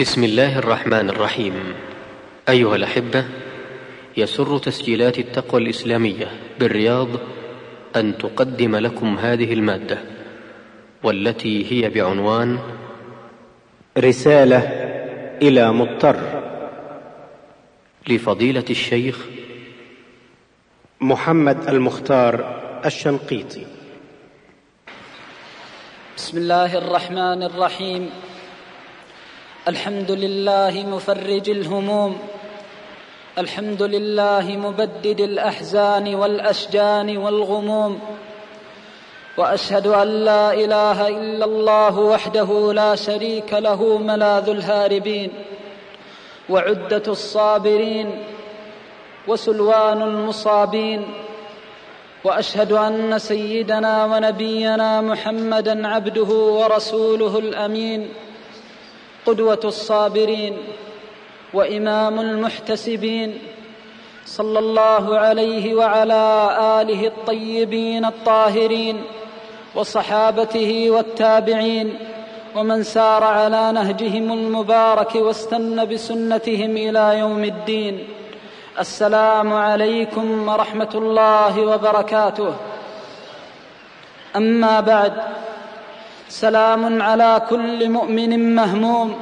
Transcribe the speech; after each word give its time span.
بسم 0.00 0.24
الله 0.24 0.58
الرحمن 0.58 1.10
الرحيم. 1.10 1.74
أيها 2.48 2.76
الأحبة 2.76 3.24
يسر 4.16 4.58
تسجيلات 4.58 5.18
التقوى 5.18 5.60
الإسلامية 5.60 6.32
بالرياض 6.60 7.08
أن 7.96 8.18
تقدم 8.18 8.76
لكم 8.76 9.18
هذه 9.18 9.52
المادة 9.52 9.98
والتي 11.02 11.72
هي 11.72 11.88
بعنوان 11.90 12.58
رسالة 13.98 14.58
إلى 15.42 15.72
مضطر. 15.72 16.42
لفضيلة 18.08 18.64
الشيخ 18.70 19.26
محمد 21.00 21.68
المختار 21.68 22.60
الشنقيطي. 22.84 23.66
بسم 26.16 26.38
الله 26.38 26.78
الرحمن 26.78 27.42
الرحيم. 27.42 28.10
الحمد 29.68 30.10
لله 30.10 30.86
مفرج 30.86 31.50
الهموم 31.50 32.18
الحمد 33.38 33.82
لله 33.82 34.56
مبدد 34.56 35.20
الأحزان 35.20 36.14
والأشجان 36.14 37.16
والغموم 37.16 38.00
وأشهد 39.36 39.86
أن 39.86 40.08
لا 40.08 40.54
إله 40.54 41.08
إلا 41.08 41.44
الله 41.44 41.98
وحده 41.98 42.72
لا 42.72 42.94
شريك 42.94 43.52
له 43.52 43.98
ملاذ 43.98 44.48
الهاربين 44.48 45.30
وعدة 46.50 47.02
الصابرين 47.08 48.24
وسلوان 49.28 50.02
المصابين 50.02 51.06
وأشهد 52.24 52.72
أن 52.72 53.18
سيدنا 53.18 54.04
ونبينا 54.04 55.00
محمدا 55.00 55.88
عبده 55.88 56.30
ورسوله 56.58 57.38
الأمين. 57.38 58.08
قدوه 59.26 59.60
الصابرين 59.64 60.58
وإمام 61.54 62.20
المحتسبين 62.20 63.38
صلى 64.26 64.58
الله 64.58 65.18
عليه 65.18 65.74
وعلى 65.74 66.24
آله 66.80 67.06
الطيبين 67.06 68.04
الطاهرين 68.04 69.04
وصحابته 69.74 70.90
والتابعين 70.90 71.98
ومن 72.56 72.82
سار 72.82 73.24
على 73.24 73.72
نهجهم 73.72 74.32
المبارك 74.32 75.14
واستن 75.14 75.84
بسنتهم 75.84 76.76
إلى 76.76 77.18
يوم 77.18 77.44
الدين. 77.44 78.08
السلام 78.78 79.52
عليكم 79.52 80.48
ورحمة 80.48 80.92
الله 80.94 81.60
وبركاته. 81.60 82.54
أما 84.36 84.80
بعد 84.80 85.12
سلام 86.32 87.02
على 87.02 87.42
كل 87.50 87.88
مؤمن 87.88 88.54
مهموم. 88.54 89.14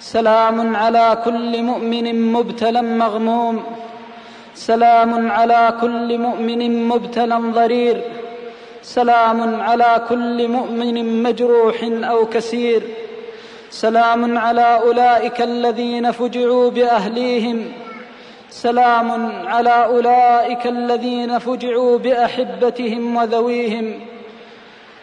سلام 0.00 0.76
على 0.76 1.18
كل 1.24 1.62
مؤمن 1.62 2.32
مبتلى 2.32 2.82
مغموم. 2.82 3.62
سلام 4.54 5.30
على 5.30 5.74
كل 5.80 6.18
مؤمن 6.18 6.88
مبتلى 6.88 7.34
ضرير. 7.58 8.02
سلام 8.82 9.60
على 9.60 10.02
كل 10.08 10.48
مؤمن 10.48 11.22
مجروح 11.22 11.78
أو 11.82 12.26
كسير. 12.26 12.82
سلام 13.70 14.38
على 14.38 14.80
أولئك 14.86 15.42
الذين 15.42 16.10
فجعوا 16.10 16.70
بأهليهم. 16.70 17.58
سلام 18.50 19.08
على 19.46 19.84
أولئك 19.84 20.66
الذين 20.66 21.38
فجعوا 21.38 21.98
بأحبتهم 21.98 23.16
وذويهم. 23.16 24.13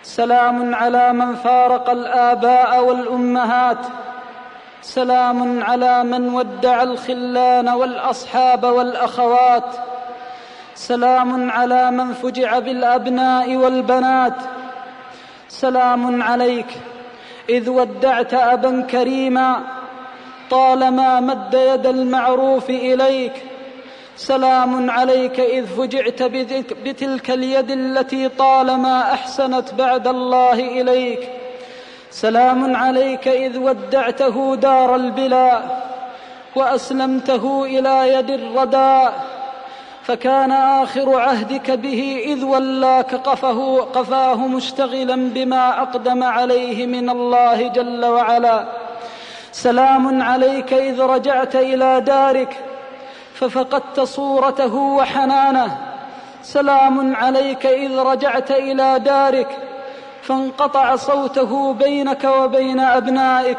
سلام 0.04 0.76
على 0.76 1.14
من 1.14 1.36
فارق 1.36 1.90
الآباء 1.90 2.84
والأمهات. 2.84 3.78
سلام 4.82 5.64
على 5.64 6.04
من 6.04 6.34
ودع 6.34 6.84
الخلان 6.84 7.70
والأصحاب 7.70 8.64
والأخوات. 8.64 9.76
سلام 10.76 11.52
على 11.52 11.92
من 11.92 12.14
فجع 12.14 12.60
بالأبناء 12.60 13.56
والبنات. 13.56 14.38
سلام 15.50 16.24
عليك 16.24 16.78
إذ 17.50 17.70
ودعت 17.70 18.34
أبا 18.34 18.82
كريما 18.82 19.60
طالما 20.50 21.20
مد 21.20 21.54
يد 21.54 21.88
المعروف 21.88 22.70
إليك. 22.70 23.51
سلام 24.22 24.90
عليك 24.90 25.40
إذ 25.40 25.66
فجعت 25.66 26.24
بتلك 26.86 27.32
اليد 27.32 27.72
التي 27.72 28.30
طالما 28.30 29.14
أحسنت 29.14 29.74
بعد 29.74 30.08
الله 30.08 30.54
إليك. 30.54 31.30
سلام 32.12 32.76
عليك 32.76 33.28
إذ 33.28 33.58
ودعته 33.58 34.56
دار 34.56 34.96
البلا 34.96 35.62
وأسلمته 36.56 37.66
إلى 37.66 38.14
يد 38.14 38.30
الردى. 38.30 39.10
فكان 40.04 40.52
آخر 40.52 41.20
عهدك 41.20 41.72
به 41.72 42.24
إذ 42.26 42.44
ولاك 42.44 43.16
قفه 43.16 43.78
قفاه 43.82 44.48
مشتغلا 44.48 45.16
بما 45.16 45.82
أقدم 45.82 46.24
عليه 46.24 46.86
من 46.86 47.10
الله 47.10 47.68
جل 47.68 48.06
وعلا. 48.06 48.66
سلام 49.52 50.22
عليك 50.22 50.74
إذ 50.74 51.02
رجعت 51.02 51.56
إلى 51.56 52.02
دارك 52.02 52.58
ففقدت 53.42 54.00
صورته 54.00 54.76
وحنانه. 54.76 55.78
سلام 56.44 57.16
عليك 57.16 57.66
إذ 57.66 57.98
رجعت 57.98 58.52
إلى 58.52 59.00
دارك 59.00 59.58
فانقطع 60.22 60.96
صوته 60.96 61.74
بينك 61.74 62.24
وبين 62.24 62.80
أبنائك. 62.80 63.58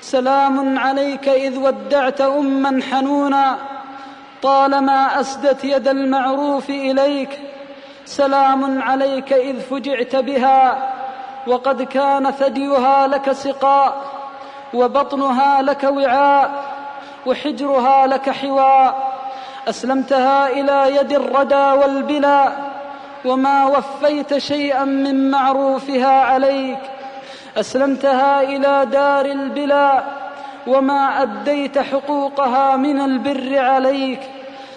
سلام 0.00 0.78
عليك 0.78 1.28
إذ 1.28 1.58
ودعت 1.58 2.20
اما 2.20 2.82
حنونا 2.90 3.56
طالما 4.42 5.20
أسدت 5.20 5.64
يد 5.64 5.88
المعروف 5.88 6.70
إليك. 6.70 7.40
سلام 8.04 8.82
عليك 8.82 9.32
إذ 9.32 9.60
فجعت 9.60 10.16
بها 10.16 10.92
وقد 11.46 11.82
كان 11.82 12.30
ثديها 12.30 13.06
لك 13.06 13.32
سقاء 13.32 13.94
وبطنها 14.74 15.62
لك 15.62 15.84
وعاء. 15.84 16.79
وحجرها 17.26 18.06
لك 18.06 18.30
حواء 18.30 19.10
أسلمتها 19.68 20.48
إلى 20.48 20.96
يد 20.96 21.12
الردى 21.12 21.54
والبلا. 21.54 22.52
وما 23.24 23.66
وفيت 23.66 24.38
شيئا 24.38 24.84
من 24.84 25.30
معروفها 25.30 26.20
عليك. 26.20 26.78
أسلمتها 27.56 28.42
إلى 28.42 28.86
دار 28.86 29.24
البلا. 29.24 30.02
وما 30.66 31.22
أديت 31.22 31.78
حقوقها 31.78 32.76
من 32.76 33.00
البر 33.00 33.58
عليك. 33.58 34.20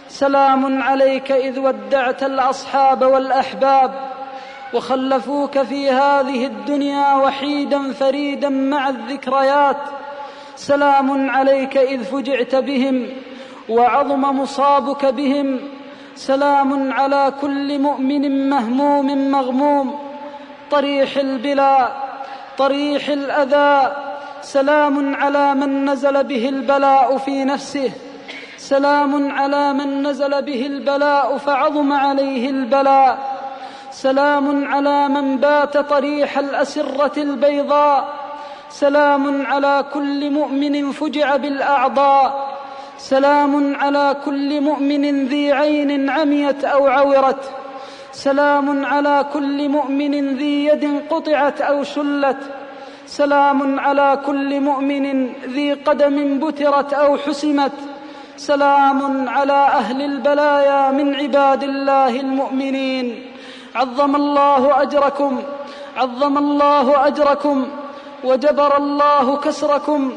سلام 0.10 0.84
عليك 0.84 1.32
إذ 1.32 1.60
ودعت 1.60 2.24
الأصحاب 2.24 3.02
والأحباب. 3.02 3.92
وخلفوك 4.74 5.62
في 5.62 5.92
هذه 5.92 6.46
الدنيا 6.46 7.16
وحيدا 7.16 7.94
فريدا 7.94 8.50
مع 8.50 8.90
الذكريات. 8.90 9.78
سلام 10.56 11.30
عليك 11.30 11.78
إذ 11.78 12.04
فجعت 12.04 12.56
بهم 12.56 13.10
وعظم 13.70 14.22
مصابك 14.22 15.06
بهم. 15.06 15.60
سلام 16.16 16.94
على 16.94 17.34
كل 17.42 17.80
مؤمن 17.80 18.50
مهموم 18.50 19.32
مغموم. 19.32 20.00
طريح 20.72 21.18
البلا 21.18 21.90
طريح 22.58 23.10
الأذى. 23.10 23.96
سلام 24.42 25.16
على 25.16 25.56
من 25.56 25.90
نزل 25.90 26.24
به 26.24 26.50
البلاء 26.50 27.18
في 27.18 27.44
نفسه. 27.44 27.92
سلام 28.58 29.32
على 29.32 29.74
من 29.74 30.08
نزل 30.08 30.42
به 30.42 30.66
البلاء 30.66 31.38
فعظم 31.38 31.94
عليه 31.94 32.50
البلاء. 32.50 33.18
سلام 33.92 34.74
على 34.74 35.08
من 35.08 35.38
بات 35.38 35.78
طريح 35.78 36.38
الأسرة 36.38 37.22
البيضاء. 37.22 38.23
سلام 38.74 39.46
على 39.46 39.86
كل 39.94 40.32
مؤمن 40.32 40.92
فجع 40.92 41.36
بالأعضاء. 41.36 42.58
سلام 42.98 43.76
على 43.76 44.16
كل 44.26 44.62
مؤمن 44.62 45.26
ذي 45.26 45.52
عين 45.52 46.10
عميت 46.10 46.66
أو 46.66 46.88
عورت. 46.88 47.52
سلام 48.12 48.86
على 48.86 49.26
كل 49.34 49.70
مؤمن 49.70 50.38
ذي 50.38 50.66
يد 50.66 51.02
قطعت 51.10 51.62
أو 51.62 51.84
شلت. 51.84 52.38
سلام 53.06 53.80
على 53.80 54.20
كل 54.26 54.62
مؤمن 54.62 55.30
ذي 55.54 55.74
قدم 55.74 56.40
بترت 56.40 56.94
أو 56.94 57.18
حسمت. 57.18 57.78
سلام 58.38 59.30
على 59.30 59.62
أهل 59.82 60.02
البلايا 60.02 60.92
من 60.92 61.16
عباد 61.16 61.64
الله 61.64 62.20
المؤمنين. 62.20 63.26
عظم 63.76 64.16
الله 64.16 64.82
أجركم. 64.82 65.42
عظم 65.98 66.38
الله 66.38 67.08
أجركم. 67.08 67.68
وجبر 68.24 68.78
الله 68.78 69.38
كسركم 69.38 70.14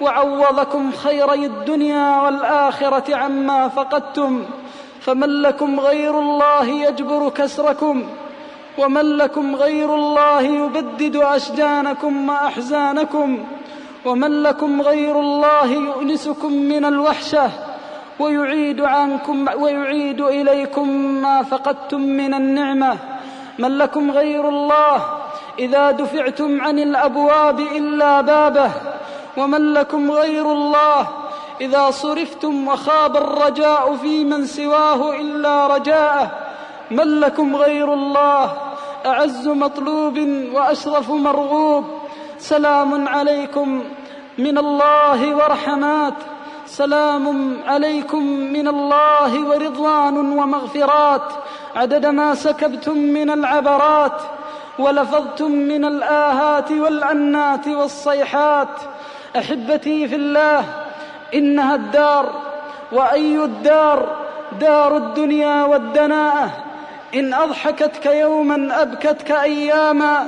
وعوضكم 0.00 0.92
خيري 0.92 1.46
الدنيا 1.46 2.20
والآخرة 2.20 3.16
عما 3.16 3.68
فقدتم 3.68 4.44
فمن 5.00 5.28
لكم 5.42 5.80
غير 5.80 6.18
الله 6.18 6.64
يجبر 6.64 7.28
كسركم 7.28 8.04
ومن 8.78 9.16
لكم 9.16 9.56
غير 9.56 9.94
الله 9.94 10.40
يبدد 10.40 11.16
أشجانكم 11.16 12.28
وأحزانكم 12.28 13.44
ومن 14.04 14.42
لكم 14.42 14.82
غير 14.82 15.20
الله 15.20 15.66
يؤنسكم 15.72 16.52
من 16.52 16.84
الوحشة 16.84 17.50
ويعيد 18.18 18.80
عنكم 18.80 19.46
ويعيد 19.58 20.20
إليكم 20.20 20.88
ما 21.22 21.42
فقدتم 21.42 22.00
من 22.00 22.34
النعمة 22.34 22.96
من 23.58 23.78
لكم 23.78 24.10
غير 24.10 24.48
الله 24.48 25.19
إذا 25.60 25.90
دفعتم 25.90 26.60
عن 26.60 26.78
الأبواب 26.78 27.60
إلا 27.60 28.20
بابه 28.20 28.70
ومن 29.36 29.72
لكم 29.72 30.10
غير 30.10 30.52
الله؟ 30.52 31.08
إذا 31.60 31.90
صرفتم 31.90 32.68
وخاب 32.68 33.16
الرجاء 33.16 33.96
في 33.96 34.24
من 34.24 34.46
سواه 34.46 35.14
إلا 35.20 35.66
رجاءه 35.66 36.30
من 36.90 37.20
لكم 37.20 37.56
غير 37.56 37.94
الله؟ 37.94 38.52
أعز 39.06 39.48
مطلوب 39.48 40.18
وأشرف 40.52 41.10
مرغوب 41.10 41.84
سلام 42.38 43.08
عليكم 43.08 43.84
من 44.38 44.58
الله 44.58 45.36
ورحمات 45.36 46.14
سلام 46.66 47.56
عليكم 47.66 48.22
من 48.26 48.68
الله 48.68 49.48
ورضوان 49.48 50.16
ومغفرات 50.16 51.32
عدد 51.76 52.06
ما 52.06 52.34
سكبتم 52.34 52.98
من 52.98 53.30
العبرات. 53.30 54.39
ولفظتم 54.80 55.50
من 55.50 55.84
الآهات 55.84 56.72
والعنات 56.72 57.68
والصيحات. 57.68 58.68
أحبتي 59.36 60.08
في 60.08 60.16
الله 60.16 60.64
إنها 61.34 61.74
الدار. 61.74 62.32
وأي 62.92 63.44
الدار؟ 63.44 64.16
دار 64.60 64.96
الدنيا 64.96 65.64
والدناءة. 65.64 66.50
إن 67.14 67.34
أضحكتك 67.34 68.06
يوما 68.06 68.82
أبكتك 68.82 69.30
أياما. 69.30 70.26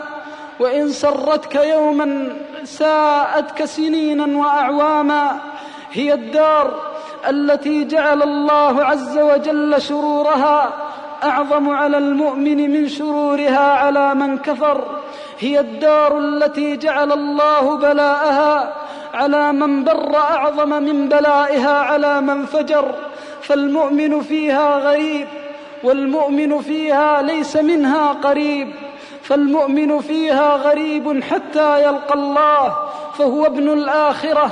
وإن 0.60 0.88
سرتك 0.88 1.54
يوما 1.54 2.28
ساءتك 2.64 3.64
سنينا 3.64 4.38
وأعواما. 4.38 5.40
هي 5.92 6.14
الدار 6.14 6.74
التي 7.28 7.84
جعل 7.84 8.22
الله 8.22 8.84
عز 8.84 9.18
وجل 9.18 9.82
شرورها. 9.82 10.72
أعظم 11.24 11.70
على 11.70 11.98
المؤمن 11.98 12.70
من 12.70 12.88
شرورها 12.88 13.72
على 13.72 14.14
من 14.14 14.38
كفر 14.38 14.84
هي 15.38 15.60
الدار 15.60 16.18
التي 16.18 16.76
جعل 16.76 17.12
الله 17.12 17.76
بلاءها 17.76 18.72
على 19.14 19.52
من 19.52 19.84
بر 19.84 20.16
أعظم 20.16 20.68
من 20.68 21.08
بلائها 21.08 21.78
على 21.78 22.20
من 22.20 22.46
فجر 22.46 22.94
فالمؤمن 23.42 24.20
فيها 24.20 24.78
غريب 24.78 25.26
والمؤمن 25.82 26.60
فيها 26.60 27.22
ليس 27.22 27.56
منها 27.56 28.12
قريب 28.12 28.68
فالمؤمن 29.22 30.00
فيها 30.00 30.56
غريب 30.56 31.22
حتى 31.22 31.82
يلقى 31.82 32.14
الله 32.14 32.76
فهو 33.18 33.46
ابن 33.46 33.72
الآخرة 33.72 34.50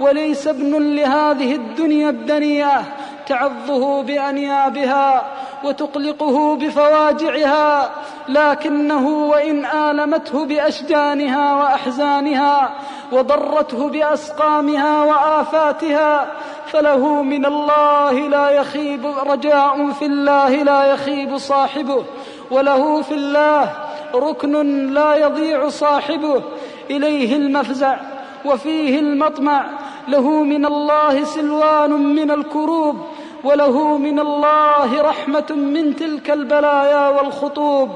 وليس 0.00 0.46
ابن 0.46 0.94
لهذه 0.96 1.54
الدنيا 1.54 2.10
الدنيئة 2.10 2.82
تعظه 3.26 4.02
بأنيابها 4.02 5.22
وتقلقه 5.64 6.56
بفواجعها 6.56 7.90
لكنه 8.28 9.08
وإن 9.08 9.64
آلمته 9.66 10.44
بأشجانها 10.44 11.54
وأحزانها 11.54 12.72
وضرته 13.12 13.88
بأسقامها 13.88 15.02
وآفاتها 15.02 16.26
فله 16.66 17.22
من 17.22 17.46
الله 17.46 18.12
لا 18.12 18.50
يخيب 18.50 19.06
رجاء 19.06 19.90
في 19.90 20.06
الله 20.06 20.50
لا 20.50 20.84
يخيب 20.84 21.38
صاحبه 21.38 22.04
وله 22.50 23.02
في 23.02 23.14
الله 23.14 23.72
ركن 24.14 24.86
لا 24.94 25.14
يضيع 25.14 25.68
صاحبه 25.68 26.42
إليه 26.90 27.36
المفزع 27.36 27.96
وفيه 28.44 28.98
المطمع 28.98 29.66
له 30.08 30.42
من 30.42 30.66
الله 30.66 31.24
سلوان 31.24 31.90
من 31.90 32.30
الكروب 32.30 32.96
وله 33.44 33.98
من 33.98 34.20
الله 34.20 35.02
رحمة 35.02 35.46
من 35.50 35.96
تلك 35.96 36.30
البلايا 36.30 37.08
والخطوب. 37.08 37.90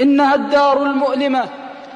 إنها 0.00 0.34
الدار 0.34 0.82
المؤلمة 0.82 1.48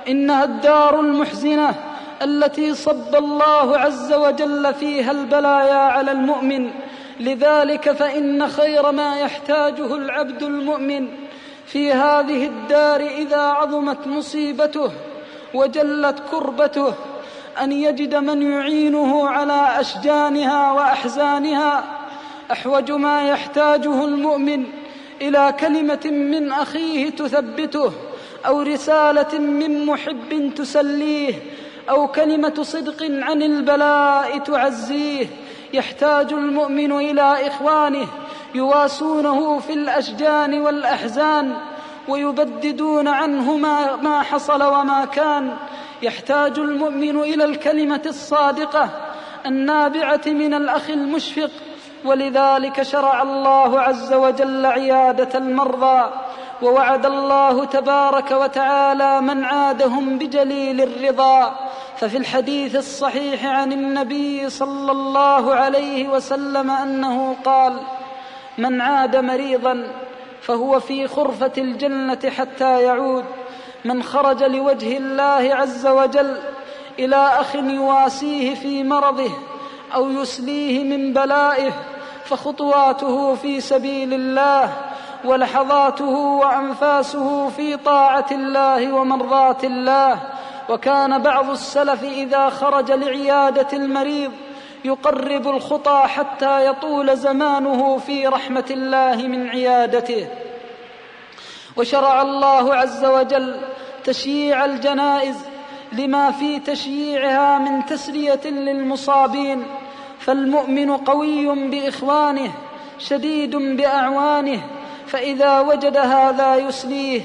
إنها 0.08 0.44
الدار 0.44 1.00
المحزنة 1.00 1.74
التي 2.22 2.74
صب 2.74 3.14
الله 3.14 3.78
عز 3.78 4.12
وجل 4.12 4.74
فيها 4.74 5.10
البلايا 5.10 5.78
على 5.78 6.12
المؤمن. 6.12 6.70
لذلك 7.20 7.92
فإن 7.92 8.48
خير 8.48 8.92
ما 8.92 9.20
يحتاجه 9.20 9.94
العبد 9.94 10.42
المؤمن 10.42 11.08
في 11.66 11.92
هذه 11.92 12.46
الدار 12.46 13.00
إذا 13.00 13.40
عظمت 13.40 14.06
مصيبته 14.06 14.90
وجلت 15.54 16.22
كربته 16.30 16.94
أن 17.62 17.72
يجد 17.72 18.14
من 18.14 18.52
يعينه 18.52 19.28
على 19.28 19.80
أشجانها 19.80 20.72
وأحزانها 20.72 21.84
أحوج 22.52 22.92
ما 22.92 23.28
يحتاجه 23.28 24.04
المؤمن 24.04 24.64
إلى 25.22 25.54
كلمة 25.60 26.06
من 26.06 26.52
أخيه 26.52 27.10
تثبته 27.10 27.92
أو 28.46 28.62
رسالة 28.62 29.38
من 29.38 29.86
محب 29.86 30.52
تسليه 30.56 31.34
أو 31.90 32.08
كلمة 32.08 32.62
صدق 32.62 33.02
عن 33.02 33.42
البلاء 33.42 34.38
تعزيه. 34.38 35.26
يحتاج 35.72 36.32
المؤمن 36.32 36.92
إلى 36.92 37.46
إخوانه 37.46 38.06
يواسونه 38.54 39.58
في 39.58 39.72
الأشجان 39.72 40.60
والأحزان 40.60 41.56
ويبددون 42.08 43.08
عنه 43.08 43.56
ما, 44.02 44.22
حصل 44.22 44.62
وما 44.62 45.04
كان. 45.04 45.56
يحتاج 46.02 46.58
المؤمن 46.58 47.20
إلى 47.20 47.44
الكلمة 47.44 48.02
الصادقة 48.06 48.90
النابعة 49.46 50.20
من 50.26 50.54
الأخ 50.54 50.90
المشفق 50.90 51.50
ولذلك 52.04 52.82
شرع 52.82 53.22
الله 53.22 53.80
عز 53.80 54.12
وجل 54.12 54.66
عيادة 54.66 55.38
المرضى 55.38 56.10
ووعد 56.62 57.06
الله 57.06 57.64
تبارك 57.64 58.30
وتعالى 58.30 59.20
من 59.20 59.44
عادهم 59.44 60.18
بجليل 60.18 60.80
الرضا. 60.80 61.58
ففي 61.96 62.16
الحديث 62.16 62.76
الصحيح 62.76 63.46
عن 63.46 63.72
النبي 63.72 64.50
صلى 64.50 64.92
الله 64.92 65.54
عليه 65.54 66.08
وسلم 66.08 66.70
أنه 66.70 67.36
قال 67.44 67.80
من 68.58 68.80
عاد 68.80 69.16
مريضا 69.16 69.92
فهو 70.42 70.80
في 70.80 71.08
خرفة 71.08 71.52
الجنة 71.58 72.30
حتى 72.36 72.82
يعود. 72.82 73.24
من 73.84 74.02
خرج 74.02 74.42
لوجه 74.42 74.96
الله 74.96 75.54
عز 75.54 75.86
وجل 75.86 76.36
إلى 76.98 77.16
أخ 77.16 77.54
يواسيه 77.54 78.54
في 78.54 78.84
مرضه 78.84 79.30
أو 79.94 80.10
يسليه 80.10 80.84
من 80.84 81.12
بلائه 81.12 81.72
فخطواته 82.24 83.34
في 83.34 83.60
سبيل 83.60 84.14
الله 84.14 84.72
ولحظاته 85.24 86.16
وأنفاسه 86.16 87.48
في 87.48 87.76
طاعة 87.76 88.26
الله 88.32 88.92
ومرضاة 88.92 89.56
الله. 89.64 90.18
وكان 90.68 91.22
بعض 91.22 91.50
السلف 91.50 92.02
إذا 92.04 92.48
خرج 92.48 92.92
لعيادة 92.92 93.68
المريض 93.72 94.32
يقرب 94.84 95.48
الخطى 95.48 96.02
حتى 96.06 96.66
يطول 96.66 97.16
زمانه 97.16 97.98
في 97.98 98.26
رحمة 98.26 98.64
الله 98.70 99.16
من 99.16 99.48
عيادته. 99.48 100.26
وشرع 101.78 102.22
الله 102.22 102.74
عز 102.74 103.04
وجل 103.04 103.60
تشييع 104.04 104.64
الجنائز 104.64 105.36
لما 105.92 106.30
في 106.30 106.58
تشييعها 106.58 107.58
من 107.58 107.86
تسلية 107.86 108.40
للمصابين 108.44 109.64
فالمؤمن 110.18 110.96
قوي 110.96 111.68
بإخوانه 111.68 112.52
شديد 112.98 113.56
بأعوانه 113.56 114.60
فإذا 115.06 115.60
وجد 115.60 115.96
هذا 115.96 116.56
يسليه 116.56 117.20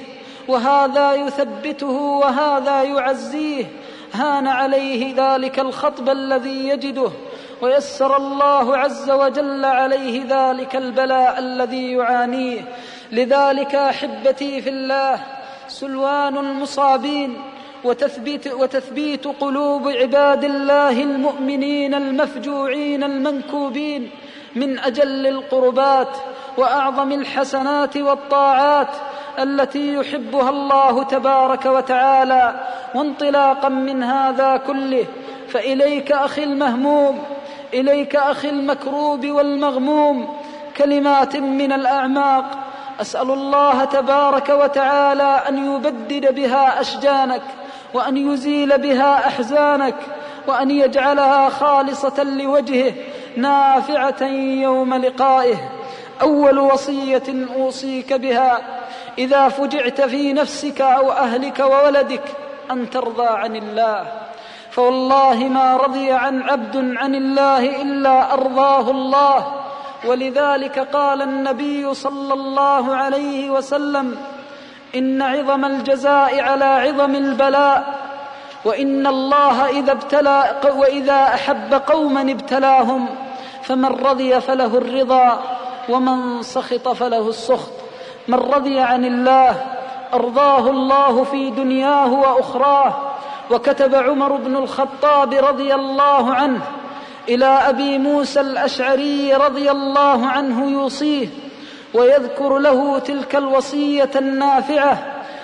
وهذا 0.47 1.13
يثبته 1.13 1.91
وهذا 2.01 2.83
يعزيه 2.83 3.65
هان 4.13 4.47
عليه 4.47 5.13
ذلك 5.17 5.59
الخطب 5.59 6.09
الذي 6.09 6.67
يجده 6.67 7.11
ويسر 7.61 8.17
الله 8.17 8.77
عز 8.77 9.11
وجل 9.11 9.65
عليه 9.65 10.23
ذلك 10.29 10.75
البلاء 10.75 11.39
الذي 11.39 11.91
يعانيه. 11.91 12.61
لذلك 13.13 13.75
أحبتي 13.75 14.61
في 14.61 14.69
الله 14.69 15.19
سلوان 15.67 16.37
المصابين 16.37 17.41
وتثبيت, 17.83 18.53
وتثبيت 18.53 19.27
قلوب 19.27 19.87
عباد 19.87 20.43
الله 20.43 21.03
المؤمنين 21.03 21.93
المفجوعين 21.93 23.03
المنكوبين 23.03 24.09
من 24.55 24.79
أجل 24.79 25.27
القربات 25.27 26.17
وأعظم 26.57 27.11
الحسنات 27.11 27.97
والطاعات 27.97 28.87
التي 29.39 29.93
يحبها 29.93 30.49
الله 30.49 31.03
تبارك 31.03 31.65
وتعالى 31.65 32.55
وانطلاقا 32.95 33.69
من 33.69 34.03
هذا 34.03 34.57
كله. 34.57 35.05
فإليك 35.49 36.11
أخي 36.11 36.43
المهموم 36.43 37.19
إليك 37.73 38.15
أخي 38.15 38.49
المكروب 38.49 39.25
والمغموم 39.25 40.37
كلمات 40.77 41.35
من 41.35 41.71
الأعماق 41.71 42.62
أسأل 43.01 43.31
الله 43.31 43.83
تبارك 43.83 44.49
وتعالى 44.49 45.41
أن 45.49 45.75
يبدد 45.75 46.35
بها 46.35 46.81
أشجانك 46.81 47.41
وأن 47.93 48.17
يزيل 48.17 48.77
بها 48.77 49.27
أحزانك 49.27 49.95
وأن 50.47 50.71
يجعلها 50.71 51.49
خالصة 51.49 52.23
لوجهه 52.23 52.93
نافعة 53.37 54.23
يوم 54.61 54.93
لقائه. 54.93 55.55
أول 56.21 56.59
وصية 56.59 57.47
أوصيك 57.55 58.13
بها 58.13 58.61
إذا 59.17 59.49
فجعت 59.49 60.01
في 60.01 60.33
نفسك 60.33 60.81
أو 60.81 61.11
أهلك 61.11 61.59
وولدك 61.59 62.23
أن 62.71 62.89
ترضى 62.89 63.27
عن 63.27 63.55
الله. 63.55 64.05
فوالله 64.71 65.35
ما 65.35 65.77
رضي 65.77 66.11
عن 66.11 66.41
عبد 66.41 66.93
عن 66.97 67.15
الله 67.15 67.81
إلا 67.81 68.33
أرضاه 68.33 68.91
الله. 68.91 69.63
ولذلك 70.05 70.79
قال 70.79 71.21
النبي 71.21 71.93
صلى 71.93 72.33
الله 72.33 72.95
عليه 72.95 73.49
وسلم 73.49 74.17
إن 74.95 75.21
عظم 75.21 75.65
الجزاء 75.65 76.41
على 76.41 76.65
عظم 76.65 77.15
البلاء 77.15 78.03
وإن 78.65 79.07
الله 79.07 79.69
إذا 79.69 79.91
ابتلى 79.91 80.61
وإذا 80.75 81.23
أحب 81.23 81.73
قوما 81.73 82.21
ابتلاهم 82.21 83.09
فمن 83.63 83.85
رضي 83.85 84.41
فله 84.41 84.77
الرضا 84.77 85.41
ومن 85.89 86.43
سخط 86.43 86.87
فله 86.87 87.29
السخط. 87.29 87.71
من 88.27 88.39
رضي 88.39 88.79
عن 88.79 89.05
الله 89.05 89.55
أرضاه 90.13 90.69
الله 90.69 91.23
في 91.23 91.49
دنياه 91.49 92.13
وأخراه. 92.13 92.93
وكتب 93.51 93.95
عمر 93.95 94.35
بن 94.35 94.55
الخطاب 94.55 95.33
رضي 95.33 95.75
الله 95.75 96.33
عنه 96.33 96.61
إلى 97.29 97.45
أبي 97.45 97.97
موسى 97.97 98.41
الأشعري 98.41 99.33
رضي 99.33 99.71
الله 99.71 100.25
عنه 100.25 100.71
يوصيه 100.71 101.27
ويذكر 101.93 102.57
له 102.57 102.99
تلك 102.99 103.35
الوصية 103.35 104.09
النافعة 104.15 104.97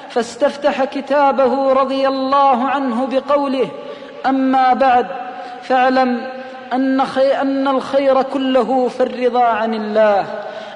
فاستفتح 0.09 0.83
كتابه 0.83 1.73
رضي 1.73 2.07
الله 2.07 2.67
عنه 2.67 3.07
بقوله 3.07 3.69
أما 4.25 4.73
بعد 4.73 5.07
فاعلم 5.61 6.27
أن, 6.73 7.05
خي 7.05 7.41
أن 7.41 7.67
الخير 7.67 8.21
كله 8.21 8.87
في 8.87 9.03
الرضا 9.03 9.43
عن 9.43 9.73
الله 9.73 10.25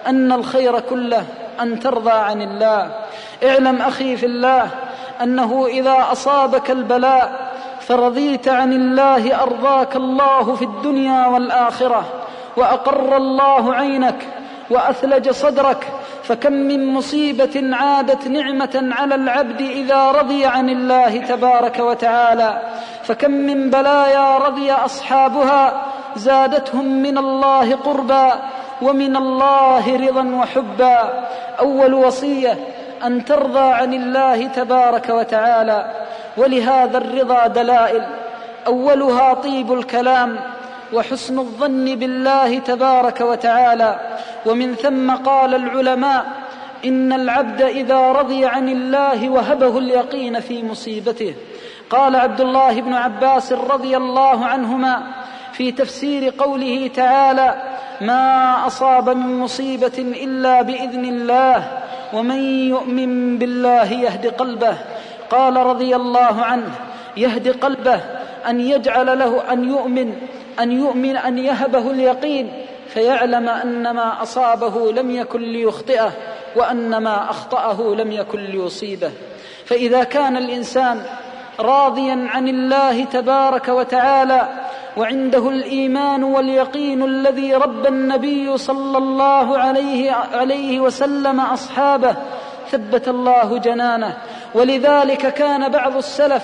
أن 0.08 0.32
الخير 0.32 0.80
كله 0.80 1.26
أن 1.62 1.80
ترضى 1.80 2.12
عن 2.12 2.42
الله. 2.42 2.92
اعلم 3.44 3.82
أخي 3.82 4.18
في 4.18 4.26
الله 4.26 4.70
أنه 5.22 5.66
إذا 5.68 6.08
أصابك 6.12 6.72
البلاء 6.72 7.43
فرضيت 7.88 8.48
عن 8.48 8.74
الله 8.74 9.44
أرضاك 9.44 9.96
الله 9.96 10.56
في 10.56 10.66
الدنيا 10.66 11.28
والآخرة 11.28 12.04
وأقر 12.58 13.18
الله 13.18 13.74
عينك 13.74 14.28
وأثلج 14.70 15.30
صدرك 15.30 15.88
فكم 16.24 16.54
من 16.54 16.94
مصيبة 16.94 17.76
عادت 17.76 18.28
نعمة 18.28 18.90
على 18.92 19.16
العبد 19.16 19.62
إذا 19.62 20.12
رضي 20.12 20.46
عن 20.46 20.70
الله 20.70 21.18
تبارك 21.18 21.80
وتعالى 21.80 22.62
فكم 23.04 23.32
من 23.32 23.70
بلايا 23.70 24.38
رضي 24.38 24.72
أصحابها 24.72 25.86
زادتهم 26.16 26.86
من 26.86 27.18
الله 27.18 27.76
قربا 27.76 28.34
ومن 28.82 29.16
الله 29.16 30.08
رضا 30.08 30.36
وحبا 30.36 31.26
أول 31.60 31.94
وصية 31.94 32.58
أن 33.04 33.26
ترضى 33.26 33.74
عن 33.74 33.94
الله 33.94 34.48
تبارك 34.48 35.10
وتعالى 35.10 36.03
ولهذا 36.38 36.98
الرضا 36.98 37.48
دلائل. 37.48 38.04
أولها 38.68 39.34
طيب 39.34 39.74
الكلام 39.74 40.40
وحسن 40.94 41.40
الظن 41.40 41.96
بالله 41.96 42.60
تبارك 42.60 43.22
وتعالى. 43.22 44.00
ومن 44.46 44.76
ثم 44.76 45.12
قال 45.12 45.56
العلماء 45.56 46.26
إن 46.86 47.14
العبد 47.14 47.62
إذا 47.62 48.12
رضي 48.12 48.46
عن 48.46 48.70
الله 48.70 49.30
وهبه 49.30 49.78
اليقين 49.78 50.40
في 50.40 50.64
مصيبته. 50.64 51.36
قال 51.90 52.16
عبد 52.16 52.42
الله 52.42 52.82
بن 52.82 52.94
عباس 52.94 53.52
رضي 53.54 53.98
الله 53.98 54.46
عنهما 54.46 55.04
في 55.54 55.72
تفسير 55.72 56.34
قوله 56.38 56.90
تعالى 56.96 57.56
ما 58.02 58.68
أصاب 58.68 59.10
من 59.10 59.40
مصيبة 59.40 59.98
إلا 59.98 60.62
بإذن 60.62 61.06
الله 61.06 61.68
ومن 62.14 62.68
يؤمن 62.70 63.38
بالله 63.38 63.94
يهد 63.94 64.28
قلبه 64.28 64.78
قال 65.30 65.58
رضي 65.58 65.96
الله 65.96 66.42
عنه 66.42 66.72
يهدي 67.18 67.52
قلبه 67.52 68.00
أن 68.50 68.60
يجعل 68.60 69.20
له 69.20 69.54
أن 69.54 69.70
يؤمن 69.70 70.14
أن 70.60 70.72
يؤمن 70.72 71.18
أن 71.18 71.38
يهبه 71.38 71.92
اليقين 71.92 72.52
فيعلم 72.88 73.50
أن 73.50 73.92
ما 73.92 74.22
أصابه 74.22 74.92
لم 74.92 75.12
يكن 75.12 75.42
ليخطئه 75.42 76.12
وأن 76.56 76.98
ما 76.98 77.30
أخطأه 77.30 77.96
لم 77.96 78.12
يكن 78.12 78.40
ليصيبه. 78.40 79.12
فإذا 79.66 80.04
كان 80.04 80.38
الإنسان 80.38 81.02
راضيا 81.60 82.28
عن 82.30 82.48
الله 82.48 83.04
تبارك 83.04 83.68
وتعالى 83.68 84.50
وعنده 84.98 85.50
الإيمان 85.50 86.24
واليقين 86.24 87.04
الذي 87.04 87.56
ربى 87.56 87.88
النبي 87.88 88.58
صلى 88.58 88.98
الله 88.98 89.58
عليه, 89.58 90.12
عليه 90.12 90.80
وسلم 90.80 91.40
أصحابه 91.40 92.16
ثبت 92.72 93.08
الله 93.08 93.58
جنانه 93.58 94.18
ولذلك 94.54 95.34
كان 95.34 95.70
بعض 95.70 95.98
السلف 95.98 96.44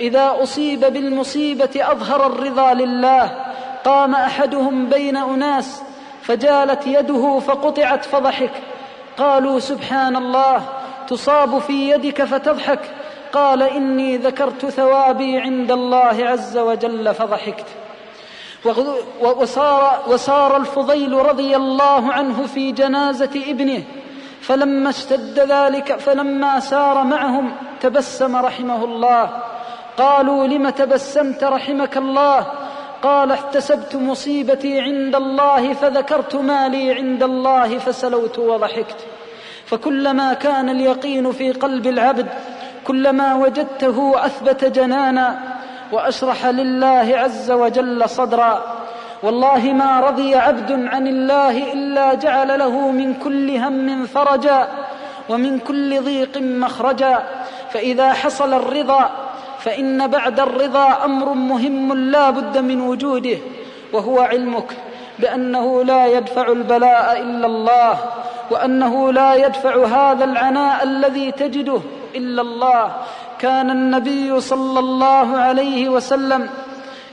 إذا 0.00 0.36
أصيب 0.42 0.80
بالمصيبة 0.80 1.70
أظهر 1.76 2.26
الرضا 2.26 2.74
لله 2.74 3.36
قام 3.84 4.14
أحدهم 4.14 4.86
بين 4.86 5.16
أناس 5.16 5.82
فجالت 6.22 6.86
يده 6.86 7.38
فقطعت 7.38 8.04
فضحك. 8.04 8.50
قالوا 9.18 9.58
سبحان 9.58 10.16
الله 10.16 10.62
تصاب 11.08 11.58
في 11.58 11.90
يدك 11.90 12.24
فتضحك. 12.24 12.80
قال 13.32 13.62
إني 13.62 14.16
ذكرت 14.16 14.66
ثوابي 14.66 15.38
عند 15.38 15.72
الله 15.72 16.16
عز 16.26 16.58
وجل 16.58 17.14
فضحكت. 17.14 17.66
وصار, 19.20 20.02
وصار 20.08 20.56
الفضيل 20.56 21.12
رضي 21.12 21.56
الله 21.56 22.12
عنه 22.12 22.46
في 22.46 22.72
جنازة 22.72 23.42
ابنه. 23.46 23.82
فلما 24.42 24.90
اشتد 24.90 25.38
ذلك 25.38 25.98
فلما 25.98 26.60
سار 26.60 27.04
معهم 27.04 27.52
تبسم 27.80 28.36
رحمه 28.36 28.84
الله. 28.84 29.30
قالوا 29.96 30.46
لم 30.46 30.68
تبسمت 30.70 31.44
رحمك 31.44 31.96
الله؟ 31.96 32.46
قال 33.02 33.32
احتسبت 33.32 33.96
مصيبتي 33.96 34.80
عند 34.80 35.14
الله 35.14 35.72
فذكرت 35.72 36.36
ما 36.36 36.68
لي 36.68 36.92
عند 36.92 37.22
الله 37.22 37.78
فسلوت 37.78 38.38
وضحكت. 38.38 38.96
فكلما 39.66 40.34
كان 40.34 40.68
اليقين 40.68 41.32
في 41.32 41.52
قلب 41.52 41.86
العبد 41.86 42.26
كلما 42.84 43.34
وجدته 43.34 44.26
أثبت 44.26 44.64
جنانا 44.64 45.38
وأشرح 45.92 46.46
لله 46.46 47.12
عز 47.14 47.50
وجل 47.50 48.08
صدرا. 48.08 48.71
والله 49.22 49.72
ما 49.72 50.00
رضي 50.00 50.34
عبد 50.34 50.72
عن 50.72 51.06
الله 51.06 51.72
إلا 51.72 52.14
جعل 52.14 52.58
له 52.58 52.90
من 52.90 53.14
كل 53.14 53.50
هم 53.56 54.06
فرجا 54.06 54.68
ومن 55.28 55.58
كل 55.58 56.00
ضيق 56.00 56.38
مخرجا 56.38 57.22
فإذا 57.70 58.12
حصل 58.12 58.54
الرضا 58.54 59.10
فإن 59.58 60.06
بعد 60.06 60.40
الرضا 60.40 61.04
أمر 61.04 61.32
مهم 61.32 61.92
لا 61.92 62.30
بد 62.30 62.58
من 62.58 62.80
وجوده 62.80 63.38
وهو 63.92 64.20
علمك 64.20 64.76
بأنه 65.18 65.84
لا 65.84 66.06
يدفع 66.06 66.52
البلاء 66.52 67.20
إلا 67.20 67.46
الله 67.46 67.98
وأنه 68.50 69.12
لا 69.12 69.34
يدفع 69.34 69.86
هذا 69.86 70.24
العناء 70.24 70.84
الذي 70.84 71.32
تجده 71.32 71.80
إلا 72.14 72.42
الله. 72.42 72.92
كان 73.38 73.70
النبي 73.70 74.40
صلى 74.40 74.78
الله 74.78 75.36
عليه 75.38 75.88
وسلم 75.88 76.48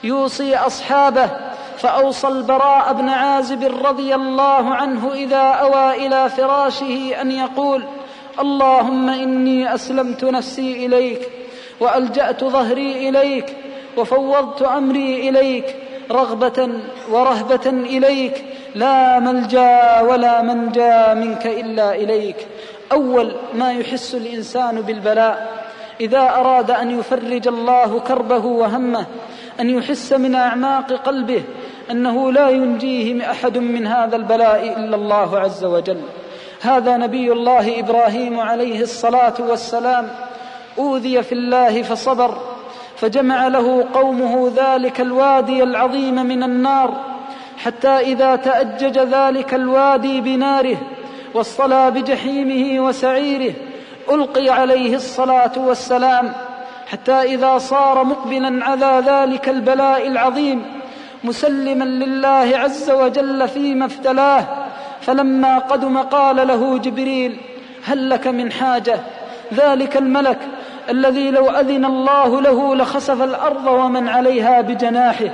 يوصي 0.03 0.55
أصحابه 0.55 1.29
فأوصى 1.79 2.27
البراء 2.27 2.93
بن 2.93 3.09
عازب 3.09 3.63
رضي 3.85 4.15
الله 4.15 4.75
عنه 4.75 5.13
إذا 5.13 5.37
أوى 5.37 6.07
إلى 6.07 6.29
فراشه 6.29 7.21
أن 7.21 7.31
يقول 7.31 7.83
اللهم 8.39 9.09
إني 9.09 9.73
أسلمت 9.75 10.23
نفسي 10.23 10.85
إليك 10.85 11.29
وألجأت 11.79 12.43
ظهري 12.43 13.09
إليك 13.09 13.57
وفوضت 13.97 14.61
أمري 14.61 15.29
إليك 15.29 15.75
رغبة 16.11 16.69
ورهبة 17.11 17.69
إليك 17.69 18.45
لا 18.75 19.19
ملجأ 19.19 20.01
ولا 20.01 20.41
منجأ 20.41 21.13
منك 21.13 21.47
إلا 21.47 21.95
إليك. 21.95 22.47
أول 22.91 23.35
ما 23.53 23.71
يحس 23.71 24.15
الإنسان 24.15 24.81
بالبلاء 24.81 25.63
إذا 26.01 26.19
أراد 26.19 26.71
أن 26.71 26.99
يفرج 26.99 27.47
الله 27.47 27.99
كربه 27.99 28.45
وهمه 28.45 29.05
أن 29.59 29.69
يحس 29.69 30.13
من 30.13 30.35
أعماق 30.35 30.91
قلبه 30.91 31.43
أنه 31.91 32.31
لا 32.31 32.49
ينجيه 32.49 33.31
أحد 33.31 33.57
من 33.57 33.87
هذا 33.87 34.15
البلاء 34.15 34.79
إلا 34.79 34.95
الله 34.95 35.39
عز 35.39 35.65
وجل. 35.65 36.01
هذا 36.61 36.97
نبي 36.97 37.31
الله 37.31 37.79
إبراهيم 37.79 38.39
عليه 38.39 38.81
الصلاة 38.81 39.33
والسلام. 39.39 40.09
أوذي 40.77 41.23
في 41.23 41.31
الله 41.31 41.81
فصبر 41.81 42.37
فجمع 42.97 43.47
له 43.47 43.85
قومه 43.93 44.51
ذلك 44.55 45.01
الوادي 45.01 45.63
العظيم 45.63 46.15
من 46.15 46.43
النار 46.43 46.93
حتى 47.57 47.87
إذا 47.87 48.35
تأجج 48.35 48.99
ذلك 48.99 49.53
الوادي 49.53 50.21
بناره 50.21 50.77
واصطلى 51.33 51.91
بجحيمه 51.91 52.85
وسعيره 52.85 53.53
ألقي 54.11 54.49
عليه 54.49 54.95
الصلاة 54.95 55.51
والسلام. 55.57 56.33
حتى 56.91 57.11
إذا 57.11 57.57
صار 57.57 58.03
مقبلا 58.03 58.65
على 58.65 59.03
ذلك 59.05 59.49
البلاء 59.49 60.07
العظيم 60.07 60.65
مسلما 61.23 61.83
لله 61.83 62.57
عز 62.57 62.91
وجل 62.91 63.47
فيما 63.47 63.85
ابتلاه 63.85 64.45
فلما 65.01 65.57
قدم 65.57 65.97
قال 65.97 66.47
له 66.47 66.77
جبريل 66.77 67.37
هل 67.85 68.09
لك 68.09 68.27
من 68.27 68.51
حاجة؟ 68.51 68.99
ذلك 69.53 69.97
الملك 69.97 70.37
الذي 70.89 71.31
لو 71.31 71.49
أذن 71.49 71.85
الله 71.85 72.41
له 72.41 72.75
لخسف 72.75 73.21
الأرض 73.21 73.67
ومن 73.67 74.07
عليها 74.07 74.61
بجناحه. 74.61 75.29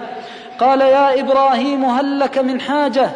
قال 0.59 0.81
يا 0.81 1.19
إبراهيم 1.19 1.85
هل 1.85 2.19
لك 2.19 2.37
من 2.37 2.61
حاجة؟ 2.61 3.09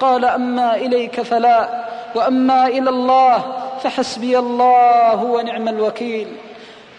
قال 0.00 0.24
أما 0.24 0.74
إليك 0.74 1.20
فلا 1.20 1.84
وأما 2.14 2.66
إلى 2.66 2.90
الله 2.90 3.44
فحسبي 3.82 4.38
الله 4.38 5.24
ونعم 5.24 5.68
الوكيل. 5.68 6.28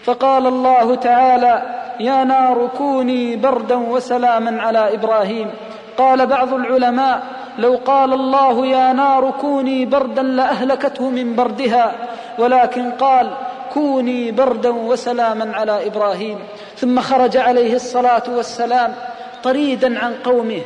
فقال 0.04 0.46
الله 0.46 0.94
تعالى 0.94 1.62
يا 2.00 2.24
نار 2.24 2.68
كوني 2.78 3.36
بردا 3.36 3.76
وسلاما 3.76 4.62
على 4.62 4.94
إبراهيم. 4.94 5.50
قال 5.98 6.26
بعض 6.26 6.54
العلماء 6.54 7.22
لو 7.58 7.80
قال 7.84 8.12
الله 8.12 8.66
يا 8.66 8.92
نار 8.92 9.30
كوني 9.40 9.86
بردا 9.86 10.22
لأهلكته 10.22 11.10
من 11.10 11.36
بردها 11.36 11.92
ولكن 12.38 12.90
قال 12.90 13.30
كوني 13.74 14.30
بردا 14.30 14.70
وسلاما 14.70 15.56
على 15.56 15.86
إبراهيم. 15.86 16.38
ثم 16.76 17.00
خرج 17.00 17.36
عليه 17.36 17.74
الصلاة 17.74 18.22
والسلام 18.28 18.94
طريدا 19.42 19.98
عن 20.04 20.14
قومه 20.24 20.60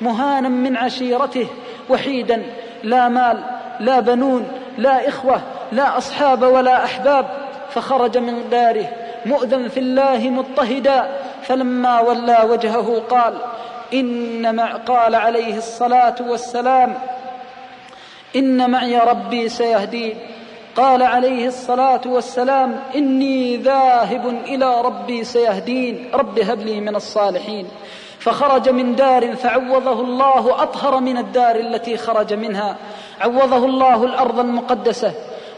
مهانا 0.00 0.48
من 0.48 0.76
عشيرته 0.76 1.46
وحيدا 1.90 2.42
لا 2.82 3.08
مال 3.08 3.38
لا 3.80 4.00
بنون 4.00 4.48
لا 4.78 5.08
إخوة 5.08 5.40
لا 5.72 5.98
أصحاب 5.98 6.42
ولا 6.42 6.84
أحباب. 6.84 7.26
فخرج 7.70 8.18
من 8.18 8.50
داره 8.50 8.88
مؤذن 9.26 9.68
في 9.68 9.80
الله 9.80 10.30
مضطهدا 10.30 11.08
فلما 11.42 12.00
ولى 12.00 12.38
وجهه 12.50 13.02
قال 13.10 13.34
إن 13.94 14.54
مع 14.54 14.76
قال 14.76 15.14
عليه 15.14 15.56
الصلاة 15.56 16.14
والسلام 16.20 16.94
إن 18.36 18.70
معي 18.70 18.98
ربي 18.98 19.48
سيهدين 19.48 20.16
قال 20.76 21.02
عليه 21.02 21.46
الصلاة 21.46 22.00
والسلام 22.06 22.80
إني 22.94 23.56
ذاهب 23.56 24.26
إلى 24.26 24.80
ربي 24.80 25.24
سيهدين 25.24 26.10
رب 26.14 26.38
هب 26.38 26.60
لي 26.60 26.80
من 26.80 26.96
الصالحين. 26.96 27.66
فخرج 28.18 28.68
من 28.68 28.96
دار 28.96 29.36
فعوضه 29.36 30.00
الله 30.00 30.62
أطهر 30.62 31.00
من 31.00 31.18
الدار 31.18 31.56
التي 31.56 31.96
خرج 31.96 32.32
منها 32.34 32.76
عوضه 33.20 33.64
الله 33.64 34.04
الأرض 34.04 34.38
المقدسة 34.38 35.12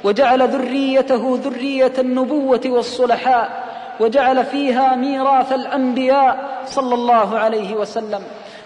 وجعل 0.05 0.49
ذريته 0.49 1.39
ذرية 1.45 1.93
النبوة 1.99 2.61
والصلحاء 2.67 3.65
وجعل 4.01 4.45
فيها 4.45 4.97
ميراث 4.97 5.53
الأنبياء 5.53 6.63
صلى 6.67 6.95
الله 6.95 7.39
عليه 7.39 7.75
وسلم. 7.75 8.23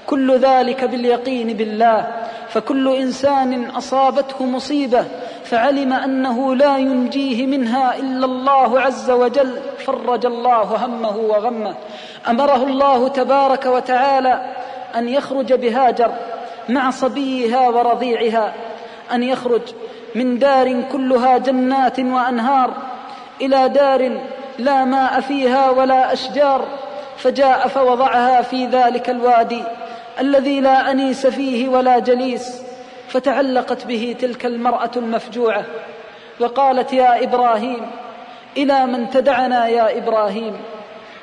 كل 0.07 0.39
ذلك 0.39 0.85
باليقين 0.85 1.57
بالله. 1.57 2.07
فكل 2.49 2.97
إنسان 2.97 3.71
أصابته 3.71 4.45
مصيبة 4.45 5.05
فعلم 5.45 5.93
أنه 5.93 6.55
لا 6.55 6.79
ينجيه 6.79 7.47
منها 7.47 7.97
إلا 7.97 8.25
الله 8.27 8.81
عز 8.81 9.11
وجل. 9.11 9.61
فرج 9.87 10.27
الله 10.27 10.63
همه 10.63 11.17
وغمه. 11.17 11.75
أمره 12.29 12.63
الله 12.65 13.09
تبارك 13.09 13.67
وتعالى 13.67 14.55
أن 14.97 15.09
يخرج 15.09 15.53
بهاجر 15.53 16.13
مع 16.69 16.91
صبيها 16.91 17.69
ورضيعها 17.69 18.55
أن 19.13 19.23
يخرج 19.23 19.63
من 20.17 20.39
دار 20.39 20.83
كلها 20.93 21.39
جنات 21.39 22.01
وأنهار 22.01 22.71
إلى 23.41 23.69
دار 23.69 24.21
لا 24.59 24.85
ماء 24.85 25.21
فيها 25.21 25.71
ولا 25.71 26.13
أشجار 26.13 26.65
فجاء 27.17 27.69
فوضعها 27.69 28.43
في 28.43 28.67
ذلك 28.67 29.11
الوادي 29.11 29.63
الذي 30.21 30.61
لا 30.61 30.91
أنيس 30.91 31.27
فيه 31.27 31.69
ولا 31.69 31.99
جليس 31.99 32.63
فتعلقت 33.09 33.87
به 33.87 34.17
تلك 34.21 34.47
المرأة 34.47 34.91
المفجوعة 34.97 35.65
وقالت 36.41 36.93
يا 36.93 37.25
إبراهيم 37.25 37.91
إلى 38.57 38.87
من 38.87 39.11
تدعنا 39.11 39.69
يا 39.69 39.99
إبراهيم 39.99 40.57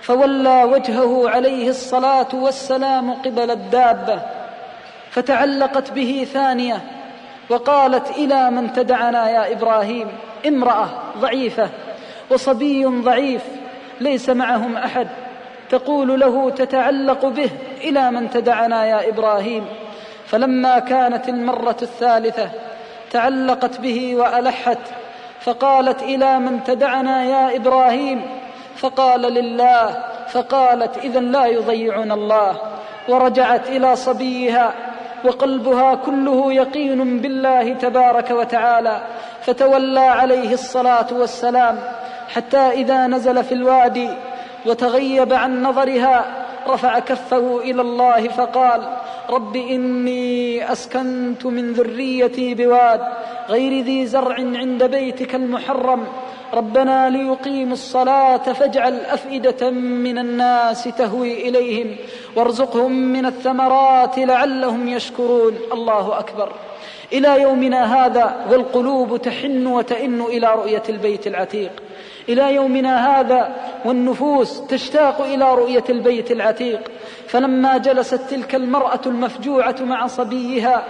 فولى 0.02 0.64
وجهه 0.64 1.30
عليه 1.30 1.70
الصلاة 1.70 2.28
والسلام 2.34 3.14
قبل 3.14 3.52
الدابة 3.52 4.22
فتعلقت 5.12 5.92
به 5.92 6.28
ثانية 6.34 6.82
وقالت 7.50 8.10
إلى 8.10 8.52
من 8.52 8.74
تدعنا 8.74 9.30
يا 9.30 9.52
إبراهيم 9.52 10.08
امرأة 10.48 10.90
ضعيفة 11.18 11.70
وصبي 12.30 12.86
ضعيف 12.86 13.42
ليس 14.02 14.30
معهم 14.30 14.78
أحد 14.78 15.08
تقول 15.70 16.20
له 16.20 16.50
تتعلق 16.50 17.26
به 17.26 17.50
إلى 17.82 18.12
من 18.12 18.30
تدعنا 18.30 18.86
يا 18.86 19.10
إبراهيم. 19.10 19.66
فلما 20.26 20.80
كانت 20.80 21.30
المرة 21.30 21.78
الثالثة 21.82 22.50
تعلقت 23.12 23.80
به 23.80 24.16
وألحت 24.16 24.78
فقالت 25.42 26.04
إلى 26.04 26.40
من 26.40 26.64
تدعنا 26.64 27.26
يا 27.26 27.56
إبراهيم 27.56 28.22
فقال 28.76 29.22
لله 29.22 30.04
فقالت 30.30 30.98
اذا 30.98 31.20
لا 31.20 31.46
يضيعنا 31.46 32.14
الله 32.14 32.56
ورجعت 33.10 33.70
إلى 33.70 33.96
صبيها 33.96 34.74
وقلبها 35.24 35.96
كله 35.96 36.54
يقين 36.54 37.22
بالله 37.22 37.74
تبارك 37.74 38.32
وتعالى 38.32 39.04
فتولى 39.42 40.00
عليه 40.00 40.54
الصلاة 40.54 41.08
والسلام 41.12 41.80
حتى 42.36 42.58
إذا 42.58 43.08
نزل 43.08 43.44
في 43.44 43.52
الوادي 43.54 44.10
وتغيب 44.66 45.34
عن 45.34 45.64
نظرها 45.64 46.43
رفع 46.68 47.00
كفه 47.00 47.60
إلى 47.60 47.82
الله 47.82 48.28
فقال 48.28 48.98
رب 49.30 49.56
إني 49.56 50.72
أسكنت 50.72 51.46
من 51.46 51.74
ذريتي 51.74 52.56
بواد 52.56 53.02
غير 53.50 53.84
ذي 53.84 54.06
زرع 54.06 54.36
عند 54.36 54.84
بيتك 54.84 55.36
المحرم. 55.36 56.08
ربنا 56.54 57.10
ليقيموا 57.10 57.74
الصلاة 57.74 58.38
فاجعل 58.38 59.00
أفئدة 59.00 59.70
من 59.70 60.18
الناس 60.18 60.84
تهوي 60.84 61.50
إليهم 61.50 61.96
وارزقهم 62.36 62.92
من 62.92 63.26
الثمرات 63.26 64.20
لعلهم 64.20 64.88
يشكرون. 64.88 65.58
الله 65.74 66.20
أكبر. 66.20 66.50
إلى 67.14 67.42
يومنا 67.42 68.06
هذا 68.06 68.46
والقلوب 68.52 69.22
تحن 69.22 69.68
وتئن 69.68 70.22
إلى 70.22 70.56
رؤية 70.56 70.84
البيت 70.90 71.28
العتيق. 71.28 71.72
إلى 72.30 72.56
يومنا 72.56 73.20
هذا 73.20 73.56
والنفوس 73.86 74.62
تشتاق 74.68 75.22
إلى 75.22 75.54
رؤية 75.54 75.84
البيت 75.90 76.32
العتيق. 76.32 76.92
فلما 77.28 77.78
جلست 77.78 78.22
تلك 78.30 78.56
المرأة 78.56 79.02
المفجوعة 79.06 79.76
مع 79.82 80.08
صبيها 80.08 80.84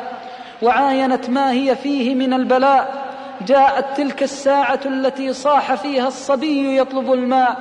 وعاينت 0.61 1.29
ما 1.29 1.51
هي 1.51 1.75
فيه 1.75 2.15
من 2.15 2.33
البلاء 2.33 3.03
جاءت 3.47 3.97
تلك 3.97 4.23
الساعة 4.23 4.79
التي 4.85 5.33
صاح 5.33 5.73
فيها 5.73 6.07
الصبي 6.07 6.77
يطلب 6.77 7.13
الماء 7.13 7.57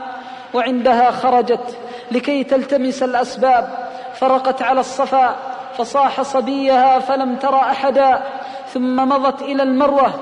وعندها 0.54 1.11
خرجت 1.11 1.78
لكي 2.11 2.44
تلتمس 2.44 3.02
الأسباب. 3.02 3.88
فرقت 4.14 4.62
على 4.62 4.80
الصفا 4.80 5.37
فصاح 5.78 6.22
صبيها 6.22 6.98
فلم 6.98 7.37
تر 7.37 7.54
أحدا 7.54 8.22
ثم 8.68 8.96
مضت 9.08 9.42
إلى 9.42 9.62
المروة 9.62 10.14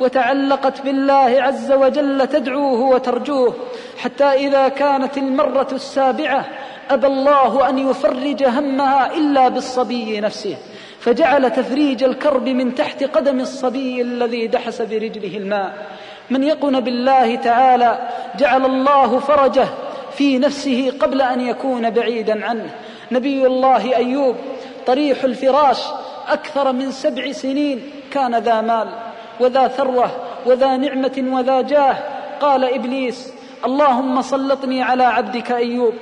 وتعلقت 0.00 0.82
بالله 0.82 1.42
عز 1.42 1.72
وجل 1.72 2.26
تدعوه 2.26 2.80
وترجوه 2.80 3.54
حتى 3.98 4.24
إذا 4.24 4.68
كانت 4.68 5.18
المرة 5.18 5.68
السابعة 5.72 6.44
أبى 6.90 7.06
الله 7.06 7.68
أن 7.68 7.78
يفرج 7.78 8.44
همها 8.44 9.14
إلا 9.14 9.48
بالصبي 9.48 10.20
نفسه 10.20 10.56
فجعل 11.00 11.50
تفريج 11.50 12.04
الكرب 12.04 12.48
من 12.48 12.74
تحت 12.74 13.04
قدم 13.04 13.40
الصبي 13.40 14.02
الذي 14.02 14.46
دحس 14.46 14.82
برجله 14.82 15.36
الماء. 15.36 15.72
من 16.30 16.42
يقن 16.42 16.80
بالله 16.80 17.36
تعالى 17.36 18.08
جعل 18.38 18.64
الله 18.66 19.18
فرجه 19.18 19.66
في 20.16 20.38
نفسه 20.38 20.92
قبل 21.00 21.22
أن 21.22 21.40
يكون 21.40 21.90
بعيدا 21.90 22.46
عنه. 22.46 22.70
نبي 23.12 23.46
الله 23.46 23.96
أيوب 23.96 24.36
طريح 24.86 25.24
الفراش 25.24 25.82
أكثر 26.28 26.72
من 26.72 26.90
سبع 26.90 27.32
سنين 27.32 27.90
كان 28.10 28.38
ذا 28.38 28.60
مال. 28.60 28.88
وذا 29.40 29.68
ثروة 29.68 30.10
وذا 30.46 30.76
نعمة 30.76 31.24
وذا 31.28 31.60
جاه. 31.60 31.96
قال 32.40 32.64
إبليس 32.74 33.32
اللهم 33.64 34.22
سلطني 34.22 34.82
على 34.82 35.04
عبدك 35.04 35.52
أيوب. 35.52 35.94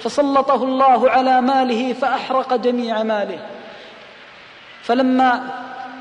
فسلطه 0.00 0.64
الله 0.64 1.10
على 1.10 1.40
ماله 1.40 1.92
فأحرق 1.92 2.54
جميع 2.54 3.02
ماله. 3.02 3.38
فلما 4.82 5.40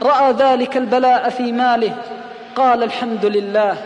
رأى 0.04 0.32
ذلك 0.32 0.78
البلاء 0.78 1.30
في 1.30 1.52
ماله 1.52 1.96
قال 2.56 2.84
الحمد 2.84 3.26
لله 3.26 3.78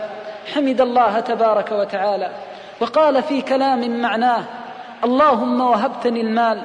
حمد 0.54 0.80
الله 0.80 1.20
تبارك 1.20 1.72
وتعالى. 1.72 2.30
وقال 2.80 3.22
في 3.22 3.40
كلام 3.40 4.00
معناه 4.00 4.44
اللهم 5.04 5.60
وهبتني 5.60 6.20
المال 6.20 6.62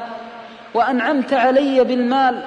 وأنعمت 0.74 1.34
علي 1.34 1.84
بالمال 1.84 2.44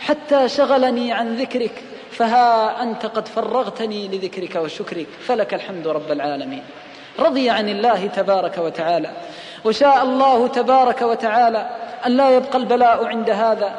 حتى 0.00 0.48
شغلني 0.48 1.12
عن 1.12 1.36
ذكرك. 1.36 1.84
فها 2.16 2.82
أنت 2.82 3.06
قد 3.06 3.28
فرغتني 3.28 4.08
لذكرك 4.08 4.56
وشكرك. 4.56 5.06
فلك 5.26 5.54
الحمد 5.54 5.88
رب 5.88 6.12
العالمين. 6.12 6.62
رضي 7.18 7.50
عن 7.50 7.68
الله 7.68 8.06
تبارك 8.06 8.58
وتعالى. 8.58 9.10
وشاء 9.64 10.02
الله 10.02 10.46
تبارك 10.46 11.02
وتعالى 11.02 11.70
أن 12.06 12.12
لا 12.12 12.30
يبقى 12.30 12.58
البلاء 12.58 13.06
عند 13.06 13.30
هذا. 13.30 13.74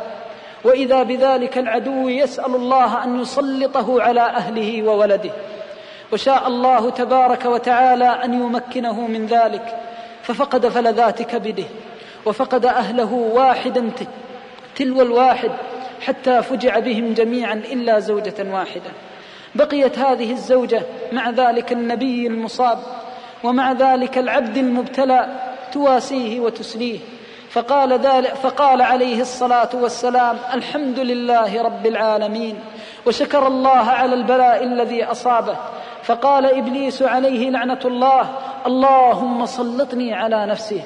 وإذا 0.64 1.04
بذلك 1.04 1.58
العدو 1.58 2.10
يسأل 2.10 2.56
الله 2.56 3.04
أن 3.04 3.22
يسلطه 3.22 4.02
على 4.02 4.22
أهله 4.22 4.84
وولده. 4.84 5.32
وشاء 6.14 6.48
الله 6.48 6.90
تبارك 6.90 7.46
وتعالى 7.46 8.10
أن 8.24 8.34
يمكنه 8.34 9.08
من 9.08 9.26
ذلك. 9.26 9.80
ففقد 10.24 10.68
فلذات 10.68 11.22
كبده 11.22 11.66
وفقد 12.26 12.66
أهله 12.66 13.14
واحدا 13.14 13.92
تلو 14.76 15.02
الواحد. 15.02 15.52
حتى 16.08 16.42
فجع 16.42 16.80
بهم 16.80 17.14
جميعا 17.14 17.54
إلا 17.54 18.00
زوجة 18.00 18.54
واحدة. 18.54 18.92
بقيت 19.56 20.00
هذه 20.00 20.32
الزوجة 20.32 20.82
مع 21.12 21.30
ذلك 21.30 21.72
النبي 21.72 22.28
المصاب 22.28 22.80
ومع 23.44 23.72
ذلك 23.72 24.18
العبد 24.18 24.58
المبتلى 24.58 25.28
تواسيه 25.72 26.40
وتسليه. 26.40 27.00
فقال, 27.50 27.94
ذلك 27.94 28.36
فقال 28.36 28.82
عليه 28.82 29.22
الصلاة 29.22 29.70
والسلام 29.74 30.38
الحمد 30.54 31.00
لله 31.00 31.62
رب 31.62 31.86
العالمين 31.86 32.60
وشكر 33.06 33.48
الله 33.48 33.70
على 33.70 34.14
البلاء 34.14 34.64
الذي 34.64 35.04
أصابه. 35.04 35.58
فقال 36.04 36.46
إبليس 36.46 37.02
عليه 37.02 37.50
لعنة 37.50 37.80
الله 37.86 38.30
اللهم 38.66 39.46
سلطني 39.46 40.14
على 40.14 40.46
نفسه 40.46 40.82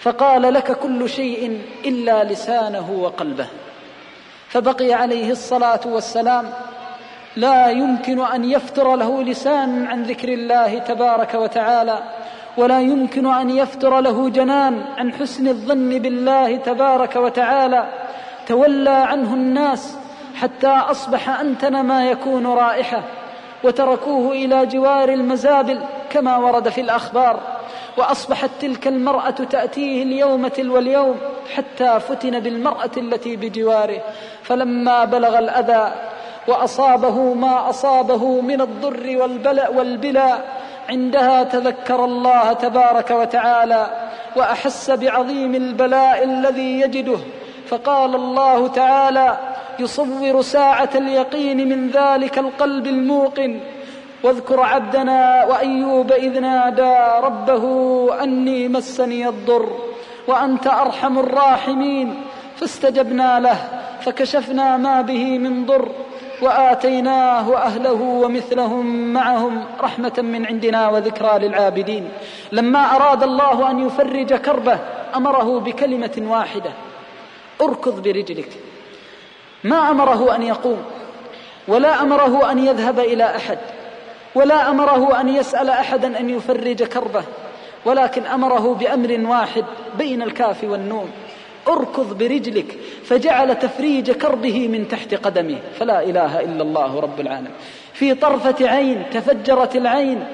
فقال 0.00 0.42
لك 0.42 0.78
كل 0.78 1.08
شيء 1.08 1.60
إلا 1.84 2.24
لسانه 2.24 2.90
وقلبه. 3.00 3.46
فبقي 4.54 4.92
عليه 4.92 5.30
الصلاة 5.30 5.80
والسلام 5.86 6.50
لا 7.36 7.68
يمكن 7.68 8.20
أن 8.20 8.44
يفتر 8.44 8.96
له 8.96 9.22
لسان 9.22 9.86
عن 9.86 10.02
ذكر 10.02 10.28
الله 10.28 10.78
تبارك 10.78 11.34
وتعالى 11.34 11.98
ولا 12.56 12.80
يمكن 12.80 13.26
أن 13.26 13.50
يفتر 13.50 14.00
له 14.00 14.28
جنان 14.28 14.84
عن 14.98 15.12
حسن 15.12 15.48
الظن 15.48 15.98
بالله 15.98 16.56
تبارك 16.56 17.16
وتعالى. 17.16 17.86
تولى 18.46 18.90
عنه 18.90 19.34
الناس 19.34 19.96
حتى 20.34 20.68
أصبح 20.68 21.40
أنتن 21.40 21.80
ما 21.80 22.10
يكون 22.10 22.46
رائحة 22.46 23.02
وتركوه 23.64 24.32
إلى 24.32 24.66
جوار 24.66 25.08
المزابل 25.08 25.80
كما 26.10 26.36
ورد 26.36 26.68
في 26.68 26.80
الأخبار. 26.80 27.40
وأصبحت 27.96 28.50
تلك 28.60 28.88
المرأة 28.88 29.30
تأتيه 29.30 30.02
اليوم 30.02 30.48
تلو 30.48 30.78
اليوم 30.78 31.16
حتى 31.54 32.00
فتن 32.00 32.40
بالمرأة 32.40 32.90
التي 32.96 33.36
بجواره. 33.36 34.00
فلما 34.42 35.04
بلغ 35.04 35.38
الأذى 35.38 35.92
وأصابه 36.48 37.34
ما 37.34 37.70
أصابه 37.70 38.40
من 38.40 38.60
الضر 38.60 39.16
والبلاء 39.20 39.74
والبلاء 39.74 40.44
عندها 40.88 41.42
تذكر 41.42 42.04
الله 42.04 42.52
تبارك 42.52 43.10
وتعالى 43.10 44.10
وأحس 44.36 44.90
بعظيم 44.90 45.54
البلاء 45.54 46.24
الذي 46.24 46.80
يجده. 46.80 47.18
فقال 47.66 48.14
الله 48.14 48.68
تعالى 48.68 49.38
يصور 49.78 50.42
ساعة 50.42 50.90
اليقين 50.94 51.68
من 51.68 51.90
ذلك 51.90 52.38
القلب 52.38 52.86
الموقن 52.86 53.60
واذكر 54.24 54.60
عبدنا 54.60 55.44
وأيوب 55.44 56.12
إذ 56.12 56.40
نادى 56.40 56.96
ربه 57.22 57.64
أني 58.22 58.68
مسني 58.68 59.28
الضر 59.28 59.68
وأنت 60.28 60.66
أرحم 60.66 61.18
الراحمين 61.18 62.22
فاستجبنا 62.56 63.40
له 63.40 63.56
فكشفنا 64.00 64.76
ما 64.76 65.00
به 65.00 65.38
من 65.38 65.66
ضر 65.66 65.88
وآتيناه 66.42 67.56
أهله 67.56 68.02
ومثلهم 68.02 69.12
معهم 69.12 69.64
رحمة 69.80 70.12
من 70.18 70.46
عندنا 70.46 70.88
وذكرى 70.88 71.38
للعابدين. 71.38 72.08
لما 72.52 72.96
أراد 72.96 73.22
الله 73.22 73.70
أن 73.70 73.86
يفرج 73.86 74.34
كربه 74.34 74.78
أمره 75.16 75.60
بكلمة 75.60 76.22
واحدة 76.28 76.70
اركض 77.62 78.02
برجلك. 78.02 78.52
ما 79.64 79.90
أمره 79.90 80.34
أن 80.36 80.42
يقوم 80.42 80.82
ولا 81.68 82.02
أمره 82.02 82.50
أن 82.50 82.58
يذهب 82.58 82.98
إلى 82.98 83.24
أحد. 83.24 83.58
ولا 84.34 84.70
أمره 84.70 85.20
أن 85.20 85.28
يسأل 85.28 85.70
أحدا 85.70 86.20
أن 86.20 86.30
يفرج 86.30 86.82
كربه 86.82 87.24
ولكن 87.84 88.26
أمره 88.26 88.74
بأمر 88.74 89.20
واحد 89.30 89.64
بين 89.98 90.22
الكاف 90.22 90.64
والنون 90.64 91.10
أركض 91.68 92.18
برجلك 92.18 92.78
فجعل 93.04 93.58
تفريج 93.58 94.10
كربه 94.10 94.68
من 94.68 94.88
تحت 94.88 95.14
قدمه 95.14 95.58
فلا 95.78 96.02
إله 96.02 96.40
إلا 96.40 96.62
الله 96.62 97.00
رب 97.00 97.20
العالمين. 97.20 97.52
في 97.92 98.14
طرفة 98.14 98.68
عين 98.68 99.10
تفجرت 99.12 99.76
العين 99.76 100.24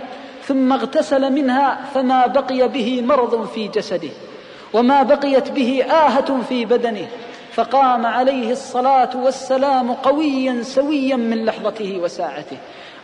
ثم 0.45 0.73
اغتسل 0.73 1.33
منها 1.33 1.79
فما 1.95 2.27
بقي 2.27 2.69
به 2.69 3.03
مرض 3.03 3.47
في 3.47 3.69
جسده 3.69 4.11
وما 4.73 5.03
بقيت 5.03 5.51
به 5.51 5.85
آهة 5.85 6.43
في 6.49 6.65
بدنه 6.65 7.07
فقام 7.53 8.07
عليه 8.07 8.53
الصلاة 8.53 9.11
والسلام 9.17 9.93
قويا 9.93 10.63
سويا 10.63 11.17
من 11.17 11.45
لحظته 11.45 11.99
وساعته. 11.99 12.57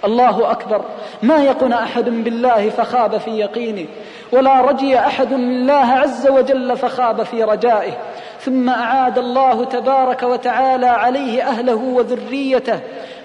الله 0.07 0.51
أكبر. 0.51 0.85
ما 1.23 1.37
يقن 1.37 1.73
أحد 1.73 2.05
بالله 2.05 2.71
فخاب 2.71 3.19
في 3.19 3.31
يقينه 3.31 3.87
ولا 4.33 4.61
رجي 4.61 4.99
أحد 4.99 5.33
الله 5.33 5.87
عز 5.87 6.29
وجل 6.29 6.77
فخاب 6.77 7.23
في 7.23 7.43
رجائه. 7.43 7.93
ثم 8.41 8.69
أعاد 8.69 9.19
الله 9.19 9.65
تبارك 9.65 10.23
وتعالى 10.23 10.87
عليه 10.87 11.43
أهله 11.43 11.75
وذريته. 11.75 12.81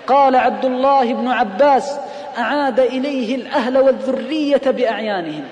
قال 0.08 0.36
عبد 0.36 0.66
الله 0.66 1.14
بن 1.14 1.28
عباس 1.28 2.00
أعاد 2.38 2.80
إليه 2.80 3.36
الأهل 3.36 3.78
والذرية 3.78 4.62
بأعيانهم. 4.66 5.44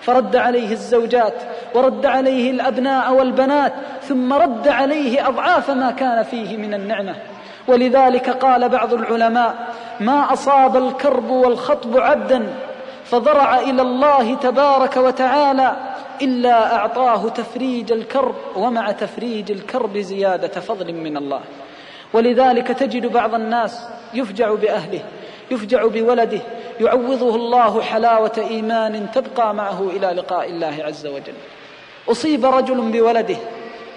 فرد 0.00 0.36
عليه 0.36 0.72
الزوجات 0.72 1.34
ورد 1.74 2.06
عليه 2.06 2.50
الأبناء 2.50 3.14
والبنات 3.14 3.72
ثم 4.02 4.32
رد 4.32 4.68
عليه 4.68 5.28
أضعاف 5.28 5.70
ما 5.70 5.90
كان 5.90 6.22
فيه 6.22 6.56
من 6.56 6.74
النعمة. 6.74 7.14
ولذلك 7.68 8.30
قال 8.30 8.68
بعض 8.68 8.94
العلماء 8.94 9.54
ما 10.00 10.32
أصاب 10.32 10.76
الكرب 10.76 11.30
والخطب 11.30 11.98
عبدا 11.98 12.46
فضرع 13.04 13.60
إلى 13.60 13.82
الله 13.82 14.34
تبارك 14.34 14.96
وتعالى 14.96 15.76
إلا 16.22 16.76
أعطاه 16.76 17.28
تفريج 17.28 17.92
الكرب 17.92 18.34
ومع 18.56 18.90
تفريج 18.92 19.50
الكرب 19.50 19.98
زيادة 19.98 20.60
فضل 20.60 20.92
من 20.92 21.16
الله. 21.16 21.40
ولذلك 22.12 22.68
تجد 22.68 23.06
بعض 23.06 23.34
الناس 23.34 23.88
يفجع 24.14 24.54
بأهله 24.54 25.00
يفجع 25.50 25.86
بولده 25.86 26.40
يعوضه 26.80 27.34
الله 27.36 27.82
حلاوة 27.82 28.32
إيمان 28.50 29.10
تبقى 29.10 29.54
معه 29.54 29.80
إلى 29.96 30.06
لقاء 30.06 30.48
الله 30.48 30.76
عز 30.84 31.06
وجل. 31.06 31.34
أصيب 32.10 32.46
رجل 32.46 32.92
بولده 32.92 33.36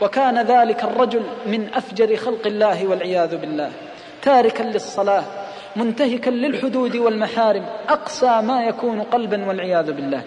وكان 0.02 0.42
ذلك 0.42 0.84
الرجل 0.84 1.24
من 1.46 1.74
أفجر 1.74 2.16
خلق 2.16 2.48
الله 2.48 2.88
والعياذ 2.88 3.38
بالله. 3.38 3.72
تاركا 4.22 4.64
للصلاة 4.64 5.24
منتهكا 5.76 6.30
للحدود 6.30 6.96
والمحارم 6.96 7.66
أقسى 7.90 8.42
ما 8.42 8.64
يكون 8.64 9.02
قلبا 9.02 9.48
والعياذ 9.48 9.92
بالله. 9.92 10.24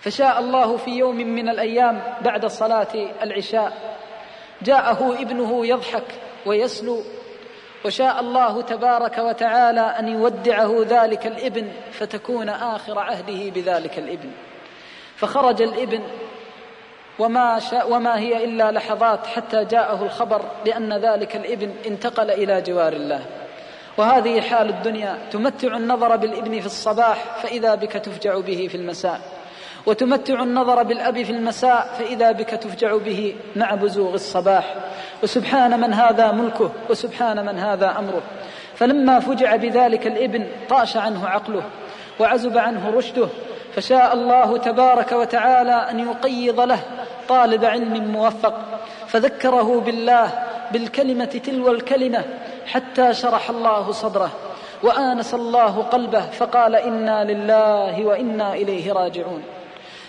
فشاء 0.00 0.40
الله 0.40 0.76
في 0.76 0.90
يوم 0.90 1.16
من 1.16 1.48
الأيام 1.48 2.02
بعد 2.20 2.46
صلاة 2.46 2.94
العشاء 3.22 3.72
جاءه 4.62 5.22
ابنه 5.22 5.66
يضحك 5.66 6.06
ويسلو. 6.46 6.98
وشاء 7.84 8.20
الله 8.20 8.62
تبارك 8.62 9.18
وتعالى 9.18 9.80
أن 9.80 10.08
يودعه 10.08 10.74
ذلك 10.88 11.26
الابن 11.26 11.68
فتكون 11.90 12.48
آخر 12.48 12.98
عهده 12.98 13.50
بذلك 13.50 13.98
الابن. 13.98 14.30
فخرج 15.16 15.62
الابن 15.62 16.00
وما, 17.18 17.60
وما 17.88 18.18
هي 18.18 18.44
إلا 18.44 18.70
لحظات 18.72 19.26
حتى 19.26 19.64
جاءه 19.64 20.02
الخبر 20.02 20.42
بأن 20.64 20.92
ذلك 20.92 21.36
الإبن 21.36 21.70
انتقل 21.86 22.30
إلى 22.30 22.60
جوار 22.60 22.92
الله. 22.92 23.20
وهذه 23.98 24.40
حال 24.40 24.68
الدنيا 24.68 25.18
تمتع 25.30 25.76
النظر 25.76 26.16
بالإبن 26.16 26.60
في 26.60 26.66
الصباح 26.66 27.16
فإذا 27.42 27.74
بك 27.74 27.92
تفجع 27.92 28.38
به 28.38 28.68
في 28.70 28.76
المساء. 28.76 29.20
وتمتع 29.86 30.42
النظر 30.42 30.82
بالأب 30.82 31.22
في 31.22 31.32
المساء 31.32 31.94
فإذا 31.98 32.32
بك 32.32 32.50
تفجع 32.50 32.96
به 32.96 33.34
مع 33.56 33.74
بزوغ 33.74 34.14
الصباح. 34.14 34.74
وسبحان 35.22 35.80
من 35.80 35.94
هذا 35.94 36.32
ملكه 36.32 36.72
وسبحان 36.90 37.46
من 37.46 37.58
هذا 37.58 37.98
أمره. 37.98 38.22
فلما 38.74 39.20
فجع 39.20 39.56
بذلك 39.56 40.06
الإبن 40.06 40.46
طاش 40.68 40.96
عنه 40.96 41.26
عقله 41.28 41.62
وعزب 42.20 42.58
عنه 42.58 42.90
رشده. 42.90 43.28
فشاء 43.74 44.14
الله 44.14 44.58
تبارك 44.58 45.12
وتعالى 45.12 45.90
أن 45.90 45.98
يقيض 45.98 46.60
له 46.60 46.80
طالب 47.28 47.64
علم 47.64 48.12
موفق 48.12 48.54
فذكره 49.06 49.80
بالله 49.86 50.32
بالكلمة 50.72 51.24
تلو 51.24 51.70
الكلمة 51.70 52.24
حتى 52.66 53.14
شرح 53.14 53.50
الله 53.50 53.92
صدره 53.92 54.30
وآنس 54.82 55.34
الله 55.34 55.82
قلبه 55.82 56.20
فقال 56.20 56.76
إنا 56.76 57.24
لله 57.24 58.04
وإنا 58.04 58.54
إليه 58.54 58.92
راجعون. 58.92 59.42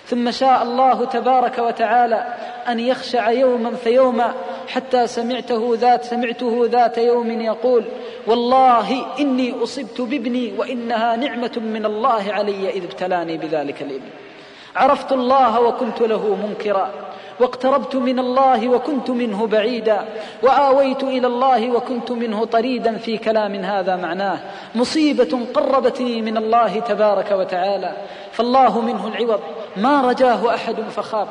ثم 0.06 0.32
شاء 0.32 0.64
الله 0.64 1.06
تبارك 1.06 1.58
وتعالى 1.58 2.34
أن 2.68 2.80
يخشع 2.80 3.32
يوما 3.32 3.76
فيوما 3.76 4.34
حتى 4.68 5.08
سمعته 5.08 5.78
ذات 5.80 6.04
سمعته 6.04 6.68
ذات 6.72 6.98
يوم 6.98 7.42
يقول 7.42 7.86
والله 8.28 9.06
إني 9.20 9.64
أصبت 9.64 10.02
بابني 10.02 10.54
وإنها 10.58 11.16
نعمة 11.16 11.52
من 11.58 11.86
الله 11.86 12.34
علي 12.34 12.70
إذ 12.70 12.84
ابتلاني 12.84 13.38
بذلك 13.38 13.82
الإبن. 13.82 14.10
عرفت 14.76 15.12
الله 15.12 15.62
وكنت 15.62 16.02
له 16.02 16.36
منكرا. 16.48 17.05
واقتربت 17.40 17.96
من 17.96 18.20
الله 18.20 18.70
وكنت 18.70 19.10
منه 19.10 19.48
بعيدا 19.48 20.06
وآويت 20.44 21.04
إلى 21.04 21.28
الله 21.28 21.72
وكنت 21.72 22.12
منه 22.12 22.46
طريدا 22.46 22.98
في 22.98 23.18
كلام 23.18 23.56
هذا 23.56 23.96
معناه. 23.96 24.40
مصيبة 24.76 25.40
قربتني 25.54 26.22
من 26.22 26.38
الله 26.38 26.80
تبارك 26.80 27.32
وتعالى. 27.32 27.96
فالله 28.32 28.82
منه 28.82 29.08
العوض 29.08 29.40
ما 29.78 30.02
رجاه 30.02 30.56
أحد 30.56 30.76
فخاب. 30.96 31.28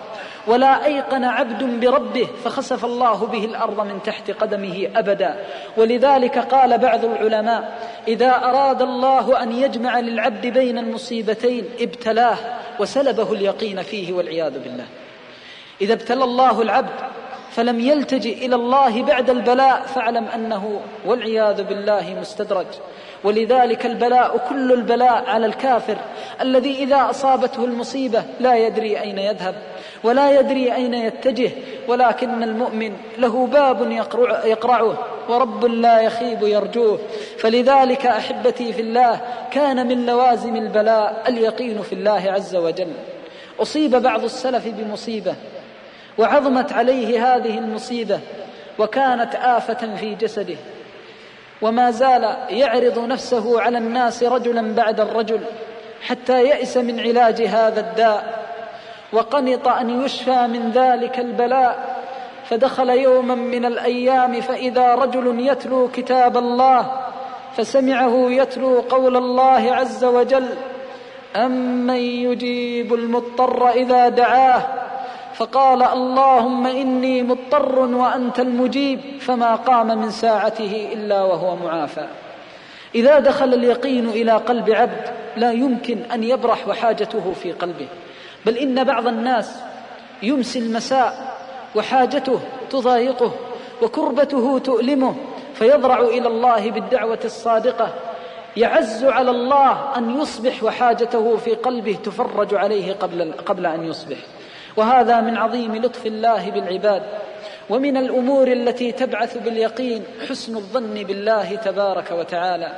ولا 0.46 0.84
أيقن 0.84 1.24
عبد 1.24 1.64
بربه 1.80 2.28
فخسف 2.44 2.84
الله 2.84 3.26
به 3.26 3.44
الأرض 3.44 3.80
من 3.80 4.02
تحت 4.02 4.30
قدمه 4.30 4.88
أبدا. 4.96 5.36
ولذلك 5.76 6.38
قال 6.38 6.78
بعض 6.78 7.04
العلماء 7.04 7.78
إذا 8.08 8.30
أراد 8.30 8.82
الله 8.82 9.42
أن 9.42 9.52
يجمع 9.52 10.00
للعبد 10.00 10.46
بين 10.46 10.78
المصيبتين 10.78 11.64
ابتلاه 11.80 12.36
وسلبه 12.80 13.32
اليقين 13.32 13.82
فيه 13.82 14.12
والعياذ 14.12 14.58
بالله. 14.58 14.84
إذا 15.80 15.92
ابتلى 15.92 16.24
الله 16.24 16.62
العبد 16.62 17.00
فلم 17.50 17.80
يلتجئ 17.80 18.46
إلى 18.46 18.54
الله 18.54 19.02
بعد 19.02 19.30
البلاء 19.30 19.82
فاعلم 19.82 20.24
أنه 20.24 20.80
والعياذ 21.06 21.62
بالله 21.62 22.16
مستدرج. 22.20 22.66
ولذلك 23.24 23.87
البلاء 23.87 24.46
كل 24.48 24.72
البلاء 24.72 25.24
على 25.26 25.46
الكافر 25.46 25.96
الذي 26.40 26.84
إذا 26.84 27.10
أصابته 27.10 27.64
المصيبة 27.64 28.22
لا 28.40 28.54
يدري 28.54 29.00
أين 29.00 29.18
يذهب 29.18 29.54
ولا 30.02 30.40
يدري 30.40 30.74
أين 30.74 30.94
يتجه 30.94 31.50
ولكن 31.88 32.42
المؤمن 32.42 32.96
له 33.18 33.46
باب 33.46 33.90
يقرع 33.90 34.44
يقرعه 34.44 34.98
ورب 35.28 35.64
لا 35.64 36.00
يخيب 36.00 36.42
يرجوه. 36.42 36.98
فلذلك 37.38 38.06
أحبتي 38.06 38.72
في 38.72 38.80
الله 38.80 39.20
كان 39.50 39.87
من 39.88 40.06
لوازم 40.06 40.56
البلاء 40.56 41.24
اليقين 41.28 41.82
في 41.82 41.92
الله 41.92 42.32
عز 42.32 42.56
وجل. 42.56 42.92
أصيب 43.60 43.96
بعض 43.96 44.24
السلف 44.24 44.68
بمصيبة 44.68 45.34
وعظمت 46.18 46.72
عليه 46.72 47.37
هذه 47.37 47.59
المصيبة 47.59 48.20
وكانت 48.79 49.35
آفة 49.35 49.96
في 49.96 50.14
جسده. 50.14 50.57
وما 51.62 51.90
زال 51.90 52.37
يعرض 52.48 52.98
نفسه 52.98 53.61
على 53.61 53.79
الناس 53.79 54.22
رجلا 54.22 54.74
بعد 54.74 55.00
الرجل 55.00 55.40
حتى 56.03 56.42
يئس 56.42 56.77
من 56.77 57.00
علاج 57.00 57.42
هذا 57.42 57.81
الداء. 57.81 58.44
وقنط 59.12 59.68
أن 59.68 60.05
يشفى 60.05 60.46
من 60.46 60.70
ذلك 60.70 61.18
البلاء. 61.18 61.94
فدخل 62.44 62.88
يوما 62.88 63.35
من 63.35 63.64
الأيام 63.64 64.40
فإذا 64.40 64.94
رجل 64.94 65.40
يتلو 65.40 65.88
كتاب 65.88 66.37
الله 66.37 66.92
فسمعه 67.57 68.31
يتلو 68.31 68.81
قول 68.81 69.16
الله 69.16 69.74
عز 69.74 70.05
وجل 70.05 70.48
امن 71.37 71.96
يجيب 71.96 72.94
المضطر 72.94 73.70
اذا 73.70 74.09
دعاه 74.09 74.62
فقال 75.34 75.82
اللهم 75.82 76.66
إني 76.66 77.22
مضطر 77.22 77.78
وأنت 77.78 78.40
المجيب 78.40 79.00
فما 79.20 79.54
قام 79.54 79.98
من 79.98 80.10
ساعته 80.10 80.88
إلا 80.92 81.22
وهو 81.22 81.56
معافى. 81.56 82.06
إذا 82.94 83.18
دخل 83.18 83.54
اليقين 83.54 84.08
إلى 84.08 84.32
قلب 84.32 84.70
عبد 84.70 85.14
لا 85.36 85.52
يمكن 85.52 85.98
أن 85.98 86.24
يبرح 86.24 86.68
وحاجته 86.68 87.32
في 87.42 87.52
قلبه 87.52 87.88
بل 88.46 88.56
إن 88.56 88.84
بعض 88.84 89.06
الناس 89.06 89.58
يمسي 90.22 90.58
المساء 90.58 91.36
وحاجته 91.74 92.40
تضايقه 92.70 93.32
وكربته 93.82 94.58
تؤلمه 94.58 95.14
فيضرع 95.54 96.00
إلى 96.00 96.28
الله 96.28 96.70
بالدعوة 96.70 97.20
الصادقة. 97.24 97.94
يعز 98.56 99.04
على 99.04 99.30
الله 99.30 99.96
أن 99.96 100.20
يصبح 100.20 100.64
وحاجته 100.64 101.36
في 101.36 101.54
قلبه 101.54 101.98
تفرج 102.04 102.54
عليه 102.54 102.92
قبل 102.92 103.32
قبل 103.46 103.66
أن 103.66 103.84
يصبح. 103.84 104.16
وهذا 104.76 105.20
من 105.20 105.37
عظيم 105.37 105.76
لطف 105.76 106.06
الله 106.06 106.50
بالعباد 106.50 107.02
ومن 107.70 107.96
الأمور 107.96 108.48
التي 108.52 108.92
تبعث 108.92 109.38
باليقين 109.38 110.04
حسن 110.28 110.56
الظن 110.56 110.94
بالله 110.94 111.56
تبارك 111.56 112.10
وتعالى. 112.10 112.72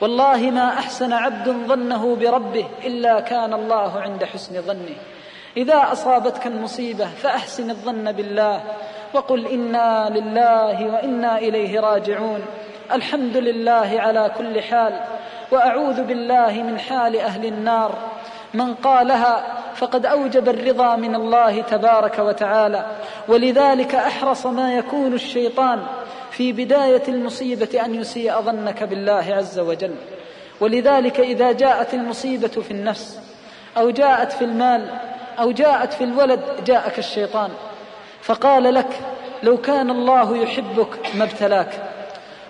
والله 0.00 0.50
ما 0.50 0.68
أحسن 0.68 1.12
عبد 1.12 1.48
ظنه 1.48 2.16
بربه 2.16 2.66
إلا 2.84 3.20
كان 3.20 3.54
الله 3.54 4.00
عند 4.00 4.24
حسن 4.24 4.62
ظنه. 4.62 4.96
إذا 5.56 5.92
أصابتك 5.92 6.46
المصيبة 6.46 7.06
فأحسن 7.06 7.70
الظن 7.70 8.12
بالله 8.12 8.62
وقل 9.14 9.46
إنا 9.46 10.10
لله 10.14 10.86
وإنا 10.86 11.38
إليه 11.38 11.80
راجعون. 11.80 12.40
الحمد 12.92 13.36
لله 13.36 13.94
على 13.96 14.32
كل 14.38 14.62
حال 14.62 15.00
وأعوذ 15.52 16.02
بالله 16.04 16.62
من 16.62 16.78
حال 16.78 17.16
أهل 17.20 17.46
النار. 17.46 17.98
من 18.54 18.74
قالها 18.74 19.62
فقد 19.74 20.06
أوجب 20.06 20.48
الرضا 20.48 20.96
من 20.96 21.14
الله 21.14 21.62
تبارك 21.62 22.18
وتعالى. 22.18 22.86
ولذلك 23.28 23.94
أحرص 23.94 24.46
ما 24.46 24.74
يكون 24.74 25.14
الشيطان 25.14 25.86
في 26.30 26.52
بداية 26.52 27.02
المصيبة 27.08 27.84
أن 27.84 27.94
يسيء 27.94 28.40
ظنك 28.40 28.82
بالله 28.82 29.34
عز 29.34 29.58
وجل. 29.58 29.94
ولذلك 30.60 31.20
إذا 31.20 31.52
جاءت 31.52 31.94
المصيبة 31.94 32.48
في 32.48 32.70
النفس 32.70 33.20
أو 33.76 33.90
جاءت 33.90 34.32
في 34.32 34.44
المال 34.44 34.90
أو 35.38 35.52
جاءت 35.52 35.92
في 35.92 36.04
الولد 36.04 36.40
جاءك 36.66 36.98
الشيطان. 36.98 37.50
فقال 38.22 38.74
لك 38.74 39.00
لو 39.42 39.56
كان 39.56 39.90
الله 39.90 40.36
يحبك 40.36 40.98
ما 41.14 41.24
ابتلاك. 41.24 41.70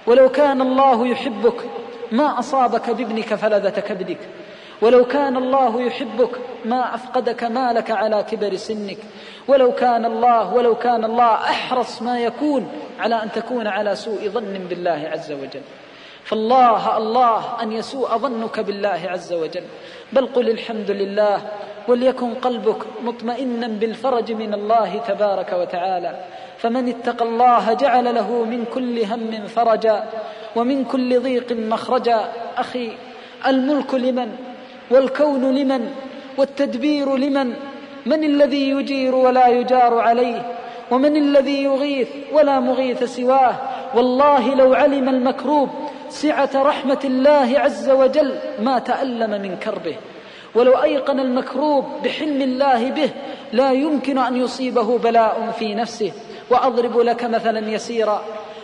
ولو 0.06 0.28
كان 0.28 0.60
الله 0.60 1.06
يحبك 1.06 1.56
ما 2.12 2.38
أصابك 2.38 2.90
بابنك 2.90 3.34
فلذة 3.34 3.80
كبدك. 3.80 4.18
ولو 4.84 5.04
كان 5.04 5.36
الله 5.36 5.82
يحبك 5.82 6.32
ما 6.64 6.94
أفقدك 6.94 7.44
مالك 7.44 7.90
على 7.90 8.22
كبر 8.22 8.52
سنك. 8.56 9.00
ولو 9.48 9.72
كان 9.72 10.04
الله 10.04 10.54
ولو 10.54 10.74
كان 10.74 11.04
الله 11.04 11.32
أحرص 11.34 12.02
ما 12.02 12.20
يكون 12.20 12.68
على 13.00 13.22
أن 13.22 13.32
تكون 13.32 13.66
على 13.66 13.96
سوء 13.96 14.28
ظن 14.28 14.54
بالله 14.68 15.00
عز 15.12 15.32
وجل. 15.32 15.64
فالله 16.24 16.96
الله 16.96 17.62
أن 17.62 17.72
يسوء 17.72 18.08
ظنك 18.08 18.60
بالله 18.60 19.00
عز 19.08 19.32
وجل. 19.32 19.64
بل 20.12 20.26
قل 20.26 20.50
الحمد 20.50 20.90
لله 20.90 21.38
وليكن 21.88 22.34
قلبك 22.34 22.80
مطمئنا 23.04 23.68
بالفرج 23.80 24.32
من 24.32 24.54
الله 24.54 24.90
تبارك 25.08 25.50
وتعالى. 25.52 26.12
فمن 26.58 26.88
اتقى 26.88 27.24
الله 27.24 27.72
جعل 27.72 28.14
له 28.14 28.44
من 28.44 28.64
كل 28.74 29.04
هم 29.04 29.46
فرجا 29.46 29.98
ومن 30.56 30.84
كل 30.84 31.20
ضيق 31.20 31.52
مخرجا. 31.52 32.20
أخي 32.56 32.86
الملك 33.46 33.94
لمن؟ 33.94 34.53
والكون 34.90 35.54
لمن؟ 35.54 35.90
والتدبير 36.38 37.16
لمن؟ 37.16 37.54
من 38.06 38.24
الذي 38.24 38.70
يجير 38.70 39.14
ولا 39.14 39.48
يجار 39.48 39.98
عليه؟ 39.98 40.56
ومن 40.90 41.16
الذي 41.16 41.62
يغيث 41.62 42.08
ولا 42.32 42.60
مغيث 42.60 43.04
سواه؟ 43.04 43.54
والله 43.94 44.54
لو 44.54 44.74
علم 44.74 45.08
المكروب 45.08 45.68
سعة 46.08 46.50
رحمة 46.54 47.00
الله 47.04 47.58
عز 47.58 47.90
وجل 47.90 48.38
ما 48.62 48.78
تألم 48.78 49.30
من 49.30 49.56
كربه. 49.56 49.96
ولو 50.54 50.82
أيقن 50.82 51.20
المكروب 51.20 51.84
بحلم 52.04 52.42
الله 52.42 52.90
به 52.90 53.10
لا 53.52 53.72
يمكن 53.72 54.18
أن 54.18 54.36
يصيبه 54.36 54.98
بلاء 54.98 55.54
في 55.58 55.74
نفسه. 55.74 56.12
وأضرب 56.50 56.98
لك 56.98 57.24
مثلا 57.24 57.70
يسيرا. 57.70 58.22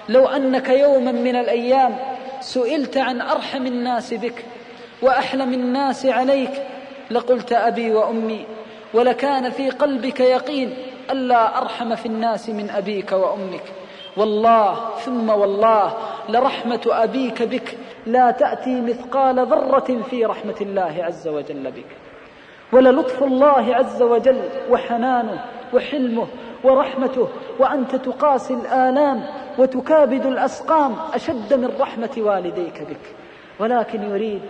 لو 0.08 0.26
أنك 0.26 0.68
يوما 0.68 1.12
من 1.12 1.36
الأيام 1.36 1.96
سئلت 2.40 2.96
عن 2.96 3.20
أرحم 3.20 3.66
الناس 3.66 4.14
بك 4.14 4.44
وأحلم 5.02 5.54
الناس 5.54 6.06
عليك 6.06 6.62
لقلت 7.10 7.52
أبي 7.52 7.94
وأمي 7.94 8.46
ولكان 8.94 9.50
في 9.50 9.70
قلبك 9.70 10.20
يقين 10.20 10.74
ألا 11.10 11.58
أرحم 11.58 11.94
في 11.94 12.06
الناس 12.06 12.50
من 12.50 12.70
أبيك 12.70 13.12
وأمك. 13.12 13.62
والله 14.16 14.96
ثم 14.96 15.30
والله 15.30 15.96
لرحمة 16.28 16.80
أبيك 16.86 17.42
بك 17.42 17.78
لا 18.06 18.30
تأتي 18.30 18.80
مثقال 18.80 19.46
ذرة 19.46 20.02
في 20.10 20.24
رحمة 20.24 20.56
الله 20.60 20.96
عز 21.00 21.28
وجل 21.28 21.70
بك. 21.70 21.96
وللطف 22.72 23.22
الله 23.22 23.74
عز 23.74 24.02
وجل 24.02 24.42
وحنانه 24.70 25.44
وحلمه 25.74 26.26
ورحمته 26.64 27.28
وأنت 27.58 27.96
تقاسي 27.96 28.54
الآلام 28.54 29.22
وتكابد 29.58 30.26
الأسقام 30.26 30.96
أشد 31.14 31.54
من 31.54 31.72
رحمة 31.80 32.10
والديك 32.16 32.82
بك. 32.82 33.14
ولكن 33.58 34.02
يريد 34.02 34.40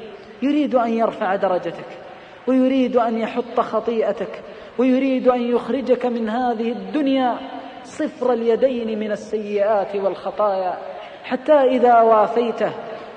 يريد 0.42 0.74
أن 0.74 0.90
يرفع 0.90 1.36
درجتك 1.36 1.98
ويريد 2.46 2.96
أن 2.96 3.18
يحط 3.18 3.60
خطيئتك 3.60 4.42
ويريد 4.78 5.28
أن 5.28 5.42
يخرجك 5.42 6.06
من 6.06 6.28
هذه 6.28 6.72
الدنيا 6.72 7.38
صفر 7.84 8.32
اليدين 8.32 8.98
من 8.98 9.12
السيئات 9.12 9.96
والخطايا 9.96 10.78
حتى 11.24 11.52
إذا 11.52 12.00
وافيته 12.00 12.72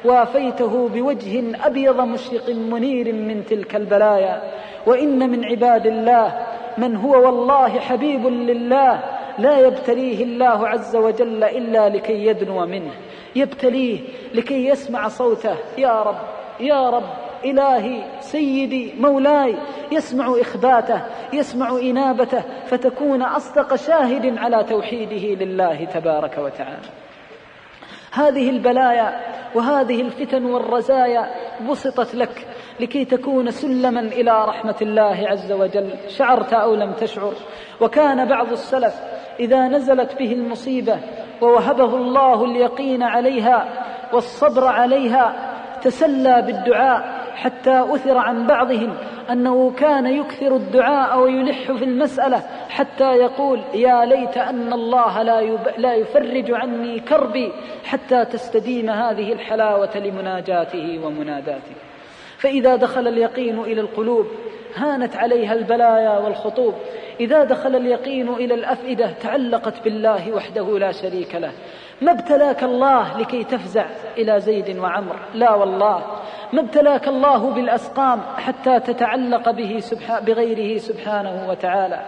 وافيته 0.06 0.90
بوجه 0.90 1.66
أبيض 1.68 2.02
مشرق 2.02 2.50
منير 2.50 3.14
من 3.14 3.46
تلك 3.46 3.76
البلايا. 3.76 4.42
وإن 4.88 5.30
من 5.30 5.46
عباد 5.46 5.88
الله 5.88 6.48
من 6.78 6.96
هو 6.96 7.26
والله 7.26 7.80
حبيب 7.80 8.28
لله 8.28 9.04
لا 9.40 9.60
يبتليه 9.60 10.24
الله 10.24 10.68
عز 10.68 10.96
وجل 10.96 11.44
إلا 11.44 11.90
لكي 11.90 12.26
يدنو 12.26 12.66
منه. 12.66 12.92
يبتليه 13.36 14.00
لكي 14.34 14.68
يسمع 14.68 15.08
صوته. 15.08 15.56
يا 15.78 16.02
رب. 16.02 16.43
يا 16.60 16.90
رب 16.90 17.10
إلهي 17.46 18.04
سيدي 18.20 18.94
مولاي 19.00 19.58
يسمع 19.92 20.36
إخباته 20.42 21.02
يسمع 21.34 21.70
إنابته 21.70 22.44
فتكون 22.66 23.22
أصدق 23.22 23.76
شاهد 23.76 24.38
على 24.38 24.64
توحيده 24.64 25.46
لله 25.46 25.86
تبارك 25.86 26.38
وتعالى. 26.38 26.90
هذه 28.12 28.50
البلايا 28.50 29.20
وهذه 29.56 30.02
الفتن 30.02 30.46
والرزايا 30.46 31.32
بسطت 31.70 32.16
لك 32.16 32.48
لكي 32.80 33.06
تكون 33.06 33.52
سلما 33.52 34.00
إلى 34.00 34.46
رحمة 34.46 34.76
الله 34.82 35.28
عز 35.28 35.52
وجل. 35.52 35.90
شعرت 36.08 36.54
أو 36.54 36.76
لم 36.76 36.94
تشعر؟ 36.94 37.34
وكان 37.82 38.28
بعض 38.28 38.52
السلف 38.52 38.94
إذا 39.40 39.68
نزلت 39.68 40.20
به 40.20 40.32
المصيبة 40.32 41.00
ووهبه 41.42 41.96
الله 41.96 42.46
اليقين 42.46 43.04
عليها 43.04 43.84
والصبر 44.14 44.68
عليها 44.68 45.53
تسلى 45.84 46.42
بالدعاء 46.42 47.24
حتى 47.36 47.86
أثر 47.90 48.18
عن 48.18 48.48
بعضهم 48.48 48.96
أنه 49.32 49.72
كان 49.72 50.06
يكثر 50.06 50.56
الدعاء 50.56 51.20
ويلح 51.20 51.72
في 51.72 51.84
المسألة 51.84 52.44
حتى 52.70 53.16
يقول 53.16 53.62
يا 53.74 54.06
ليت 54.06 54.38
أن 54.38 54.74
الله 54.74 55.22
لا, 55.24 55.40
يب... 55.40 55.60
لا 55.78 55.94
يفرج 55.94 56.52
عني 56.52 57.00
كربي 57.00 57.52
حتى 57.86 58.26
تستديم 58.26 58.90
هذه 58.90 59.34
الحلاوة 59.34 59.98
لمناجاته 59.98 61.00
ومناداته. 61.06 61.76
فإذا 62.38 62.76
دخل 62.76 63.08
اليقين 63.08 63.60
إلى 63.60 63.82
القلوب 63.82 64.28
هانت 64.76 65.16
عليها 65.16 65.54
البلايا 65.54 66.18
والخطوب. 66.18 66.74
إذا 67.20 67.44
دخل 67.44 67.76
اليقين 67.76 68.30
إلى 68.30 68.54
الأفئدة 68.54 69.12
تعلقت 69.12 69.84
بالله 69.84 70.32
وحده 70.32 70.80
لا 70.80 70.92
شريك 70.92 71.36
له. 71.36 71.52
ما 72.04 72.12
ابتلاك 72.12 72.64
الله 72.64 73.18
لكي 73.18 73.44
تفزع 73.44 73.86
إلى 74.18 74.40
زيد 74.40 74.78
وعمر؟ 74.78 75.16
لا 75.34 75.54
والله. 75.54 76.02
ما 76.54 76.62
ابتلاك 76.62 77.08
الله 77.08 77.54
بالأسقام 77.54 78.22
حتى 78.38 78.80
تتعلق 78.80 79.52
به 79.52 79.80
سبحانه 79.80 80.26
بغيره 80.26 80.78
سبحانه 80.78 81.50
وتعالى. 81.50 82.00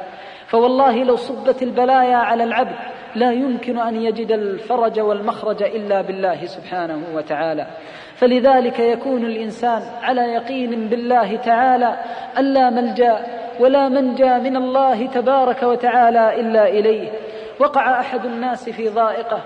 فوالله 0.47 1.03
لو 1.03 1.15
صبت 1.15 1.63
البلايا 1.63 2.15
على 2.15 2.43
العبد 2.43 2.75
لا 3.15 3.31
يمكن 3.31 3.79
أن 3.79 3.95
يجد 3.95 4.31
الفرج 4.31 4.99
والمخرج 4.99 5.63
إلا 5.63 6.01
بالله 6.01 6.45
سبحانه 6.45 7.03
وتعالى. 7.15 7.67
فلذلك 8.15 8.79
يكون 8.79 9.25
الإنسان 9.25 9.81
على 10.01 10.21
يقين 10.21 10.89
بالله 10.89 11.36
تعالى 11.36 11.97
ألا 12.38 12.69
ملجأ 12.69 13.25
ولا 13.60 13.89
منجى 13.89 14.34
من 14.34 14.55
الله 14.55 15.08
تبارك 15.08 15.63
وتعالى 15.63 16.39
إلا 16.41 16.67
إليه. 16.67 17.12
وقع 17.60 17.99
أحد 17.99 18.25
الناس 18.25 18.69
في 18.69 18.89
ضائقة 18.89 19.41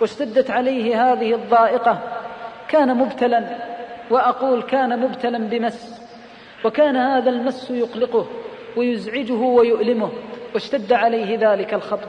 واشتدت 0.00 0.50
عليه 0.50 1.12
هذه 1.12 1.34
الضائقة. 1.34 1.98
كان 2.68 2.96
مبتلا 2.96 3.44
وأقول 4.10 4.62
كان 4.62 5.00
مبتلا 5.00 5.38
بمس 5.38 6.00
وكان 6.64 6.96
هذا 6.96 7.30
المس 7.30 7.70
يقلقه 7.70 8.26
ويزعجه 8.76 9.32
ويؤلمه 9.32 10.10
واشتد 10.54 10.92
عليه 10.92 11.52
ذلك 11.52 11.74
الخطر. 11.74 12.08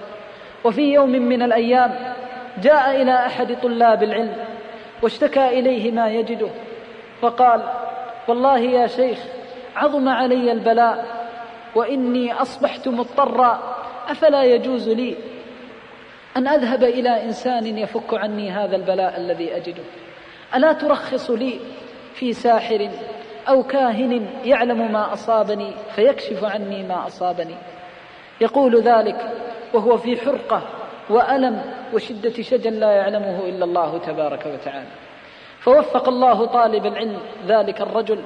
وفي 0.63 0.93
يوم 0.93 1.09
من 1.09 1.41
الأيام 1.41 2.13
جاء 2.57 3.01
إلى 3.01 3.13
أحد 3.13 3.57
طلاب 3.61 4.03
العلم 4.03 4.35
واشتكى 5.01 5.59
إليه 5.59 5.91
ما 5.91 6.09
يجده 6.09 6.49
وقال 7.21 7.61
والله 8.27 8.59
يا 8.59 8.87
شيخ 8.87 9.19
عظم 9.75 10.09
علي 10.09 10.51
البلاء 10.51 11.05
وإني 11.75 12.33
أصبحت 12.33 12.87
مضطرا 12.87 13.75
أفلا 14.09 14.43
يجوز 14.43 14.89
لي 14.89 15.15
أن 16.37 16.47
أذهب 16.47 16.83
إلى 16.83 17.23
إنسان 17.23 17.77
يفك 17.77 18.13
عني 18.13 18.51
هذا 18.51 18.75
البلاء 18.75 19.17
الذي 19.17 19.55
أجده. 19.55 19.83
ألا 20.55 20.73
ترخص 20.73 21.31
لي 21.31 21.59
في 22.13 22.33
ساحر 22.33 22.89
أو 23.49 23.63
كاهن 23.63 24.27
يعلم 24.45 24.91
ما 24.91 25.13
أصابني 25.13 25.71
فيكشف 25.95 26.43
عني 26.43 26.83
ما 26.83 27.07
أصابني. 27.07 27.55
يقول 28.41 28.81
ذلك 28.81 29.31
وهو 29.73 29.97
في 29.97 30.17
حرقة 30.17 30.61
وألم 31.09 31.61
وشدة 31.93 32.41
شجن 32.41 32.73
لا 32.73 32.91
يعلمه 32.91 33.39
إلا 33.39 33.65
الله 33.65 33.97
تبارك 33.97 34.45
وتعالى. 34.45 34.91
فوفق 35.59 36.09
الله 36.09 36.45
طالب 36.45 36.85
العلم 36.85 37.19
ذلك 37.47 37.81
الرجل 37.81 38.23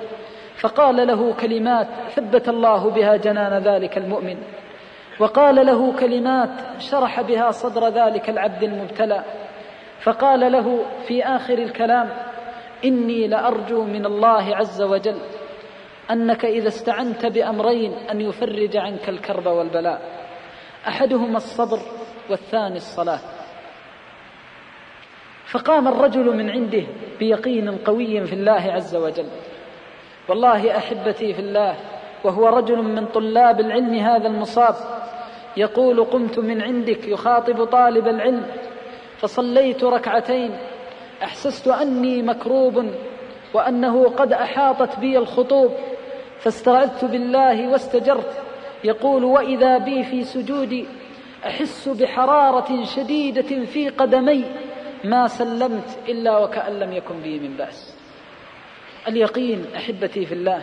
فقال 0.55 1.07
له 1.07 1.33
كلمات 1.33 1.87
ثبت 2.09 2.49
الله 2.49 2.89
بها 2.89 3.15
جنان 3.15 3.63
ذلك 3.63 3.97
المؤمن. 3.97 4.37
وقال 5.19 5.65
له 5.65 5.99
كلمات 5.99 6.81
شرح 6.81 7.21
بها 7.21 7.51
صدر 7.51 7.87
ذلك 7.89 8.29
العبد 8.29 8.63
المبتلى. 8.63 9.23
فقال 10.03 10.51
له 10.51 10.85
في 11.07 11.23
آخر 11.23 11.53
الكلام 11.53 12.09
إني 12.85 13.27
لأرجو 13.27 13.83
من 13.83 14.05
الله 14.05 14.55
عز 14.55 14.81
وجل 14.81 15.21
أنك 16.11 16.45
إذا 16.45 16.67
استعنت 16.67 17.25
بأمرين 17.25 17.93
أن 17.93 18.21
يفرج 18.21 18.77
عنك 18.77 19.09
الكرب 19.09 19.45
والبلاء. 19.45 20.01
أحدهما 20.87 21.37
الصبر 21.37 21.79
والثاني 22.29 22.75
الصلاة. 22.75 23.19
فقام 25.51 25.87
الرجل 25.87 26.37
من 26.37 26.49
عنده 26.49 26.83
بيقين 27.19 27.77
قوي 27.77 28.25
في 28.25 28.33
الله 28.33 28.71
عز 28.71 28.95
وجل. 28.95 29.29
والله 30.29 30.77
أحبتي 30.77 31.33
في 31.33 31.39
الله 31.39 31.75
وهو 32.25 32.47
رجل 32.47 32.77
من 32.77 33.05
طلاب 33.05 33.59
العلم 33.59 33.93
هذا 33.93 34.27
المصاب. 34.27 34.75
يقول 35.57 36.03
قمت 36.03 36.39
من 36.39 36.61
عندك 36.61 37.07
يخاطب 37.07 37.63
طالب 37.63 38.07
العلم 38.07 38.45
فصليت 39.17 39.83
ركعتين. 39.83 40.51
أحسست 41.23 41.67
أني 41.67 42.21
مكروب 42.21 42.85
وأنه 43.53 44.09
قد 44.09 44.33
أحاطت 44.33 44.99
بي 44.99 45.17
الخطوب 45.17 45.71
فاستعذت 46.39 47.05
بالله 47.05 47.71
واستجرت. 47.71 48.41
يقول 48.83 49.23
وإذا 49.23 49.77
بي 49.77 50.03
في 50.03 50.23
سجودي 50.23 50.85
أحس 51.45 51.89
بحرارة 51.89 52.83
شديدة 52.83 53.65
في 53.65 53.89
قدمي. 53.89 54.45
ما 55.03 55.27
سلمت 55.27 55.99
إلا 56.09 56.37
وكأن 56.37 56.79
لم 56.79 56.93
يكن 56.93 57.21
بي 57.21 57.39
من 57.39 57.57
بأس. 57.57 57.99
اليقين 59.07 59.65
أحبتي 59.75 60.25
في 60.25 60.33
الله. 60.33 60.61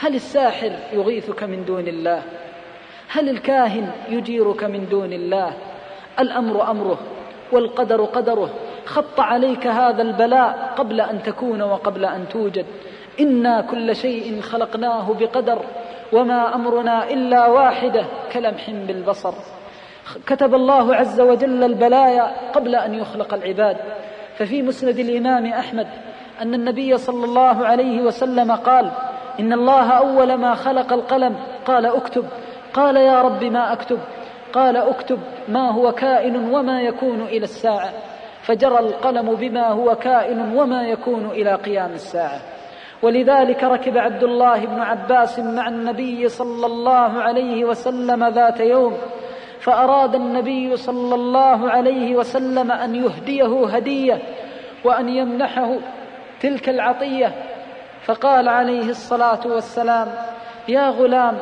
هل 0.00 0.14
الساحر 0.14 0.72
يغيثك 0.92 1.42
من 1.42 1.64
دون 1.64 1.88
الله؟ 1.88 2.22
هل 3.08 3.28
الكاهن 3.28 3.90
يجيرك 4.08 4.64
من 4.64 4.88
دون 4.88 5.12
الله؟ 5.12 5.52
الأمر 6.20 6.70
أمره 6.70 6.98
والقدر 7.52 8.04
قدره. 8.04 8.50
خط 8.84 9.20
عليك 9.20 9.66
هذا 9.66 10.02
البلاء 10.02 10.74
قبل 10.76 11.00
أن 11.00 11.22
تكون 11.22 11.62
وقبل 11.62 12.04
أن 12.04 12.28
توجد. 12.28 12.66
إنا 13.20 13.60
كل 13.60 13.96
شيء 13.96 14.40
خلقناه 14.40 15.12
بقدر 15.12 15.58
وما 16.12 16.54
أمرنا 16.54 17.10
إلا 17.10 17.46
واحدة 17.46 18.04
كلمح 18.32 18.70
بالبصر. 18.70 19.34
كتب 20.26 20.54
الله 20.54 20.94
عز 20.94 21.20
وجل 21.20 21.64
البلايا 21.64 22.50
قبل 22.52 22.74
أن 22.74 22.94
يخلق 22.94 23.34
العباد. 23.34 23.76
ففي 24.36 24.62
مسند 24.62 24.98
الإمام 24.98 25.46
أحمد 25.46 25.86
أن 26.42 26.54
النبي 26.54 26.96
صلى 26.96 27.24
الله 27.24 27.66
عليه 27.66 28.02
وسلم 28.02 28.52
قال 28.52 28.92
إن 29.40 29.52
الله 29.52 29.90
أول 29.90 30.34
ما 30.34 30.54
خلق 30.54 30.92
القلم. 30.92 31.36
قال 31.64 31.86
اكتب. 31.86 32.24
قال 32.74 32.96
يا 32.96 33.22
رب 33.22 33.44
ما 33.44 33.72
أكتب. 33.72 33.98
قال 34.52 34.76
اكتب 34.76 35.18
ما 35.48 35.70
هو 35.70 35.92
كائن 35.92 36.36
وما 36.36 36.80
يكون 36.82 37.22
إلى 37.22 37.44
الساعة. 37.44 37.90
فجرى 38.42 38.78
القلم 38.78 39.34
بما 39.34 39.68
هو 39.68 39.94
كائن 39.94 40.56
وما 40.56 40.82
يكون 40.82 41.26
إلى 41.26 41.54
قيام 41.54 41.92
الساعة. 41.92 42.40
ولذلك 43.02 43.64
ركب 43.64 43.98
عبد 43.98 44.22
الله 44.22 44.66
بن 44.66 44.80
عباس 44.80 45.38
مع 45.38 45.68
النبي 45.68 46.28
صلى 46.28 46.66
الله 46.66 47.22
عليه 47.22 47.64
وسلم 47.64 48.24
ذات 48.24 48.60
يوم. 48.60 48.96
فأراد 49.60 50.14
النبي 50.14 50.76
صلى 50.76 51.14
الله 51.14 51.70
عليه 51.70 52.16
وسلم 52.16 52.72
أن 52.72 52.94
يهديه 52.94 53.66
هدية 53.66 54.18
وأن 54.84 55.08
يمنحه 55.08 55.76
تلك 56.40 56.68
العطية 56.68 57.32
فقال 58.04 58.48
عليه 58.48 58.88
الصلاة 58.90 59.40
والسلام 59.46 60.12
يا 60.68 60.88
غلام 60.88 61.38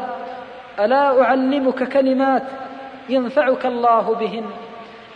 ألا 0.80 1.22
أعلمك 1.22 1.88
كلمات 1.88 2.42
ينفعك 3.08 3.66
الله 3.66 4.14
بهن؟ 4.14 4.50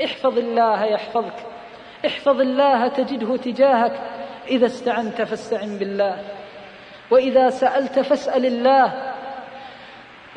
احفظ 0.04 0.38
الله 0.38 0.84
يحفظك 0.84 1.46
احفظ 2.06 2.40
الله 2.40 2.88
تجده 2.88 3.36
تجاهك 3.36 4.00
إذا 4.48 4.66
استعنت 4.66 5.22
فاستعن 5.22 5.78
بالله 5.78 6.16
وإذا 7.10 7.50
سألت 7.50 7.98
فاسأل 7.98 8.46
الله 8.46 9.12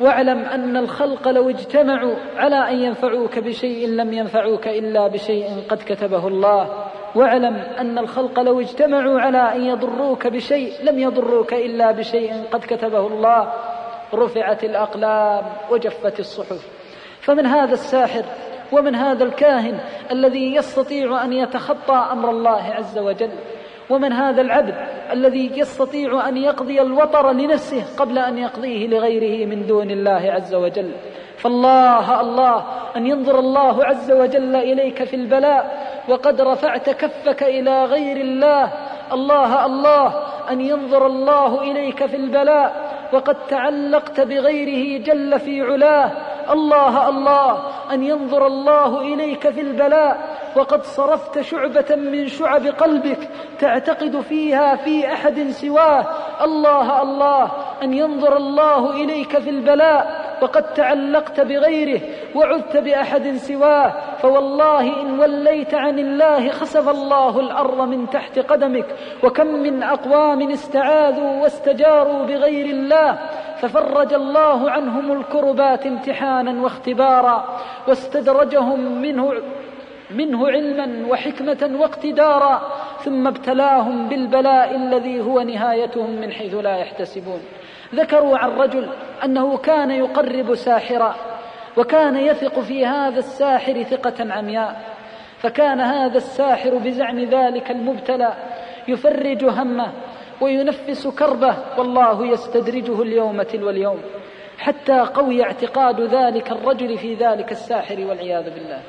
واعلم 0.00 0.38
أن 0.38 0.76
الخلق 0.76 1.28
لو 1.28 1.50
اجتمعوا 1.50 2.14
على 2.36 2.56
أن 2.56 2.78
ينفعوك 2.78 3.38
بشيء 3.38 3.88
لم 3.88 4.12
ينفعوك 4.12 4.68
إلا 4.68 5.08
بشيء 5.08 5.64
قد 5.68 5.78
كتبه 5.86 6.28
الله. 6.28 6.84
واعلم 7.14 7.56
أن 7.56 7.98
الخلق 7.98 8.40
لو 8.40 8.60
اجتمعوا 8.60 9.20
على 9.20 9.38
أن 9.38 9.64
يضروك 9.64 10.26
بشيء 10.26 10.72
لم 10.82 10.98
يضروك 10.98 11.54
إلا 11.54 11.92
بشيء 11.92 12.42
قد 12.52 12.60
كتبه 12.60 13.06
الله. 13.06 13.52
رفعت 14.14 14.64
الأقلام 14.64 15.44
وجفت 15.70 16.20
الصحف. 16.20 16.68
فمن 17.20 17.46
هذا 17.46 17.72
الساحر 17.72 18.24
ومن 18.72 18.94
هذا 18.94 19.24
الكاهن 19.24 19.80
الذي 20.10 20.54
يستطيع 20.54 21.24
أن 21.24 21.32
يتخطى 21.32 22.08
أمر 22.12 22.30
الله 22.30 22.62
عز 22.62 22.98
وجل 22.98 23.32
ومن 23.90 24.12
هذا 24.12 24.42
العبد 24.42 24.74
الذي 25.12 25.58
يستطيع 25.58 26.28
أن 26.28 26.36
يقضي 26.36 26.82
الوطر 26.82 27.32
لنفسه 27.32 27.84
قبل 27.96 28.18
أن 28.18 28.38
يقضيه 28.38 28.86
لغيره 28.86 29.46
من 29.46 29.66
دون 29.66 29.90
الله 29.90 30.32
عز 30.32 30.54
وجل. 30.54 30.90
فالله 31.38 32.20
الله 32.20 32.64
أن 32.96 33.06
ينظر 33.06 33.38
الله 33.38 33.84
عز 33.84 34.12
وجل 34.12 34.56
إليك 34.56 35.04
في 35.04 35.16
البلاء 35.16 35.86
وقد 36.08 36.40
رفعت 36.40 36.90
كفك 36.90 37.42
إلى 37.42 37.84
غير 37.84 38.16
الله. 38.16 38.72
الله 39.12 39.66
الله 39.66 40.06
أن 40.50 40.60
ينظر 40.60 41.06
الله 41.06 41.62
إليك 41.62 42.06
في 42.06 42.16
البلاء 42.16 42.86
وقد 43.12 43.36
تعلقت 43.48 44.20
بغيره 44.20 45.02
جل 45.02 45.38
في 45.38 45.62
علاه. 45.62 46.12
الله 46.52 47.08
الله 47.08 47.62
أن 47.92 48.02
ينظر 48.02 48.46
الله 48.46 49.00
إليك 49.00 49.50
في 49.50 49.60
البلاء. 49.60 50.36
وقد 50.56 50.82
صرفت 50.82 51.40
شعبة 51.40 51.96
من 51.96 52.28
شعب 52.28 52.66
قلبك 52.66 53.28
تعتقد 53.58 54.20
فيها 54.20 54.76
في 54.76 55.12
أحد 55.12 55.48
سواه. 55.48 56.06
الله 56.44 57.02
الله 57.02 57.50
أن 57.82 57.94
ينظر 57.94 58.36
الله 58.36 58.90
إليك 58.90 59.38
في 59.38 59.50
البلاء. 59.50 60.25
وقد 60.42 60.74
تعلقت 60.74 61.40
بغيره 61.40 62.00
وعذت 62.34 62.76
بأحد 62.76 63.36
سواه 63.36 63.94
فوالله 64.18 65.02
إن 65.02 65.20
وليت 65.20 65.74
عن 65.74 65.98
الله 65.98 66.50
خسف 66.50 66.88
الله 66.88 67.40
الأرض 67.40 67.80
من 67.88 68.10
تحت 68.10 68.38
قدمك 68.38 68.86
وكم 69.24 69.46
من 69.46 69.82
أقوام 69.82 70.50
استعاذوا 70.50 71.42
واستجاروا 71.42 72.26
بغير 72.26 72.66
الله 72.66 73.18
ففرج 73.60 74.14
الله 74.14 74.70
عنهم 74.70 75.12
الكربات 75.12 75.86
امتحانا 75.86 76.62
واختبارا 76.62 77.60
واستدرجهم 77.88 79.02
منه 79.02 79.32
منه 80.10 80.48
علما 80.48 81.06
وحكمة 81.08 81.76
واقتدارا 81.80 82.62
ثم 83.04 83.26
ابتلاهم 83.26 84.08
بالبلاء 84.08 84.76
الذي 84.76 85.20
هو 85.20 85.40
نهايتهم 85.40 86.10
من 86.10 86.32
حيث 86.32 86.54
لا 86.54 86.76
يحتسبون. 86.76 87.40
ذكروا 87.94 88.38
عن 88.38 88.50
رجل 88.50 88.88
أنه 89.24 89.56
كان 89.56 89.90
يقرب 89.90 90.54
ساحرا 90.54 91.14
وكان 91.76 92.16
يثق 92.16 92.60
في 92.60 92.86
هذا 92.86 93.18
الساحر 93.18 93.82
ثقة 93.82 94.32
عمياء 94.32 94.96
فكان 95.38 95.80
هذا 95.80 96.16
الساحر 96.16 96.78
بزعم 96.78 97.18
ذلك 97.18 97.70
المبتلى 97.70 98.34
يفرج 98.88 99.44
همه 99.44 99.92
وينفس 100.40 101.08
كربه 101.08 101.56
والله 101.78 102.26
يستدرجه 102.26 103.02
اليوم 103.02 103.42
تلو 103.42 103.70
اليوم 103.70 104.00
حتى 104.58 105.00
قوي 105.00 105.42
اعتقاد 105.42 106.00
ذلك 106.00 106.52
الرجل 106.52 106.98
في 106.98 107.14
ذلك 107.14 107.52
الساحر 107.52 108.00
والعياذ 108.00 108.44
بالله. 108.54 108.80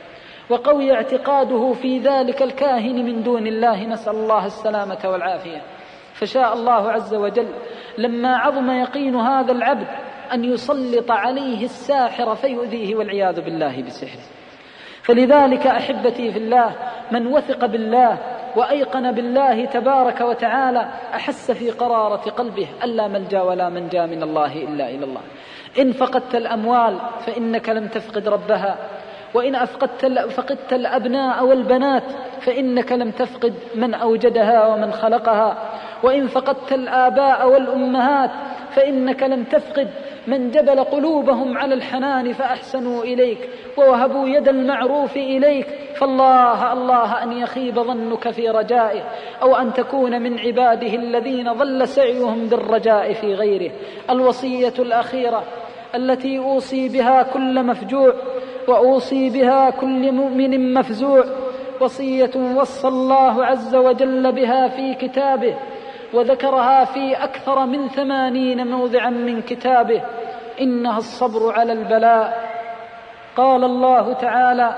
وقوي 0.49 0.93
اعتقاده 0.93 1.73
في 1.73 1.99
ذلك 1.99 2.41
الكاهن 2.41 3.05
من 3.05 3.23
دون 3.23 3.47
الله 3.47 3.85
نسأل 3.85 4.15
الله 4.15 4.45
السلامة 4.45 4.99
والعافية. 5.05 5.61
فشاء 6.13 6.53
الله 6.53 6.91
عز 6.91 7.15
وجل 7.15 7.47
لما 7.97 8.37
عظم 8.37 8.71
يقين 8.71 9.15
هذا 9.15 9.51
العبد 9.51 9.87
أن 10.33 10.43
يسلط 10.43 11.11
عليه 11.11 11.65
الساحر 11.65 12.35
فيؤذيه 12.35 12.95
والعياذ 12.95 13.41
بالله 13.41 13.81
بسحره. 13.81 14.21
فلذلك 15.01 15.67
أحبتي 15.67 16.31
في 16.31 16.39
الله 16.39 16.75
من 17.11 17.27
وثق 17.27 17.65
بالله 17.65 18.17
وأيقن 18.55 19.11
بالله 19.11 19.65
تبارك 19.65 20.21
وتعالى 20.21 20.89
أحس 21.13 21.51
في 21.51 21.71
قرارة 21.71 22.29
قلبه 22.29 22.67
ألا 22.83 23.07
ملجأ 23.07 23.41
ولا 23.41 23.69
منجأ 23.69 24.05
من 24.05 24.23
الله 24.23 24.63
إلا 24.63 24.89
إلى 24.89 25.05
الله. 25.05 25.21
إن 25.79 25.91
فقدت 25.91 26.35
الأموال 26.35 26.99
فإنك 27.25 27.69
لم 27.69 27.87
تفقد 27.87 28.27
ربها 28.27 28.77
وإن 29.33 29.55
أفقدت 29.55 30.05
فقدت 30.31 30.73
الأبناء 30.73 31.45
والبنات 31.45 32.03
فإنك 32.41 32.91
لم 32.91 33.11
تفقد 33.11 33.53
من 33.75 33.93
أوجدها 33.93 34.67
ومن 34.67 34.91
خلقها. 34.91 35.57
وإن 36.03 36.27
فقدت 36.27 36.73
الآباء 36.73 37.49
والأمهات 37.49 38.31
فإنك 38.71 39.23
لم 39.23 39.43
تفقد 39.43 39.87
من 40.27 40.51
جبل 40.51 40.83
قلوبهم 40.83 41.57
على 41.57 41.73
الحنان 41.73 42.33
فأحسنوا 42.33 43.03
إليك 43.03 43.49
ووهبوا 43.77 44.27
يد 44.27 44.47
المعروف 44.47 45.15
إليك 45.15 45.67
فالله 45.95 46.73
الله 46.73 47.23
أن 47.23 47.31
يخيب 47.31 47.79
ظنك 47.79 48.31
في 48.31 48.49
رجائه 48.49 49.01
أو 49.41 49.55
أن 49.55 49.73
تكون 49.73 50.21
من 50.21 50.39
عباده 50.39 50.93
الذين 50.93 51.53
ظل 51.53 51.87
سعيهم 51.87 52.47
بالرجاء 52.47 53.13
في 53.13 53.33
غيره. 53.33 53.71
الوصية 54.09 54.73
الأخيرة 54.79 55.43
التي 55.95 56.37
أوصي 56.37 56.89
بها 56.89 57.23
كل 57.23 57.63
مفجوع 57.63 58.13
وأوصي 58.67 59.29
بها 59.29 59.69
كل 59.69 60.11
مؤمن 60.11 60.73
مفزوع 60.73 61.23
وصية 61.81 62.31
وصى 62.55 62.87
الله 62.87 63.45
عز 63.45 63.75
وجل 63.75 64.31
بها 64.31 64.67
في 64.67 64.93
كتابه 64.93 65.55
وذكرها 66.13 66.85
في 66.85 67.13
أكثر 67.23 67.65
من 67.65 67.87
ثمانين 67.87 68.67
موضعا 68.67 69.09
من 69.09 69.41
كتابه 69.41 70.01
إنها 70.61 70.97
الصبر 70.97 71.51
على 71.51 71.73
البلاء. 71.73 72.47
قال 73.35 73.63
الله 73.63 74.13
تعالى 74.13 74.75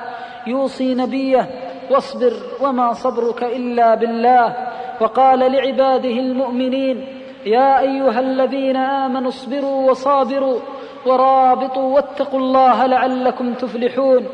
يوصي 0.47 0.95
نبيه 0.95 1.49
واصبر 1.91 2.34
وما 2.61 2.93
صبرك 2.93 3.43
إلا 3.43 3.95
بالله 3.95 4.55
وقال 5.01 5.39
لعباده 5.39 6.09
المؤمنين 6.09 7.07
يا 7.45 7.80
أيها 7.80 8.19
الذين 8.19 8.75
آمنوا 8.75 9.30
اصبروا 9.30 9.89
وصابروا 9.89 10.59
ورابطوا 11.05 11.95
واتقوا 11.95 12.39
الله 12.39 12.86
لعلكم 12.86 13.53
تفلحون 13.53 14.27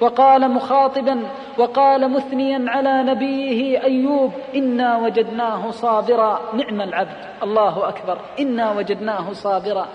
وقال 0.00 0.50
مخاطبا 0.50 1.20
وقال 1.58 2.10
مثنيا 2.10 2.64
على 2.68 3.02
نبيه 3.02 3.82
أيوب 3.82 4.32
إنا 4.54 4.98
وجدناه 4.98 5.70
صابرا. 5.70 6.40
نعم 6.54 6.80
العبد 6.80 7.16
الله 7.42 7.88
أكبر 7.88 8.18
إنا 8.40 8.72
وجدناه 8.72 9.32
صابرا. 9.32 9.86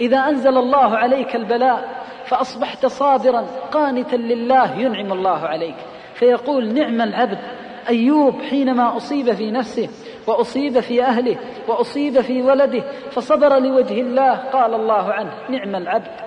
إذا 0.00 0.18
أنزل 0.18 0.58
الله 0.58 0.96
عليك 0.96 1.36
البلاء 1.36 1.88
فأصبحت 2.24 2.86
صابرا 2.86 3.46
قانتا 3.72 4.16
لله 4.16 4.72
ينعم 4.78 5.12
الله 5.12 5.38
عليك. 5.38 5.76
فيقول 6.14 6.74
نعم 6.74 7.00
العبد 7.00 7.38
أيوب 7.88 8.42
حينما 8.42 8.96
أصيب 8.96 9.32
في 9.32 9.50
نفسه 9.50 9.88
وأصيب 10.26 10.80
في 10.80 11.02
أهله 11.02 11.36
وأصيب 11.68 12.20
في 12.20 12.42
ولده 12.42 12.82
فصبر 13.10 13.58
لوجه 13.58 14.00
الله 14.00 14.34
قال 14.34 14.74
الله 14.74 15.12
عنه 15.12 15.30
نعم 15.48 15.76
العبد 15.76 16.20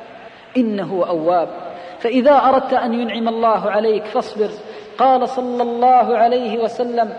إنه 0.58 1.06
أواب. 1.10 1.69
فإذا 2.00 2.32
أردت 2.32 2.74
أن 2.74 2.94
ينعم 2.94 3.28
الله 3.28 3.72
عليك 3.72 4.06
فاصبر. 4.06 4.50
قال 4.98 5.30
صلى 5.30 5.64
الله 5.64 6.18
عليه 6.18 6.64
وسلم 6.64 7.14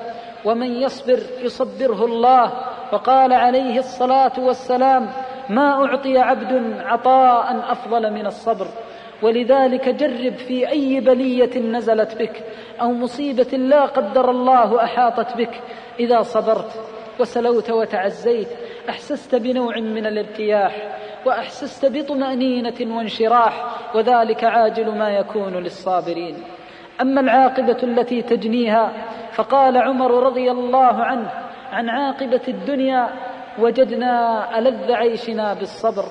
ومن 0.45 0.72
يصبر 0.72 1.18
يصبره 1.43 2.05
الله. 2.05 2.53
وقال 2.93 3.33
عليه 3.33 3.78
الصلاة 3.78 4.33
والسلام 4.39 5.11
ما 5.49 5.85
أعطي 5.85 6.18
عبد 6.18 6.81
عطاء 6.81 7.72
أفضل 7.72 8.12
من 8.12 8.26
الصبر. 8.26 8.66
ولذلك 9.22 9.89
جرب 9.89 10.35
في 10.35 10.68
أي 10.68 11.01
بلية 11.01 11.59
نزلت 11.59 12.14
بك 12.14 12.45
أو 12.81 12.93
مصيبة 12.93 13.57
لا 13.57 13.87
قدر 13.87 14.31
الله 14.31 14.85
أحاطت 14.85 15.37
بك 15.37 15.61
إذا 16.01 16.22
صبرت 16.22 16.70
وسلوت 17.20 17.70
وتعزيت. 17.70 18.49
أحسست 18.89 19.35
بنوع 19.35 19.78
من 19.78 20.07
الارتياح. 20.07 20.99
وأحسست 21.27 21.87
بطمأنينة 21.87 22.97
وانشراح 22.97 23.64
وذلك 23.95 24.45
عاجل 24.45 24.99
ما 24.99 25.11
يكون 25.11 25.55
للصابرين. 25.55 26.37
أما 27.01 27.21
العاقبة 27.21 27.77
التي 27.83 28.23
تجنيها 28.23 28.93
فقال 29.33 29.77
عمر 29.77 30.11
رضي 30.27 30.51
الله 30.51 31.05
عنه 31.05 31.31
عن 31.73 31.89
عاقبة 31.89 32.41
الدنيا 32.49 33.09
وجدنا 33.59 34.59
ألذ 34.59 34.93
عيشنا 34.93 35.55
بالصبر. 35.55 36.05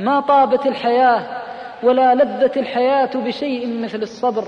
ما 0.00 0.20
طابت 0.20 0.66
الحياة 0.66 1.22
ولا 1.82 2.14
لذت 2.14 2.56
الحياة 2.56 3.10
بشيء 3.14 3.82
مثل 3.82 4.02
الصبر. 4.02 4.44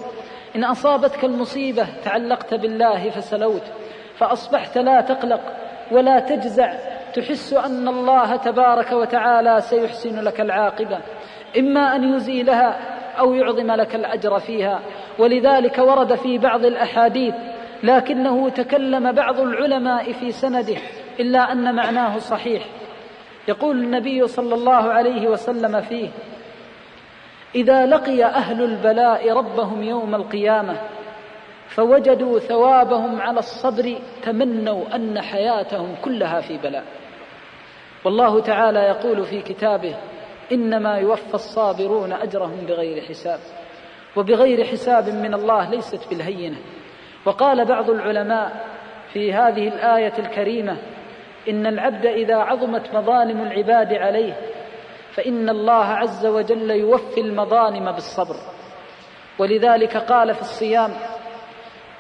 إن 0.56 0.64
أصابتك 0.64 1.24
المصيبة 1.24 1.86
تعلقت 2.04 2.54
بالله 2.54 3.10
فسلوت 3.10 3.62
فأصبحت 4.16 4.78
لا 4.78 5.00
تقلق 5.00 5.40
ولا 5.92 6.20
تجزع 6.20 6.74
تحس 7.14 7.52
أن 7.52 7.88
الله 7.88 8.36
تبارك 8.36 8.92
وتعالى 8.92 9.60
سيحسن 9.60 10.20
لك 10.20 10.40
العاقبة 10.40 10.98
إما 11.58 11.96
أن 11.96 12.14
يزيلها 12.14 12.78
أو 13.18 13.34
يعظم 13.34 13.70
لك 13.70 13.94
الأجر 13.94 14.38
فيها 14.38 14.80
ولذلك 15.18 15.78
ورد 15.78 16.14
في 16.14 16.38
بعض 16.38 16.64
الأحاديث 16.64 17.34
لكنه 17.82 18.48
تكلم 18.48 19.12
بعض 19.12 19.40
العلماء 19.40 20.12
في 20.12 20.32
سنده 20.32 20.76
إلا 21.20 21.52
أن 21.52 21.74
معناه 21.74 22.18
صحيح. 22.18 22.62
يقول 23.48 23.78
النبي 23.78 24.26
صلى 24.26 24.54
الله 24.54 24.92
عليه 24.92 25.28
وسلم 25.28 25.80
فيه 25.80 26.08
إذا 27.54 27.86
لقي 27.86 28.24
أهل 28.24 28.62
البلاء 28.62 29.32
ربهم 29.32 29.82
يوم 29.82 30.14
القيامة 30.14 30.76
فوجدوا 31.68 32.38
ثوابهم 32.38 33.20
على 33.20 33.38
الصبر 33.38 33.98
تمنوا 34.22 34.96
أن 34.96 35.20
حياتهم 35.20 35.94
كلها 36.04 36.40
في 36.40 36.58
بلاء. 36.58 36.84
والله 38.04 38.40
تعالى 38.40 38.78
يقول 38.78 39.24
في 39.24 39.42
كتابه 39.42 39.96
إنما 40.52 40.98
يوفى 40.98 41.34
الصابرون 41.34 42.12
أجرهم 42.12 42.66
بغير 42.66 43.02
حساب 43.02 43.38
وبغير 44.16 44.64
حساب 44.64 45.08
من 45.08 45.34
الله 45.34 45.70
ليست 45.70 46.10
بالهينة. 46.10 46.56
وقال 47.26 47.64
بعض 47.64 47.90
العلماء 47.90 48.66
في 49.12 49.32
هذه 49.32 49.68
الآية 49.68 50.18
الكريمة 50.18 50.76
إن 51.48 51.66
العبد 51.66 52.06
إذا 52.06 52.36
عظمت 52.36 52.94
مظالم 52.94 53.42
العباد 53.42 53.92
عليه 53.92 54.36
فإن 55.12 55.48
الله 55.48 55.84
عز 55.84 56.26
وجل 56.26 56.70
يوفي 56.70 57.20
المظالم 57.20 57.92
بالصبر. 57.92 58.36
ولذلك 59.38 59.96
قال 59.96 60.34
في 60.34 60.40
الصيام 60.40 60.90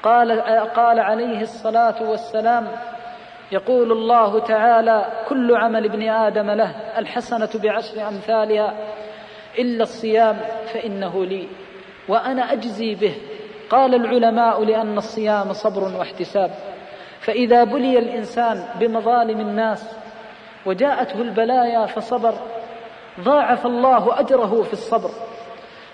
قال 0.02 0.40
قال 0.74 1.00
عليه 1.00 1.40
الصلاة 1.40 2.10
والسلام 2.10 2.68
يقول 3.52 3.92
الله 3.92 4.38
تعالى 4.38 5.24
كل 5.28 5.56
عمل 5.56 5.84
ابن 5.84 6.08
آدم 6.08 6.50
له 6.50 6.98
الحسنة 6.98 7.48
بعشر 7.62 8.08
أمثالها 8.08 8.74
إلا 9.58 9.82
الصيام 9.82 10.36
فإنه 10.74 11.24
لي 11.24 11.48
وأنا 12.08 12.52
أجزي 12.52 12.94
به. 12.94 13.14
قال 13.70 13.94
العلماء 13.94 14.64
لأن 14.64 14.96
الصيام 14.96 15.52
صبر 15.52 15.98
واحتساب. 15.98 16.50
فإذا 17.20 17.64
بلي 17.64 17.98
الإنسان 17.98 18.64
بمظالم 18.80 19.40
الناس 19.40 19.96
وجاءته 20.66 21.22
البلايا 21.22 21.86
فصبر 21.86 22.34
ضاعف 23.20 23.66
الله 23.66 24.20
أجره 24.20 24.62
في 24.62 24.72
الصبر 24.72 25.10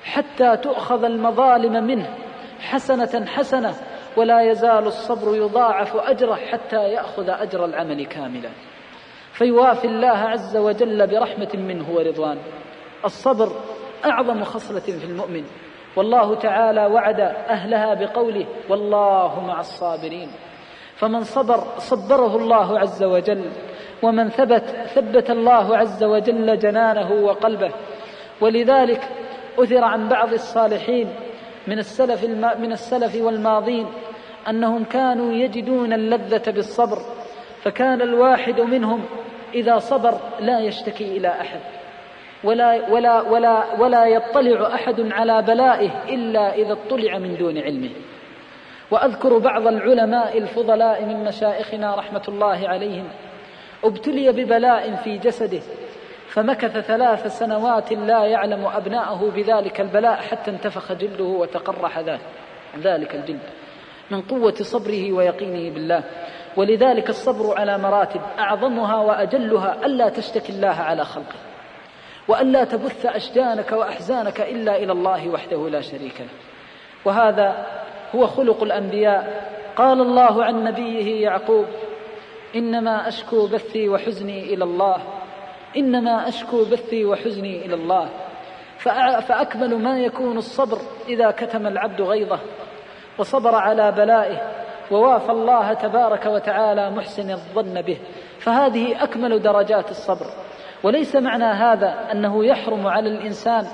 حتى 0.05 0.57
تؤخذ 0.57 1.05
المظالم 1.05 1.85
منه 1.85 2.15
حسنة 2.61 3.27
حسنة 3.27 3.75
ولا 4.17 4.41
يزال 4.41 4.87
الصبر 4.87 5.37
يضاعف 5.37 5.97
أجره 5.97 6.35
حتى 6.35 6.77
يأخذ 6.77 7.29
أجر 7.29 7.64
العمل 7.64 8.07
كاملا. 8.07 8.51
فيوافي 9.33 9.87
الله 9.87 10.09
عز 10.09 10.57
وجل 10.57 11.07
برحمة 11.07 11.51
منه 11.55 11.91
ورضوان. 11.91 12.39
الصبر 13.05 13.49
أعظم 14.05 14.45
خصلة 14.45 14.99
في 14.99 15.05
المؤمن. 15.05 15.45
والله 15.97 16.35
تعالى 16.35 16.87
وعد 16.87 17.21
أهلها 17.21 17.95
بقوله 17.95 18.47
والله 18.71 19.41
مع 19.41 19.61
الصابرين 19.61 20.29
فمن 20.97 21.21
صبر 21.21 21.61
صبره 21.79 22.37
الله 22.37 22.79
عز 22.79 23.05
وجل. 23.05 23.51
ومن 24.03 24.29
ثبت 24.29 24.64
ثبت 24.95 25.31
الله 25.31 25.77
عز 25.77 26.05
وجل 26.05 26.59
جنانه 26.59 27.12
وقلبه. 27.12 27.73
ولذلك 28.41 29.09
أثر 29.59 29.85
عن 29.85 30.09
بعض 30.09 30.33
الصالحين 30.33 31.14
من 31.67 31.79
السلف 31.79 32.25
من 32.59 32.73
السلف 32.73 33.17
والماضين 33.23 33.87
أنهم 34.49 34.85
كانوا 34.85 35.33
يجدون 35.33 35.93
اللذة 35.93 36.51
بالصبر 36.51 36.99
فكان 37.62 38.03
الواحد 38.03 38.61
منهم 38.61 39.05
إذا 39.55 39.79
صبر 39.79 40.21
لا 40.41 40.61
يشتكي 40.61 41.17
إلى 41.17 41.29
أحد 41.29 41.61
ولا 42.45 42.91
ولا 42.91 43.21
ولا 43.21 43.81
ولا 43.81 44.07
يطلع 44.07 44.75
أحد 44.75 45.01
على 45.01 45.43
بلائه 45.43 46.05
إلا 46.09 46.55
إذا 46.55 46.73
اطلع 46.73 47.19
من 47.19 47.37
دون 47.37 47.59
علمه. 47.59 47.91
وأذكر 48.91 49.39
بعض 49.39 49.67
العلماء 49.67 50.39
الفضلاء 50.39 51.05
من 51.05 51.25
مشائخنا 51.25 51.95
رحمة 51.95 52.23
الله 52.29 52.69
عليهم 52.69 53.09
ابتلي 53.85 54.33
ببلاء 54.33 54.95
في 54.95 55.19
جسده 55.19 55.61
فمكث 56.37 56.78
ثلاث 56.78 57.26
سنوات 57.39 57.93
لا 57.93 58.24
يعلم 58.24 58.66
أبناءه 58.66 59.30
بذلك 59.30 59.80
البلاء 59.80 60.16
حتى 60.16 60.51
انتفخ 60.51 60.93
جلده 60.93 61.24
وتقرح 61.24 61.99
ذلك 62.78 63.14
الجلد 63.14 63.41
من 64.11 64.22
قوة 64.22 64.55
صبره 64.55 65.12
ويقينه 65.12 65.74
بالله. 65.74 66.05
ولذلك 66.57 67.09
الصبر 67.09 67.59
على 67.59 67.78
مراتب 67.78 68.20
أعظمها 68.39 68.97
وأجلها 68.97 69.87
ألا 69.87 70.09
تشتكي 70.09 70.53
الله 70.53 70.68
على 70.68 71.05
خلقه. 71.05 71.39
وألا 72.28 72.64
تبث 72.64 73.07
أشجانك 73.07 73.72
وأحزانك 73.72 74.41
إلا 74.41 74.76
إلى 74.76 74.93
الله 74.93 75.28
وحده 75.28 75.68
لا 75.68 75.80
شريك 75.80 76.20
له. 76.20 76.28
وهذا 77.05 77.66
هو 78.14 78.26
خلق 78.26 78.62
الأنبياء. 78.62 79.51
قال 79.76 80.01
الله 80.01 80.45
عن 80.45 80.64
نبيه 80.64 81.22
يعقوب 81.22 81.66
إنما 82.57 83.09
أشكو 83.09 83.47
بثي 83.47 83.89
وحزني 83.89 84.55
إلى 84.55 84.64
الله. 84.64 85.16
إنما 85.77 86.29
أشكو 86.29 86.64
بثي 86.64 87.05
وحزني 87.05 87.66
إلى 87.66 87.74
الله. 87.74 88.09
فأكمل 89.20 89.83
ما 89.83 89.99
يكون 90.01 90.37
الصبر 90.37 90.79
إذا 91.09 91.31
كتم 91.31 91.66
العبد 91.66 92.01
غيظه 92.01 92.39
وصبر 93.18 93.55
على 93.55 93.93
بلائه 93.93 94.39
ووافى 94.91 95.31
الله 95.31 95.72
تبارك 95.72 96.27
وتعالى 96.27 96.91
محسن 96.91 97.31
الظن 97.31 97.83
به. 97.83 97.99
فهذه 98.39 99.03
أكمل 99.03 99.43
درجات 99.43 99.91
الصبر. 99.91 100.27
وليس 100.83 101.16
معنى 101.16 101.45
هذا 101.45 102.12
أنه 102.12 102.45
يحرم 102.45 102.87
على 102.87 103.09
الإنسان 103.09 103.66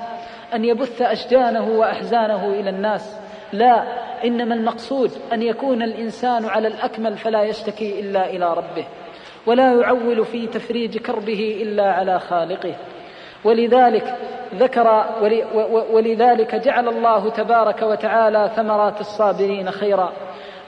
أن 0.55 0.65
يبث 0.65 1.03
أشجانه 1.03 1.69
وأحزانه 1.69 2.49
إلى 2.49 2.71
الناس. 2.71 3.21
لا 3.53 3.85
إنما 4.25 4.55
المقصود 4.55 5.11
أن 5.33 5.43
يكون 5.43 5.83
الإنسان 5.83 6.45
على 6.45 6.69
الأكمل 6.69 7.17
فلا 7.17 7.43
يشتكي 7.43 8.01
إلا 8.01 8.31
إلى 8.31 8.55
ربه. 8.55 8.87
ولا 9.47 9.81
يعول 9.81 10.25
في 10.25 10.47
تفريج 10.47 10.99
كربه 10.99 11.63
إلا 11.63 11.93
على 11.93 12.19
خالقه. 12.19 12.75
ولذلك 13.45 14.17
ذكر 14.55 15.07
ولذلك 15.93 16.55
جعل 16.55 16.89
الله 16.89 17.31
تبارك 17.31 17.83
وتعالى 17.83 18.51
ثمرات 18.57 19.01
الصابرين 19.01 19.71
خيرا. 19.71 20.13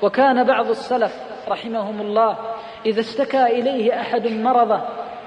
وكان 0.03 0.45
بعض 0.45 0.68
السلف 0.68 1.12
رحمهم 1.49 2.01
الله 2.01 2.37
إذا 2.87 3.01
اشتكى 3.01 3.43
إليه 3.43 4.01
أحد 4.01 4.27
مرضه 4.27 4.81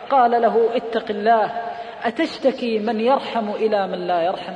قال 0.10 0.42
له 0.42 0.76
اتق 0.76 1.06
الله 1.10 1.52
أتشتكي 2.04 2.80
من 2.80 3.00
يرحم 3.00 3.50
إلى 3.50 3.88
من 3.88 4.08
لا 4.08 4.22
يرحم؟ 4.22 4.54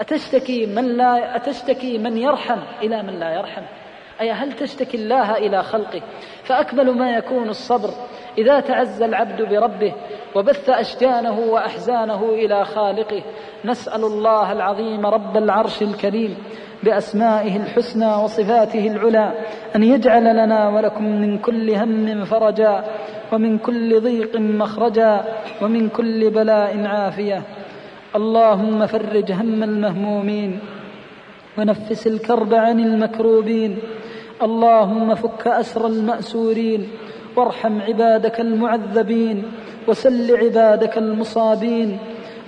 أتشتكي 0.00 0.66
من 0.66 0.96
لا 0.96 1.36
أتشتكي 1.36 1.98
من 1.98 2.16
يرحم 2.16 2.58
إلى 2.82 3.02
من 3.02 3.18
لا 3.20 3.34
يرحم؟ 3.34 3.62
أي 4.20 4.30
هل 4.30 4.52
تشتكي 4.52 4.96
الله 4.96 5.36
إلى 5.36 5.62
خلقه؟ 5.62 6.02
فأكمل 6.44 6.98
ما 6.98 7.10
يكون 7.10 7.48
الصبر. 7.48 7.90
إذا 8.38 8.60
تعزى 8.60 9.04
العبد 9.04 9.42
بربه 9.42 9.94
وبث 10.36 10.70
أشجانه 10.70 11.38
وأحزانه 11.38 12.24
إلى 12.24 12.64
خالقه 12.64 13.22
نسأل 13.64 14.04
الله 14.04 14.52
العظيم 14.52 15.06
رب 15.06 15.36
العرش 15.36 15.82
الكريم 15.82 16.36
بأسمائه 16.82 17.56
الحسنى 17.56 18.06
وصفاته 18.06 18.86
العلى 18.86 19.32
أن 19.76 19.82
يجعل 19.82 20.24
لنا 20.24 20.68
ولكم 20.68 21.04
من 21.04 21.38
كل 21.38 21.70
هم 21.70 22.24
فرجا 22.24 22.84
ومن 23.32 23.58
كل 23.58 24.00
ضيق 24.00 24.36
مخرجا 24.36 25.24
ومن 25.62 25.88
كل 25.88 26.30
بلاء 26.30 26.86
عافية. 26.86 27.42
اللهم 28.16 28.86
فرج 28.86 29.32
هم 29.32 29.62
المهمومين 29.62 30.60
ونفس 31.58 32.06
الكرب 32.06 32.54
عن 32.54 32.80
المكروبين 32.80 33.78
اللهم 34.42 35.14
فك 35.14 35.46
أسر 35.46 35.86
المأسورين 35.86 36.88
وارحم 37.36 37.80
عبادك 37.80 38.40
المعذبين 38.40 39.42
وسل 39.88 40.36
عبادك 40.36 40.98
المصابين. 40.98 41.98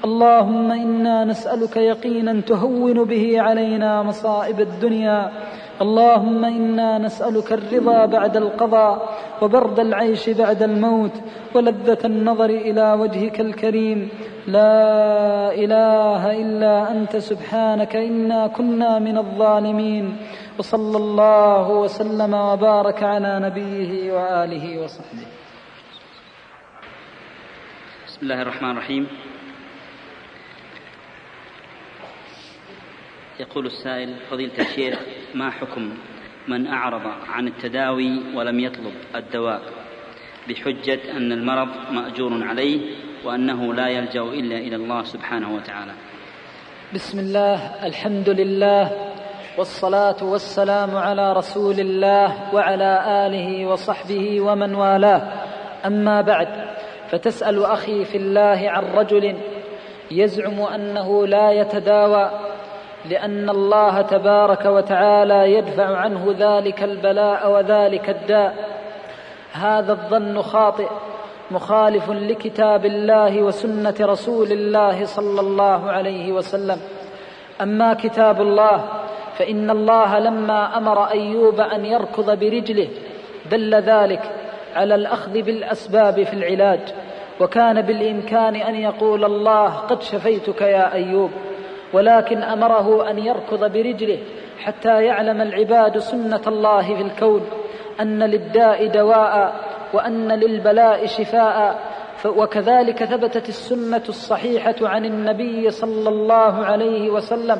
اللهم 0.05 0.71
إنا 0.71 1.25
نسألك 1.25 1.77
يقينا 1.77 2.41
تهون 2.41 3.05
به 3.05 3.41
علينا 3.41 4.03
مصائب 4.03 4.61
الدنيا 4.61 5.31
اللهم 5.79 6.45
إنا 6.45 6.99
نسألك 6.99 7.53
الرضا 7.53 8.07
بعد 8.07 8.37
القضاء 8.37 8.95
وبرد 9.43 9.81
العيش 9.81 10.31
بعد 10.31 10.63
الموت 10.63 11.15
ولذة 11.55 11.99
النظر 12.05 12.51
إلى 12.51 12.93
وجهك 12.93 13.41
الكريم. 13.41 14.09
لا 14.47 15.55
إله 15.55 16.23
إلا 16.43 16.91
أنت 16.91 17.17
سبحانك 17.17 17.97
إنا 17.97 18.47
كنا 18.47 18.99
من 18.99 19.19
الظالمين. 19.19 20.17
وصلى 20.59 20.97
الله 20.97 21.67
وسلم 21.71 22.35
وبارك 22.35 23.03
على 23.03 23.39
نبيه 23.39 24.13
وآله 24.13 24.65
وصحبه. 24.83 25.27
بسم 28.07 28.21
الله 28.23 28.43
الرحمن 28.43 28.71
الرحيم. 28.71 29.07
يقول 33.41 33.67
السائل 33.67 34.15
فضيلة 34.31 34.59
الشيخ 34.59 34.99
ما 35.35 35.51
حكم 35.51 35.95
من 36.49 36.67
أعرض 36.67 37.03
عن 37.29 37.49
التداوي 37.49 38.21
ولم 38.35 38.61
يطلب 38.61 38.93
الدواء 39.15 39.61
بحجة 40.49 41.01
أن 41.17 41.33
المرض 41.33 41.69
مأجور 41.91 42.45
عليه 42.45 42.81
وأنه 43.25 43.75
لا 43.75 43.89
يلجأ 43.89 44.23
إلا 44.23 44.57
إلى 44.57 44.77
الله 44.77 45.03
سبحانه 45.03 45.55
وتعالى؟ 45.55 45.93
بسم 46.95 47.19
الله 47.19 47.87
الحمد 47.87 48.29
لله 48.29 49.13
والصلاة 49.59 50.25
والسلام 50.25 50.97
على 50.97 51.33
رسول 51.33 51.81
الله 51.81 52.55
وعلى 52.55 53.27
آله 53.27 53.67
وصحبه 53.67 54.41
ومن 54.41 54.75
والاه. 54.75 55.23
أما 55.87 56.21
بعد 56.21 56.49
فتسأل 57.11 57.65
أخي 57.65 58.05
في 58.05 58.17
الله 58.17 58.71
عن 58.71 58.85
رجل 58.85 59.37
يزعم 60.11 60.61
أنه 60.61 61.27
لا 61.27 61.53
يتداوى 61.53 62.48
لأن 63.05 63.51
الله 63.51 64.03
تبارك 64.03 64.65
وتعالى 64.67 65.53
يدفع 65.53 65.97
عنه 65.97 66.35
ذلك 66.39 66.83
البلاء 66.83 67.51
وذلك 67.51 68.11
الداء. 68.11 68.55
هذا 69.53 69.93
الظن 69.93 70.43
خاطئ 70.43 70.89
مخالف 71.51 72.11
لكتاب 72.11 72.87
الله 72.87 73.43
وسنة 73.43 73.95
رسول 74.01 74.53
الله 74.53 75.05
صلى 75.05 75.41
الله 75.41 75.91
عليه 75.91 76.33
وسلم. 76.33 76.79
أما 77.63 77.95
كتاب 77.95 78.41
الله 78.41 78.85
فإن 79.35 79.71
الله 79.71 80.19
لما 80.19 80.77
أمر 80.77 81.11
أيوب 81.11 81.61
أن 81.61 81.85
يركض 81.85 82.39
برجله 82.39 82.89
دل 83.51 83.75
ذلك 83.75 84.23
على 84.75 84.95
الأخذ 84.95 85.33
بالأسباب 85.33 86.23
في 86.23 86.33
العلاج. 86.33 86.81
وكان 87.41 87.83
بالإمكان 87.83 88.57
أن 88.57 88.75
يقول 88.75 89.25
الله 89.25 89.69
قد 89.69 90.03
شفيتك 90.03 90.61
يا 90.61 90.93
أيوب. 90.93 91.31
ولكن 91.93 92.43
أمره 92.43 93.11
أن 93.11 93.19
يركض 93.19 93.73
برجله 93.73 94.19
حتى 94.59 95.05
يعلم 95.05 95.41
العباد 95.41 95.99
سنة 95.99 96.43
الله 96.47 96.95
في 96.97 97.03
الكون 97.03 97.47
أن 98.01 98.23
للداء 98.23 98.87
دواء 98.87 99.55
وأن 99.93 100.29
للبلاء 100.33 101.07
شفاء 101.07 101.79
وكذلك 102.27 103.05
ثبتت 103.05 103.49
السنة 103.49 104.03
الصحيحة 104.09 104.75
عن 104.83 105.05
النبي 105.05 105.71
صلى 105.71 106.09
الله 106.09 106.65
عليه 106.65 107.11
وسلم 107.11 107.59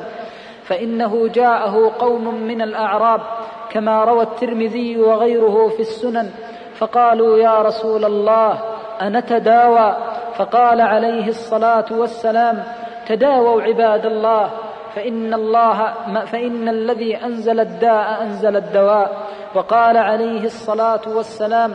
فإنه 0.63 1.27
جاءه 1.27 1.93
قوم 1.99 2.35
من 2.43 2.61
الأعراب 2.61 3.21
كما 3.71 4.03
روى 4.03 4.23
الترمذي 4.23 4.97
وغيره 4.97 5.67
في 5.67 5.79
السنن 5.79 6.29
فقالوا 6.75 7.37
يا 7.37 7.61
رسول 7.61 8.05
الله 8.05 8.59
أنتداوى؟ 9.01 9.97
فقال 10.35 10.81
عليه 10.81 11.27
الصلاة 11.27 11.85
والسلام 11.91 12.63
تداووا 13.09 13.61
عباد 13.61 14.05
الله 14.05 14.51
فإن 14.95 15.33
الله 15.33 15.93
فإن 16.25 16.69
الذي 16.69 17.17
أنزل 17.17 17.59
الداء 17.59 18.21
أنزل 18.21 18.55
الدواء. 18.55 19.27
وقال 19.55 19.97
عليه 19.97 20.43
الصلاة 20.43 21.01
والسلام 21.15 21.73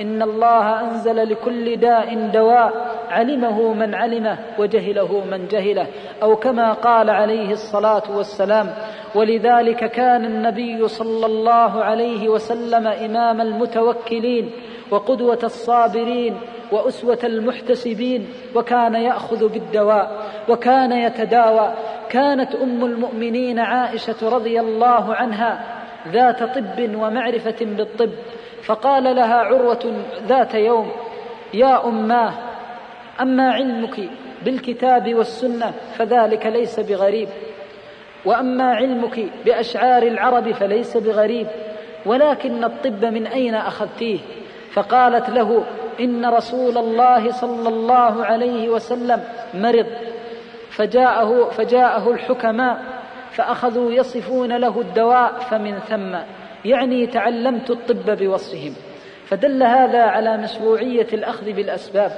إن 0.00 0.22
الله 0.22 0.80
أنزل 0.80 1.16
لكل 1.30 1.76
داء 1.76 2.30
دواء 2.34 2.72
علمه 3.10 3.72
من 3.72 3.94
علمه 3.94 4.38
وجهله 4.58 5.24
من 5.24 5.48
جهله. 5.48 5.86
أو 6.22 6.36
كما 6.36 6.72
قال 6.72 7.10
عليه 7.10 7.50
الصلاة 7.50 8.02
والسلام 8.16 8.66
ولذلك 9.14 9.90
كان 9.90 10.24
النبي 10.24 10.88
صلى 10.88 11.26
الله 11.26 11.84
عليه 11.84 12.28
وسلم 12.28 12.86
إمام 12.86 13.40
المتوكلين 13.40 14.50
وقدوة 14.90 15.38
الصابرين 15.44 16.34
وأسوة 16.74 17.18
المحتسبين 17.24 18.28
وكان 18.54 18.94
يأخذ 18.94 19.48
بالدواء 19.48 20.22
وكان 20.48 20.92
يتداوى. 20.92 21.74
كانت 22.08 22.54
أم 22.54 22.84
المؤمنين 22.84 23.58
عائشة 23.58 24.28
رضي 24.28 24.60
الله 24.60 25.14
عنها 25.14 25.64
ذات 26.08 26.42
طب 26.42 26.94
ومعرفة 26.94 27.56
بالطب. 27.60 28.10
فقال 28.62 29.04
لها 29.04 29.34
عروة 29.34 29.92
ذات 30.26 30.54
يوم 30.54 30.92
يا 31.54 31.88
أماه 31.88 32.32
أما 33.20 33.52
علمك 33.52 34.00
بالكتاب 34.44 35.14
والسنة 35.14 35.72
فذلك 35.98 36.46
ليس 36.46 36.80
بغريب. 36.80 37.28
وأما 38.24 38.74
علمك 38.74 39.26
بأشعار 39.44 40.02
العرب 40.02 40.52
فليس 40.52 40.96
بغريب. 40.96 41.46
ولكن 42.06 42.64
الطب 42.64 43.04
من 43.04 43.26
أين 43.26 43.54
أخذتيه؟ 43.54 44.18
فقالت 44.72 45.30
له 45.30 45.64
إن 46.00 46.26
رسول 46.26 46.78
الله 46.78 47.30
صلى 47.30 47.68
الله 47.68 48.24
عليه 48.24 48.68
وسلم 48.68 49.24
مرض 49.54 49.86
فجاءه 50.70 51.50
فجاءه 51.50 52.10
الحكماء 52.10 52.82
فأخذوا 53.30 53.92
يصفون 53.92 54.56
له 54.56 54.80
الدواء 54.80 55.32
فمن 55.32 55.78
ثم 55.78 56.16
يعني 56.64 57.06
تعلمت 57.06 57.70
الطب 57.70 58.18
بوصفهم. 58.18 58.74
فدل 59.26 59.62
هذا 59.62 60.02
على 60.02 60.36
مشروعية 60.36 61.06
الأخذ 61.12 61.52
بالأسباب. 61.52 62.10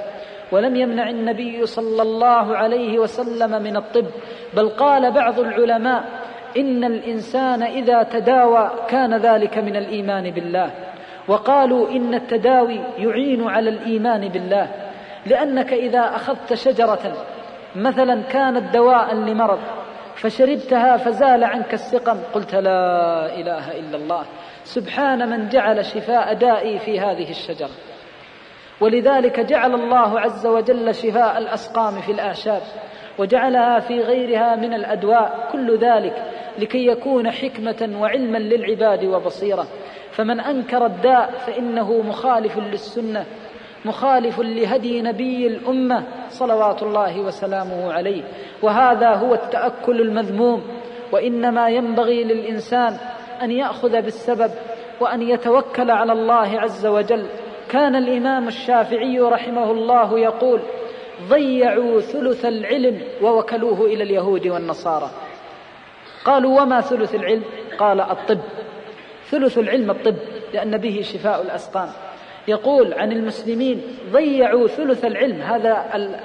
ولم 0.51 0.75
يمنع 0.75 1.09
النبي 1.09 1.65
صلى 1.65 2.01
الله 2.01 2.57
عليه 2.57 2.99
وسلم 2.99 3.61
من 3.63 3.77
الطب 3.77 4.05
بل 4.53 4.69
قال 4.69 5.11
بعض 5.11 5.39
العلماء 5.39 6.03
إن 6.57 6.83
الإنسان 6.83 7.63
إذا 7.63 8.03
تداوى 8.03 8.71
كان 8.89 9.17
ذلك 9.17 9.57
من 9.57 9.75
الإيمان 9.75 10.31
بالله. 10.31 10.86
وقالوا 11.27 11.89
إن 11.89 12.13
التداوي 12.13 12.79
يعين 12.97 13.47
على 13.47 13.69
الإيمان 13.69 14.27
بالله 14.27 14.67
لأنك 15.25 15.73
إذا 15.73 15.99
أخذت 15.99 16.53
شجرة 16.53 17.25
مثلا 17.75 18.21
كانت 18.21 18.73
دواء 18.73 19.15
لمرض 19.15 19.59
فشربتها 20.15 20.97
فزال 20.97 21.43
عنك 21.43 21.73
السقم 21.73 22.17
قلت 22.33 22.55
لا 22.55 23.25
إله 23.35 23.79
إلا 23.79 23.97
الله 23.97 24.25
سبحان 24.63 25.29
من 25.29 25.49
جعل 25.49 25.85
شفاء 25.85 26.33
دائي 26.33 26.79
في 26.79 26.99
هذه 26.99 27.29
الشجرة. 27.29 27.69
ولذلك 28.81 29.39
جعل 29.39 29.73
الله 29.73 30.19
عز 30.19 30.47
وجل 30.47 30.95
شفاء 30.95 31.37
الأسقام 31.37 32.01
في 32.01 32.11
الأعشاب 32.11 32.61
وجعلها 33.19 33.79
في 33.79 33.99
غيرها 33.99 34.55
من 34.55 34.73
الأدواء 34.73 35.49
كل 35.51 35.77
ذلك 35.77 36.23
لكي 36.59 36.87
يكون 36.87 37.31
حكمة 37.31 37.97
وعلما 38.01 38.37
للعباد 38.37 39.05
وبصيرة. 39.05 39.67
فمن 40.17 40.39
أنكر 40.39 40.85
الداء 40.85 41.31
فإنه 41.31 42.01
مخالف 42.01 42.57
للسنة 42.57 43.25
مخالف 43.85 44.39
لهدي 44.39 45.01
نبي 45.01 45.47
الأمة 45.47 46.03
صلوات 46.29 46.83
الله 46.83 47.21
وسلامه 47.21 47.93
عليه. 47.93 48.23
وهذا 48.63 49.15
هو 49.15 49.33
التأكل 49.33 50.01
المذموم. 50.01 50.63
وإنما 51.11 51.69
ينبغي 51.69 52.23
للإنسان 52.23 52.97
أن 53.41 53.51
يأخذ 53.51 54.01
بالسبب 54.01 54.51
وأن 55.01 55.21
يتوكل 55.21 55.91
على 55.91 56.11
الله 56.11 56.59
عز 56.59 56.85
وجل. 56.85 57.27
كان 57.69 57.95
الإمام 57.95 58.47
الشافعي 58.47 59.19
رحمه 59.19 59.71
الله 59.71 60.19
يقول 60.19 60.61
ضيعوا 61.29 61.99
ثلث 61.99 62.45
العلم 62.45 63.01
ووكلوه 63.23 63.81
إلى 63.81 64.03
اليهود 64.03 64.47
والنصارى. 64.47 65.09
قالوا 66.25 66.61
وما 66.61 66.81
ثلث 66.81 67.15
العلم؟ 67.15 67.43
قال 67.79 68.01
الطب. 68.01 68.39
ثلث 69.31 69.57
العلم 69.57 69.91
الطب 69.91 70.15
لأن 70.53 70.77
به 70.77 71.01
شفاء 71.03 71.41
الأسقام. 71.41 71.89
يقول 72.47 72.93
عن 72.93 73.11
المسلمين 73.11 73.81
ضيعوا 74.11 74.67
ثلث 74.67 75.05
العلم. 75.05 75.41
هذا 75.41 75.73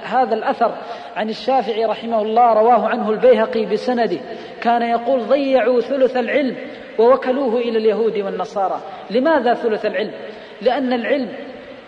هذا 0.03 0.35
الأثر 0.35 0.75
عن 1.15 1.29
الشافعي 1.29 1.85
رحمه 1.85 2.21
الله 2.21 2.53
رواه 2.53 2.87
عنه 2.87 3.09
البيهقي 3.09 3.65
بسنده. 3.65 4.19
كان 4.61 4.81
يقول 4.81 5.21
ضيعوا 5.21 5.81
ثلث 5.81 6.17
العلم 6.17 6.55
ووكلوه 6.99 7.57
إلى 7.57 7.77
اليهود 7.77 8.17
والنصارى. 8.17 8.81
لماذا 9.11 9.53
ثلث 9.53 9.85
العلم؟ 9.85 10.13
لأن 10.61 10.93
العلم 10.93 11.29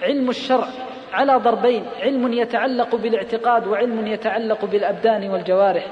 علم 0.02 0.30
الشرع 0.30 0.68
على 1.14 1.36
ضربين 1.36 1.86
علم 2.02 2.34
يتعلق 2.34 2.96
بالاعتقاد 2.96 3.68
وعلم 3.68 4.08
يتعلق 4.08 4.66
بالأبدان 4.66 5.30
والجوارح. 5.30 5.86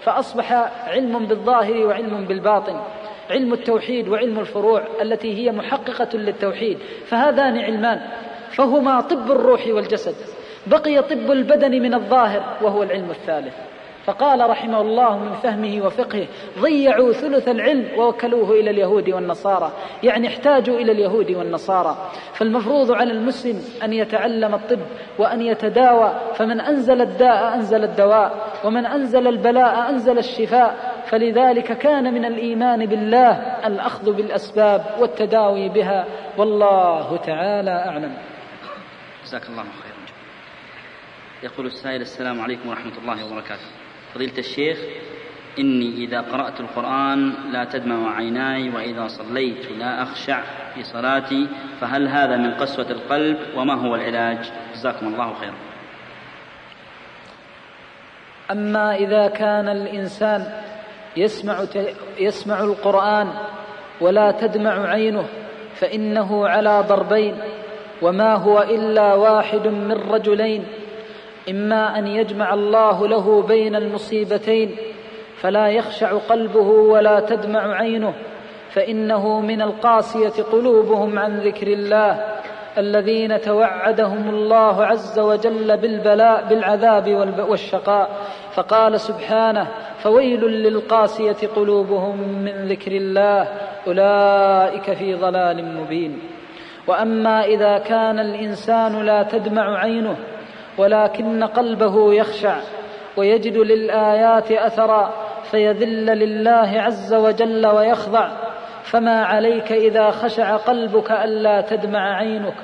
فأصبح 0.00 0.52
علم 0.88 1.26
بالظاهر 1.26 1.86
وعلم 1.86 2.24
بالباطن. 2.24 2.80
علم 3.30 3.52
التوحيد 3.52 4.08
وعلم 4.08 4.38
الفروع 4.40 4.82
التي 5.02 5.34
هي 5.34 5.52
محققة 5.52 6.18
للتوحيد 6.18 6.78
فهذان 7.06 7.58
علمان 7.58 8.00
فهما 8.50 9.00
طب 9.00 9.30
الروح 9.30 9.66
والجسد 9.66 10.14
بقي 10.66 11.02
طب 11.02 11.30
البدن 11.32 11.82
من 11.82 11.94
الظاهر 11.94 12.56
وهو 12.62 12.82
العلم 12.82 13.10
الثالث. 13.10 13.54
فقال 14.08 14.50
رحمه 14.50 14.80
الله 14.80 15.18
من 15.18 15.32
فهمه 15.32 15.86
وفقهه 15.86 16.26
ضيعوا 16.58 17.12
ثلث 17.12 17.48
العلم 17.48 17.98
ووكلوه 17.98 18.50
إلى 18.50 18.70
اليهود 18.70 19.10
والنصارى. 19.10 19.72
يعني 20.02 20.28
احتاجوا 20.28 20.76
إلى 20.76 20.92
اليهود 20.92 21.30
والنصارى. 21.30 22.10
فالمفروض 22.34 22.92
على 22.92 23.12
المسلم 23.12 23.62
أن 23.82 23.92
يتعلم 23.92 24.54
الطب 24.54 24.80
وأن 25.18 25.42
يتداوى 25.42 26.20
فمن 26.34 26.60
أنزل 26.60 27.02
الداء 27.02 27.54
أنزل 27.54 27.84
الدواء 27.84 28.52
ومن 28.64 28.86
أنزل 28.86 29.28
البلاء 29.28 29.90
أنزل 29.90 30.18
الشفاء. 30.18 31.02
فلذلك 31.06 31.78
كان 31.78 32.14
من 32.14 32.24
الإيمان 32.24 32.86
بالله 32.86 33.32
الأخذ 33.66 34.12
بالأسباب 34.12 34.84
والتداوي 35.00 35.68
بها. 35.68 36.06
والله 36.38 37.16
تعالى 37.16 37.70
أعلم. 37.70 38.16
جزاك 39.24 39.48
الله 39.48 39.62
خيرا. 39.62 39.98
يقول 41.42 41.66
السائل 41.66 42.00
السلام 42.00 42.40
عليكم 42.40 42.68
ورحمة 42.68 42.92
الله 43.02 43.32
وبركاته. 43.32 43.77
فضيلة 44.14 44.38
الشيخ 44.38 44.78
إني 45.58 46.04
إذا 46.04 46.20
قرأت 46.20 46.60
القرآن 46.60 47.34
لا 47.52 47.64
تدمع 47.64 48.16
عيناي 48.16 48.70
وإذا 48.70 49.06
صليت 49.08 49.72
لا 49.78 50.02
أخشع 50.02 50.42
في 50.74 50.82
صلاتي 50.82 51.48
فهل 51.80 52.08
هذا 52.08 52.36
من 52.36 52.54
قسوة 52.54 52.90
القلب 52.90 53.38
وما 53.56 53.74
هو 53.74 53.94
العلاج؟ 53.94 54.50
جزاكم 54.74 55.06
الله 55.06 55.34
خيرا. 55.34 55.54
أما 58.50 58.94
إذا 58.94 59.28
كان 59.28 59.68
الإنسان 59.68 60.62
يسمع, 61.16 61.64
يسمع 62.18 62.60
القرآن 62.60 63.28
ولا 64.00 64.30
تدمع 64.30 64.88
عينه 64.88 65.24
فإنه 65.74 66.48
على 66.48 66.84
ضربين 66.88 67.38
وما 68.02 68.34
هو 68.34 68.62
إلا 68.62 69.14
واحد 69.14 69.66
من 69.68 69.92
رجلين 69.92 70.64
إما 71.50 71.98
أن 71.98 72.06
يجمع 72.06 72.54
الله 72.54 73.08
له 73.08 73.42
بين 73.42 73.76
المصيبتين 73.76 74.76
فلا 75.40 75.68
يخشع 75.68 76.12
قلبه 76.12 76.68
ولا 76.68 77.20
تدمع 77.20 77.74
عينه 77.74 78.14
فإنه 78.70 79.40
من 79.40 79.62
القاسية 79.62 80.42
قلوبهم 80.52 81.18
عن 81.18 81.40
ذكر 81.40 81.66
الله 81.66 82.24
الذين 82.78 83.40
توعدهم 83.40 84.28
الله 84.28 84.84
عز 84.84 85.18
وجل 85.18 85.76
بالبلاء 85.76 86.48
بالعذاب 86.48 87.08
والشقاء. 87.48 88.10
فقال 88.54 89.00
سبحانه 89.00 89.66
فويل 89.98 90.44
للقاسية 90.44 91.48
قلوبهم 91.56 92.18
من 92.18 92.68
ذكر 92.68 92.92
الله 92.92 93.48
أولئك 93.86 94.92
في 94.92 95.14
ضلال 95.14 95.64
مبين. 95.74 96.18
وأما 96.86 97.44
إذا 97.44 97.78
كان 97.78 98.18
الإنسان 98.18 99.04
لا 99.06 99.22
تدمع 99.22 99.78
عينه 99.78 100.16
ولكن 100.78 101.44
قلبه 101.44 102.14
يخشع 102.14 102.56
ويجد 103.16 103.56
للآيات 103.56 104.52
أثرا 104.52 105.12
فيذل 105.50 106.06
لله 106.06 106.80
عز 106.80 107.14
وجل 107.14 107.66
ويخضع. 107.66 108.28
فما 108.82 109.24
عليك 109.24 109.72
إذا 109.72 110.10
خشع 110.10 110.56
قلبك 110.56 111.12
ألا 111.12 111.60
تدمع 111.60 112.16
عينك. 112.16 112.54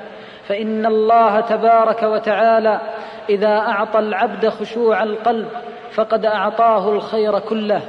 فإن 0.47 0.85
الله 0.85 1.39
تبارك 1.39 2.03
وتعالى 2.03 2.81
إذا 3.29 3.57
أعطى 3.57 3.99
العبد 3.99 4.49
خشوع 4.49 5.03
القلب 5.03 5.47
فقد 5.91 6.25
أعطاه 6.25 6.89
الخير 6.91 7.39
كله. 7.39 7.81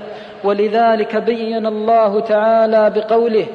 ولذلك 0.44 1.16
بين 1.16 1.66
الله 1.66 2.20
تعالى 2.20 2.90
بقوله 2.90 3.46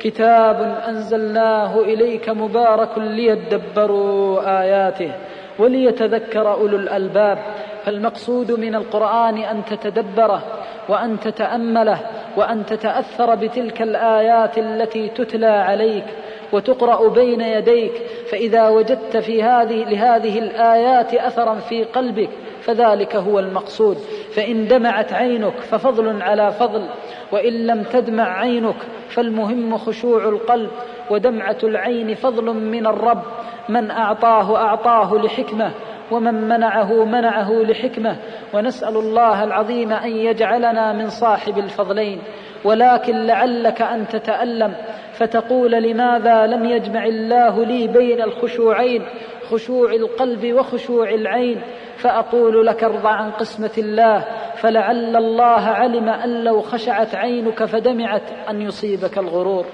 كتاب 0.00 0.82
أنزلناه 0.88 1.80
إليك 1.80 2.28
مبارك 2.28 2.98
ليدبروا 2.98 4.60
آياته. 4.62 5.12
وليتذكر 5.58 6.52
أولو 6.52 6.76
الألباب 6.76 7.38
فالمقصود 7.84 8.52
من 8.52 8.74
القرآن 8.74 9.38
أن 9.38 9.64
تتدبره 9.64 10.42
وأن 10.88 11.20
تتامله 11.20 12.00
وأن 12.36 12.66
تتأثر 12.66 13.34
بتلك 13.34 13.82
الآيات 13.82 14.58
التي 14.58 15.08
تتلى 15.08 15.46
عليك 15.46 16.04
وتقرأ 16.52 17.08
بين 17.08 17.40
يديك 17.40 17.92
فإذا 18.30 18.68
وجدت 18.68 19.16
في 19.16 19.42
هذه 19.42 19.84
لهذه 19.84 20.38
الآيات 20.38 21.14
اثرا 21.14 21.54
في 21.54 21.84
قلبك 21.84 22.30
فذلك 22.60 23.16
هو 23.16 23.38
المقصود. 23.38 23.96
فإن 24.34 24.68
دمعت 24.68 25.12
عينك 25.12 25.60
ففضل 25.60 26.22
على 26.22 26.52
فضل 26.52 26.86
وإن 27.32 27.66
لم 27.66 27.82
تدمع 27.82 28.38
عينك 28.40 28.76
فالمهم 29.08 29.78
خشوع 29.78 30.28
القلب. 30.28 30.70
ودمعة 31.10 31.58
العين 31.64 32.14
فضل 32.14 32.44
من 32.44 32.86
الرب. 32.86 33.22
من 33.68 33.90
أعطاه 33.90 34.56
أعطاه 34.56 35.14
لحكمة 35.14 35.70
ومن 36.10 36.34
منعه 36.34 37.04
منعه 37.04 37.52
لحكمة. 37.52 38.16
ونسأل 38.54 38.96
الله 38.96 39.44
العظيم 39.44 39.92
أن 39.92 40.10
يجعلنا 40.10 40.92
من 40.92 41.08
صاحب 41.08 41.58
الفضلين. 41.58 42.18
ولكن 42.64 43.26
لعلك 43.26 43.82
أن 43.82 44.08
تتألم 44.08 44.74
فتقول 45.12 45.70
لماذا 45.70 46.46
لم 46.46 46.64
يجمع 46.64 47.04
الله 47.04 47.64
لي 47.64 47.86
بين 47.86 48.22
الخشوعين 48.22 49.06
خشوع 49.50 49.92
القلب 49.92 50.52
وخشوع 50.52 51.10
العين؟ 51.10 51.60
فأقول 51.96 52.66
لك 52.66 52.84
ارضى 52.84 53.08
عن 53.08 53.30
قسمة 53.30 53.70
الله. 53.78 54.24
فلعل 54.54 55.16
الله 55.16 55.60
علم 55.60 56.08
أن 56.08 56.44
لو 56.44 56.60
خشعت 56.60 57.14
عينك 57.14 57.64
فدمعت 57.64 58.22
أن 58.50 58.62
يصيبك 58.62 59.18
الغرور. 59.18 59.64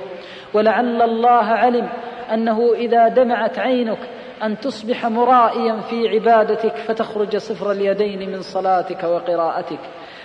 ولعل 0.55 1.03
الله 1.03 1.45
علم 1.45 1.89
أنه 2.35 2.73
إذا 2.73 3.09
دمعت 3.09 3.59
عينك 3.59 3.99
أن 4.43 4.59
تصبح 4.59 5.07
مرائيا 5.07 5.81
في 5.81 6.09
عبادتك 6.09 6.77
فتخرج 6.77 7.37
صفر 7.37 7.71
اليدين 7.71 8.31
من 8.31 8.41
صلاتك 8.41 9.05
وقراءتك. 9.05 9.79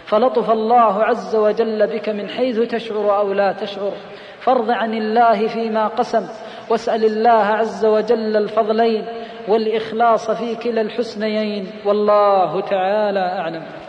فلطف 0.06 0.52
الله 0.52 1.04
عز 1.04 1.36
وجل 1.36 1.88
بك 1.88 2.10
من 2.10 2.30
حيث 2.30 2.60
تشعر 2.60 3.20
أو 3.20 3.34
لا 3.34 3.52
تشعر. 3.52 3.92
فارض 4.40 4.72
عن 4.72 4.94
الله 4.94 5.48
فيما 5.48 5.88
قسم. 5.88 6.28
واسأل 6.72 7.06
الله 7.06 7.32
عز 7.32 7.86
وجل 7.86 8.38
الفضلين 8.38 9.06
والإخلاص 9.48 10.32
في 10.32 10.56
كلا 10.56 10.82
الحسنيين. 10.82 11.72
والله 11.86 12.62
تعالى 12.62 13.20
أعلم. 13.20 13.85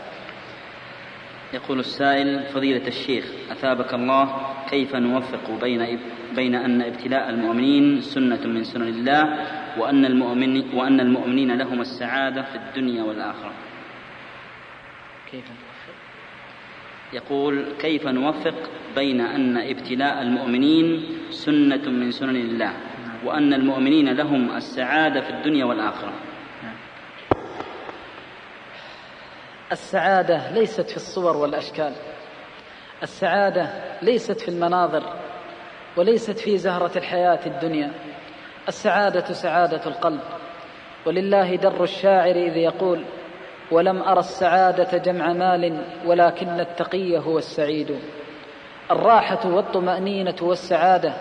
يقول 1.54 1.78
السائل 1.78 2.42
فضيلة 2.54 2.88
الشيخ 2.88 3.24
أثابك 3.50 3.94
الله 3.94 4.46
كيف 4.70 4.96
نوفق 4.96 5.60
بين 5.60 5.98
بين 6.36 6.54
أن 6.54 6.82
ابتلاء 6.82 7.30
المؤمنين 7.30 8.00
سنة 8.00 8.46
من 8.46 8.64
سنن 8.64 8.88
الله 8.88 9.22
وأن 9.78 10.04
المؤمن 10.04 10.74
وأن 10.74 11.00
المؤمنين 11.00 11.58
لهم 11.58 11.80
السعادة 11.80 12.42
في 12.42 12.56
الدنيا 12.56 13.02
والآخرة. 13.02 13.52
كيف 15.30 15.44
يقول 17.12 17.64
كيف 17.78 18.06
نوفق 18.06 18.70
بين 18.96 19.20
أن 19.20 19.56
ابتلاء 19.56 20.22
المؤمنين 20.22 21.02
سنة 21.30 21.90
من 21.90 22.10
سنن 22.10 22.36
الله 22.36 22.72
وأن 23.24 23.54
المؤمنين 23.54 24.08
لهم 24.08 24.56
السعادة 24.56 25.20
في 25.20 25.30
الدنيا 25.30 25.64
والآخرة 25.64 26.12
السعادة 29.72 30.50
ليست 30.50 30.90
في 30.90 30.96
الصور 30.96 31.36
والأشكال. 31.36 31.92
السعادة 33.02 33.68
ليست 34.02 34.40
في 34.40 34.48
المناظر 34.48 35.02
وليست 35.96 36.38
في 36.38 36.58
زهرة 36.58 36.98
الحياة 36.98 37.46
الدنيا. 37.46 37.92
السعادة 38.68 39.32
سعادة 39.32 39.86
القلب. 39.86 40.20
ولله 41.06 41.56
در 41.56 41.82
الشاعر 41.82 42.36
إذ 42.36 42.56
يقول 42.56 43.04
ولم 43.70 44.02
أرى 44.02 44.18
السعادة 44.18 44.98
جمع 44.98 45.32
مال 45.32 45.84
ولكن 46.06 46.60
التقي 46.60 47.18
هو 47.18 47.38
السعيد. 47.38 47.98
الراحة 48.90 49.48
والطمأنينة 49.48 50.36
والسعادة 50.42 51.12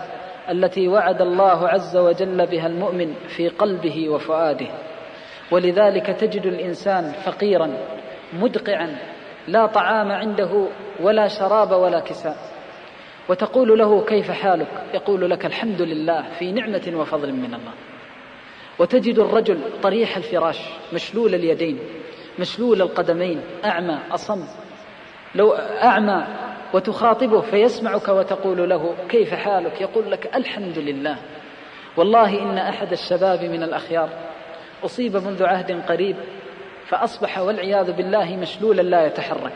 التي 0.50 0.88
وعد 0.88 1.22
الله 1.22 1.68
عز 1.68 1.96
وجل 1.96 2.46
بها 2.46 2.66
المؤمن 2.66 3.14
في 3.14 3.48
قلبه 3.48 4.08
وفؤاده. 4.08 4.68
ولذلك 5.52 6.06
تجد 6.06 6.46
الإنسان 6.46 7.12
فقيرا 7.12 7.95
مدقعا 8.32 8.96
لا 9.48 9.66
طعام 9.66 10.12
عنده 10.12 10.68
ولا 11.00 11.28
شراب 11.28 11.72
ولا 11.72 12.00
كساء. 12.00 12.36
وتقول 13.28 13.78
له 13.78 14.04
كيف 14.04 14.30
حالك؟ 14.30 14.68
يقول 14.94 15.30
لك 15.30 15.46
الحمد 15.46 15.82
لله 15.82 16.22
في 16.38 16.52
نعمة 16.52 16.92
وفضل 16.94 17.32
من 17.32 17.54
الله. 17.54 17.72
وتجد 18.78 19.18
الرجل 19.18 19.58
طريح 19.82 20.16
الفراش 20.16 20.60
مشلول 20.92 21.34
اليدين 21.34 21.78
مشلول 22.38 22.82
القدمين 22.82 23.40
أعمى 23.64 23.98
أصم. 24.10 24.44
لو 25.34 25.52
أعمى 25.82 26.26
وتخاطبه 26.74 27.40
فيسمعك 27.40 28.08
وتقول 28.08 28.70
له 28.70 28.94
كيف 29.08 29.34
حالك؟ 29.34 29.80
يقول 29.80 30.10
لك 30.10 30.36
الحمد 30.36 30.78
لله. 30.78 31.16
والله 31.96 32.42
إن 32.42 32.58
أحد 32.58 32.92
الشباب 32.92 33.44
من 33.44 33.62
الأخيار 33.62 34.08
أصيب 34.84 35.16
منذ 35.16 35.44
عهد 35.44 35.82
قريب 35.88 36.16
فأصبح 36.88 37.38
والعياذ 37.38 37.92
بالله 37.92 38.36
مشلولا 38.36 38.82
لا 38.82 39.06
يتحرك. 39.06 39.52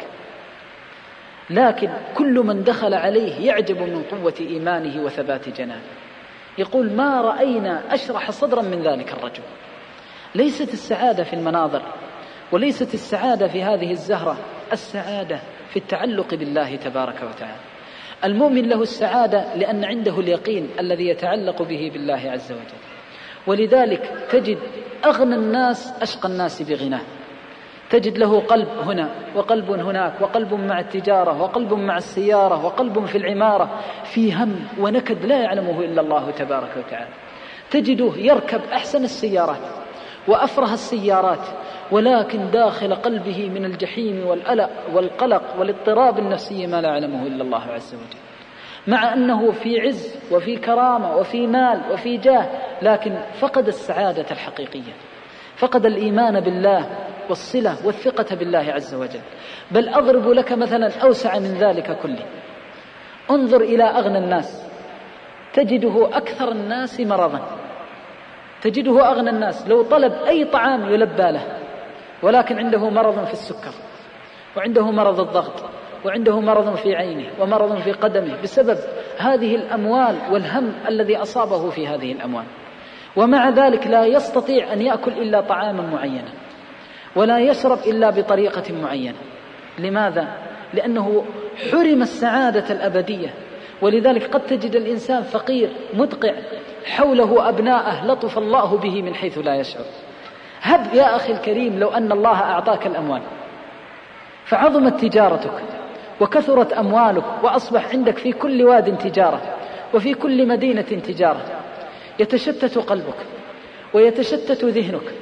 لكن 1.50 1.90
كل 2.14 2.34
من 2.34 2.62
دخل 2.64 2.94
عليه 2.94 3.46
يعجب 3.46 3.82
من 3.82 4.02
قوة 4.02 4.34
إيمانه 4.40 5.02
وثبات 5.04 5.48
جنانه. 5.48 5.82
يقول 6.58 6.92
ما 6.92 7.20
رأينا 7.20 7.94
أشرح 7.94 8.30
صدرا 8.30 8.62
من 8.62 8.82
ذلك 8.82 9.12
الرجل. 9.12 9.42
ليست 10.34 10.72
السعادة 10.72 11.24
في 11.24 11.32
المناظر 11.32 11.82
وليست 12.52 12.94
السعادة 12.94 13.48
في 13.48 13.62
هذه 13.62 13.90
الزهرة 13.90 14.36
السعادة 14.72 15.40
في 15.70 15.76
التعلق 15.76 16.34
بالله 16.34 16.76
تبارك 16.76 17.22
وتعالى. 17.22 17.60
المؤمن 18.24 18.68
له 18.68 18.82
السعادة 18.82 19.54
لأن 19.54 19.84
عنده 19.84 20.20
اليقين 20.20 20.68
الذي 20.80 21.08
يتعلق 21.08 21.62
به 21.62 21.90
بالله 21.92 22.30
عز 22.30 22.52
وجل. 22.52 22.80
ولذلك 23.46 24.26
تجد 24.30 24.58
أغنى 25.04 25.34
الناس 25.34 26.02
أشقى 26.02 26.28
الناس 26.28 26.62
بغناه. 26.62 27.00
تجد 27.90 28.18
له 28.18 28.40
قلب 28.40 28.68
هنا 28.68 29.10
وقلب 29.34 29.70
هناك 29.70 30.20
وقلب 30.20 30.54
مع 30.54 30.80
التجارة 30.80 31.42
وقلب 31.42 31.74
مع 31.74 31.96
السيارة 31.96 32.64
وقلب 32.64 33.04
في 33.04 33.18
العمارة 33.18 33.70
في 34.04 34.34
هم 34.34 34.66
ونكد 34.78 35.24
لا 35.24 35.42
يعلمه 35.42 35.80
إلا 35.80 36.00
الله 36.00 36.30
تبارك 36.30 36.76
وتعالى. 36.76 37.10
تجده 37.70 38.12
يركب 38.16 38.60
أحسن 38.72 39.04
السيارات 39.04 39.66
وأفرح 40.28 40.72
السيارات 40.72 41.46
ولكن 41.90 42.50
داخل 42.50 42.94
قلبه 42.94 43.48
من 43.48 43.64
الجحيم 43.64 44.26
والألق 44.26 44.70
والقلق 44.94 45.42
والاضطراب 45.58 46.18
النفسي 46.18 46.66
ما 46.66 46.80
لا 46.80 46.88
يعلمه 46.88 47.26
إلا 47.26 47.42
الله 47.42 47.62
عز 47.62 47.94
وجل. 47.94 48.20
مع 48.86 49.14
أنه 49.14 49.50
في 49.50 49.80
عز 49.80 50.16
وفي 50.32 50.56
كرامة 50.56 51.16
وفي 51.16 51.46
مال 51.46 51.80
وفي 51.92 52.16
جاه 52.16 52.46
لكن 52.82 53.18
فقد 53.40 53.66
السعادة 53.66 54.26
الحقيقية. 54.30 54.92
فقد 55.56 55.86
الإيمان 55.86 56.40
بالله 56.40 57.09
والصلة 57.30 57.86
والثقة 57.86 58.36
بالله 58.36 58.72
عز 58.72 58.94
وجل. 58.94 59.20
بل 59.70 59.88
أضرب 59.88 60.28
لك 60.28 60.52
مثلا 60.52 60.90
أوسع 61.02 61.38
من 61.38 61.54
ذلك 61.54 61.98
كله. 62.02 62.26
انظر 63.30 63.60
إلى 63.60 63.84
أغنى 63.84 64.18
الناس. 64.18 64.66
تجده 65.52 66.16
أكثر 66.16 66.52
الناس 66.52 67.00
مرضا. 67.00 67.40
تجده 68.62 69.10
أغنى 69.10 69.30
الناس. 69.30 69.68
لو 69.68 69.82
طلب 69.82 70.12
أي 70.12 70.44
طعام 70.44 70.94
يلبى 70.94 71.22
له. 71.22 71.58
ولكن 72.22 72.58
عنده 72.58 72.90
مرض 72.90 73.24
في 73.24 73.32
السكر. 73.32 73.74
وعنده 74.56 74.90
مرض 74.90 75.20
الضغط. 75.20 75.64
وعنده 76.04 76.40
مرض 76.40 76.74
في 76.74 76.96
عينه. 76.96 77.30
ومرض 77.40 77.78
في 77.78 77.92
قدمه. 77.92 78.42
بسبب 78.42 78.78
هذه 79.18 79.54
الأموال 79.54 80.16
والهم 80.32 80.72
الذي 80.88 81.16
أصابه 81.16 81.70
في 81.70 81.86
هذه 81.86 82.12
الأموال. 82.12 82.44
ومع 83.16 83.48
ذلك 83.48 83.86
لا 83.86 84.04
يستطيع 84.04 84.72
أن 84.72 84.82
يأكل 84.82 85.12
إلا 85.12 85.40
طعاما 85.40 85.82
معينا. 85.82 86.39
ولا 87.16 87.38
يشرب 87.38 87.78
إلا 87.86 88.10
بطريقة 88.10 88.74
معينة. 88.82 89.18
لماذا؟ 89.78 90.28
لأنه 90.74 91.24
حرم 91.70 92.02
السعادة 92.02 92.74
الأبدية. 92.74 93.34
ولذلك 93.82 94.26
قد 94.26 94.40
تجد 94.40 94.76
الإنسان 94.76 95.22
فقير 95.22 95.70
مدقع 95.94 96.34
حوله 96.84 97.48
أبناءه 97.48 98.06
لطف 98.06 98.38
الله 98.38 98.76
به 98.76 99.02
من 99.02 99.14
حيث 99.14 99.38
لا 99.38 99.54
يشعر. 99.54 99.84
هب 100.62 100.94
يا 100.94 101.16
أخي 101.16 101.32
الكريم 101.32 101.78
لو 101.78 101.88
أن 101.88 102.12
الله 102.12 102.40
أعطاك 102.40 102.86
الأموال. 102.86 103.22
فعظمت 104.44 105.00
تجارتك 105.00 105.62
وكثرت 106.20 106.72
أموالك 106.72 107.24
وأصبح 107.42 107.88
عندك 107.88 108.18
في 108.18 108.32
كل 108.32 108.62
واد 108.62 108.98
تجارة 108.98 109.40
وفي 109.94 110.14
كل 110.14 110.48
مدينة 110.48 110.82
تجارة. 110.82 111.42
يتشتت 112.18 112.78
قلبك 112.78 113.26
ويتشتت 113.94 114.64
ذهنك 114.64 115.12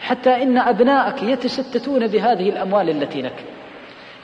حتى 0.00 0.42
إن 0.42 0.58
أبناءك 0.58 1.22
يتشتتون 1.22 2.06
بهذه 2.06 2.48
الأموال 2.48 2.90
التي 2.90 3.22
لك. 3.22 3.44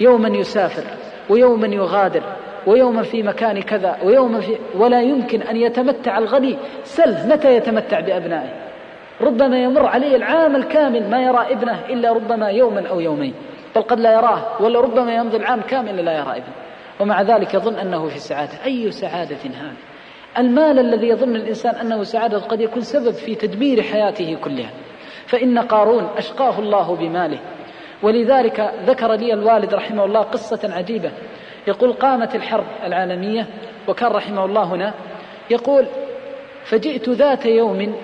يوما 0.00 0.28
يسافر 0.28 0.84
ويوما 1.30 1.66
يغادر 1.66 2.22
ويوما 2.66 3.02
في 3.02 3.22
مكان 3.22 3.62
كذا 3.62 3.96
ويوما 4.04 4.40
في 4.40 4.58
ولا 4.74 5.02
يمكن 5.02 5.42
أن 5.42 5.56
يتمتع 5.56 6.18
الغني. 6.18 6.56
سل 6.84 7.28
متى 7.28 7.56
يتمتع 7.56 8.00
بأبنائه؟ 8.00 8.52
ربما 9.20 9.62
يمر 9.62 9.86
عليه 9.86 10.16
العام 10.16 10.56
الكامل 10.56 11.10
ما 11.10 11.22
يرى 11.22 11.46
ابنه 11.50 11.80
إلا 11.88 12.12
ربما 12.12 12.48
يوما 12.48 12.88
أو 12.88 13.00
يومين. 13.00 13.34
بل 13.76 13.82
قد 13.82 14.00
لا 14.00 14.12
يراه 14.12 14.62
ولا 14.62 14.80
ربما 14.80 15.14
يمضي 15.14 15.36
العام 15.36 15.60
كامل 15.60 16.04
لا 16.04 16.12
يرى 16.12 16.30
ابنه. 16.30 16.54
ومع 17.00 17.22
ذلك 17.22 17.54
يظن 17.54 17.74
أنه 17.74 18.08
في 18.08 18.18
سعادة. 18.18 18.64
أي 18.64 18.90
سعادة 18.90 19.36
هذه؟ 19.36 19.72
المال 20.38 20.78
الذي 20.78 21.08
يظن 21.08 21.36
الإنسان 21.36 21.74
أنه 21.74 22.02
سعادة 22.02 22.38
قد 22.38 22.60
يكون 22.60 22.82
سبب 22.82 23.10
في 23.10 23.34
تدمير 23.34 23.82
حياته 23.82 24.38
كلها. 24.44 24.70
فإن 25.26 25.58
قارون 25.58 26.04
أشقاه 26.16 26.58
الله 26.58 26.96
بماله. 26.96 27.38
ولذلك 28.02 28.74
ذكر 28.86 29.12
لي 29.12 29.32
الوالد 29.32 29.74
رحمه 29.74 30.04
الله 30.04 30.20
قصة 30.20 30.74
عجيبة. 30.74 31.12
يقول 31.66 31.92
قامت 31.92 32.34
الحرب 32.34 32.64
العالمية 32.84 33.46
وكان 33.88 34.12
رحمه 34.12 34.44
الله 34.44 34.62
هنا. 34.64 34.94
يقول 35.50 35.86
فجئت 36.64 37.08
ذات 37.08 37.46
يوم 37.46 37.94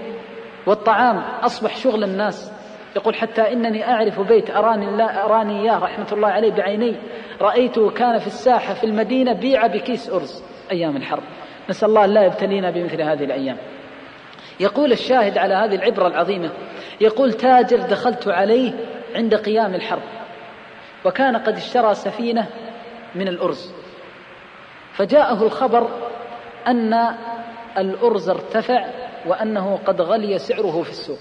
والطعام 0.66 1.22
أصبح 1.42 1.76
شغل 1.76 2.04
الناس. 2.04 2.52
يقول 2.96 3.14
حتى 3.14 3.52
إنني 3.52 3.88
أعرف 3.88 4.20
بيت 4.20 4.50
أراني, 4.50 4.88
الله 4.88 5.24
أراني 5.24 5.62
إياه 5.62 5.78
رحمة 5.78 6.06
الله 6.12 6.28
عليه 6.28 6.52
بعيني. 6.52 6.96
رأيته 7.40 7.90
كان 7.90 8.18
في 8.18 8.26
الساحة 8.26 8.74
في 8.74 8.84
المدينة 8.84 9.32
بيع 9.32 9.66
بكيس 9.66 10.10
أرز 10.10 10.44
أيام 10.72 10.96
الحرب. 10.96 11.22
نسأل 11.70 11.88
الله 11.88 12.06
لا 12.06 12.22
يبتلينا 12.22 12.70
بمثل 12.70 13.02
هذه 13.02 13.24
الأيام. 13.24 13.56
يقول 14.61 14.92
الشاهد 14.92 15.38
على 15.38 15.54
هذه 15.54 15.74
العبرة 15.74 16.06
العظيمة 16.06 16.50
يقول 17.00 17.32
تاجر 17.32 17.76
دخلت 17.76 18.28
عليه 18.28 18.72
عند 19.14 19.34
قيام 19.34 19.74
الحرب 19.74 20.02
وكان 21.04 21.36
قد 21.36 21.56
اشترى 21.56 21.94
سفينة 21.94 22.46
من 23.14 23.28
الأرز 23.28 23.72
فجاءه 24.92 25.42
الخبر 25.42 25.88
أن 26.66 27.14
الأرز 27.78 28.28
ارتفع 28.28 28.84
وأنه 29.26 29.78
قد 29.86 30.00
غلي 30.00 30.38
سعره 30.38 30.82
في 30.82 30.90
السوق 30.90 31.18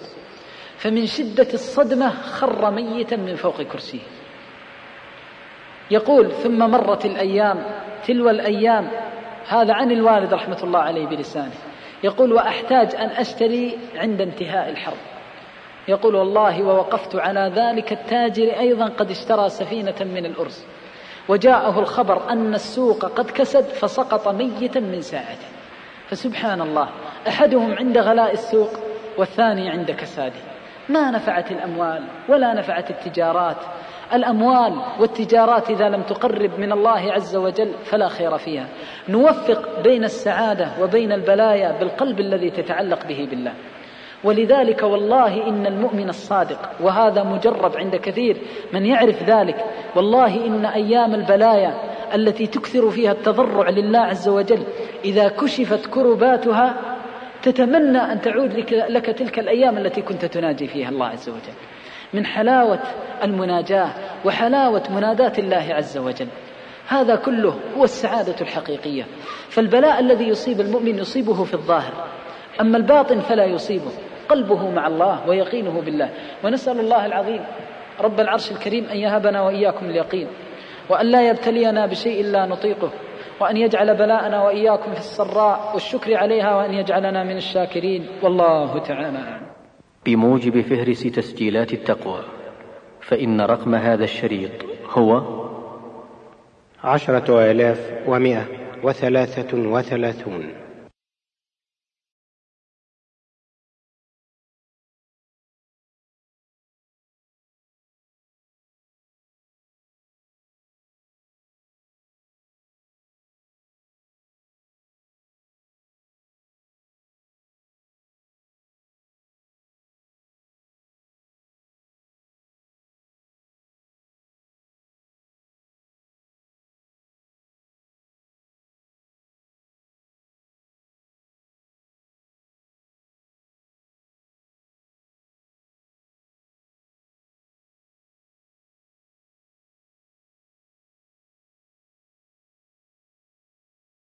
فمن 0.77 1.05
شدة 1.05 1.47
الصدمة 1.53 2.09
خر 2.09 2.71
ميتا 2.71 3.15
من 3.15 3.35
فوق 3.35 3.61
كرسيه. 3.61 3.99
يقول 5.91 6.31
ثم 6.31 6.57
مرت 6.71 7.05
الأيام 7.05 7.63
تلو 8.07 8.29
الأيام 8.29 8.91
هذا 9.47 9.73
عن 9.73 9.91
الوالد 9.91 10.33
رحمة 10.33 10.63
الله 10.63 10.79
عليه 10.79 11.05
بلسانه 11.07 11.68
يقول 12.03 12.33
وأحتاج 12.33 12.95
أن 12.95 13.09
أشتري 13.09 13.77
عند 13.95 14.21
انتهاء 14.21 14.69
الحرب. 14.69 14.97
يقول 15.87 16.15
والله 16.15 16.63
ووقفت 16.63 17.15
على 17.15 17.51
ذلك 17.55 17.91
التاجر 17.91 18.59
أيضا 18.59 18.85
قد 18.85 19.11
اشترى 19.11 19.49
سفينة 19.49 19.95
من 20.01 20.25
الأرز. 20.25 20.65
وجاءه 21.29 21.79
الخبر 21.79 22.29
أن 22.29 22.53
السوق 22.53 23.05
قد 23.05 23.29
كسد 23.31 23.63
فسقط 23.63 24.27
ميتا 24.27 24.79
من 24.79 25.01
ساعته. 25.01 25.47
فسبحان 26.09 26.61
الله 26.61 26.89
أحدهم 27.27 27.73
عند 27.73 27.97
غلاء 27.97 28.33
السوق 28.33 28.69
والثاني 29.17 29.69
عند 29.69 29.91
كساده. 29.91 30.39
ما 30.89 31.11
نفعت 31.11 31.51
الأموال 31.51 32.03
ولا 32.29 32.53
نفعت 32.53 32.91
التجارات 32.91 33.57
الأموال 34.13 34.81
والتجارات 34.99 35.69
إذا 35.69 35.89
لم 35.89 36.01
تقرب 36.01 36.59
من 36.59 36.71
الله 36.71 37.11
عز 37.11 37.35
وجل 37.35 37.73
فلا 37.83 38.07
خير 38.07 38.37
فيها. 38.37 38.67
نوفق 39.09 39.81
بين 39.83 40.03
السعادة 40.03 40.67
وبين 40.81 41.11
البلايا 41.11 41.79
بالقلب 41.79 42.19
الذي 42.19 42.49
تتعلق 42.49 43.07
به 43.07 43.27
بالله. 43.29 43.53
ولذلك 44.23 44.83
والله 44.83 45.47
إن 45.47 45.65
المؤمن 45.65 46.09
الصادق 46.09 46.71
وهذا 46.81 47.23
مجرب 47.23 47.77
عند 47.77 47.95
كثير 47.95 48.37
من 48.73 48.85
يعرف 48.85 49.23
ذلك 49.23 49.65
والله 49.95 50.45
إن 50.45 50.65
أيام 50.65 51.15
البلايا 51.15 51.73
التي 52.15 52.47
تكثر 52.47 52.89
فيها 52.89 53.11
التضرع 53.11 53.69
لله 53.69 53.99
عز 53.99 54.29
وجل 54.29 54.63
إذا 55.05 55.27
كشفت 55.27 55.85
كرباتها 55.85 56.77
تتمنى 57.41 57.97
أن 57.97 58.21
تعود 58.21 58.53
لك, 58.53 58.73
لك 58.73 59.05
تلك 59.05 59.39
الأيام 59.39 59.77
التي 59.77 60.01
كنت 60.01 60.25
تناجي 60.25 60.67
فيها 60.67 60.89
الله 60.89 61.05
عز 61.05 61.29
وجل. 61.29 61.78
من 62.13 62.25
حلاوة 62.25 62.79
المناجاة 63.23 63.89
وحلاوة 64.25 64.83
مناداة 64.89 65.33
الله 65.37 65.67
عز 65.69 65.97
وجل. 65.97 66.27
هذا 66.87 67.15
كله 67.15 67.59
هو 67.77 67.83
السعادة 67.83 68.35
الحقيقية. 68.41 69.03
فالبلاء 69.49 69.99
الذي 69.99 70.27
يصيب 70.27 70.59
المؤمن 70.61 70.97
يصيبه 70.97 71.43
في 71.43 71.53
الظاهر. 71.53 71.93
أما 72.61 72.77
الباطن 72.77 73.19
فلا 73.19 73.45
يصيبه. 73.45 73.91
قلبه 74.29 74.69
مع 74.69 74.87
الله 74.87 75.29
ويقينه 75.29 75.81
بالله. 75.81 76.09
ونسأل 76.43 76.79
الله 76.79 77.05
العظيم 77.05 77.45
رب 78.01 78.19
العرش 78.19 78.51
الكريم 78.51 78.85
أن 78.85 78.97
يهبنا 78.97 79.41
وإياكم 79.41 79.85
اليقين. 79.85 80.27
وأن 80.89 81.05
لا 81.05 81.29
يبتلينا 81.29 81.85
بشيء 81.85 82.25
لا 82.25 82.45
نطيقه. 82.45 82.91
وأن 83.39 83.57
يجعل 83.57 83.97
بلاءنا 83.97 84.43
وإياكم 84.43 84.93
في 84.93 84.99
السراء. 84.99 85.71
والشكر 85.73 86.17
عليها 86.17 86.55
وأن 86.55 86.73
يجعلنا 86.73 87.23
من 87.23 87.37
الشاكرين. 87.37 88.07
والله 88.23 88.79
تعالى 88.79 89.17
أعلم. 89.17 89.48
بموجب 90.09 90.61
فهرس 90.61 91.03
تسجيلات 91.03 91.73
التقوى 91.73 92.23
فإن 93.01 93.41
رقم 93.41 93.75
هذا 93.75 94.03
الشريط 94.03 94.51
هو 94.89 95.21
عشرة 96.83 97.51
آلاف 97.51 98.07
ومائة 98.07 98.45
وثلاثة 98.83 99.57
وثلاثون. 99.57 100.68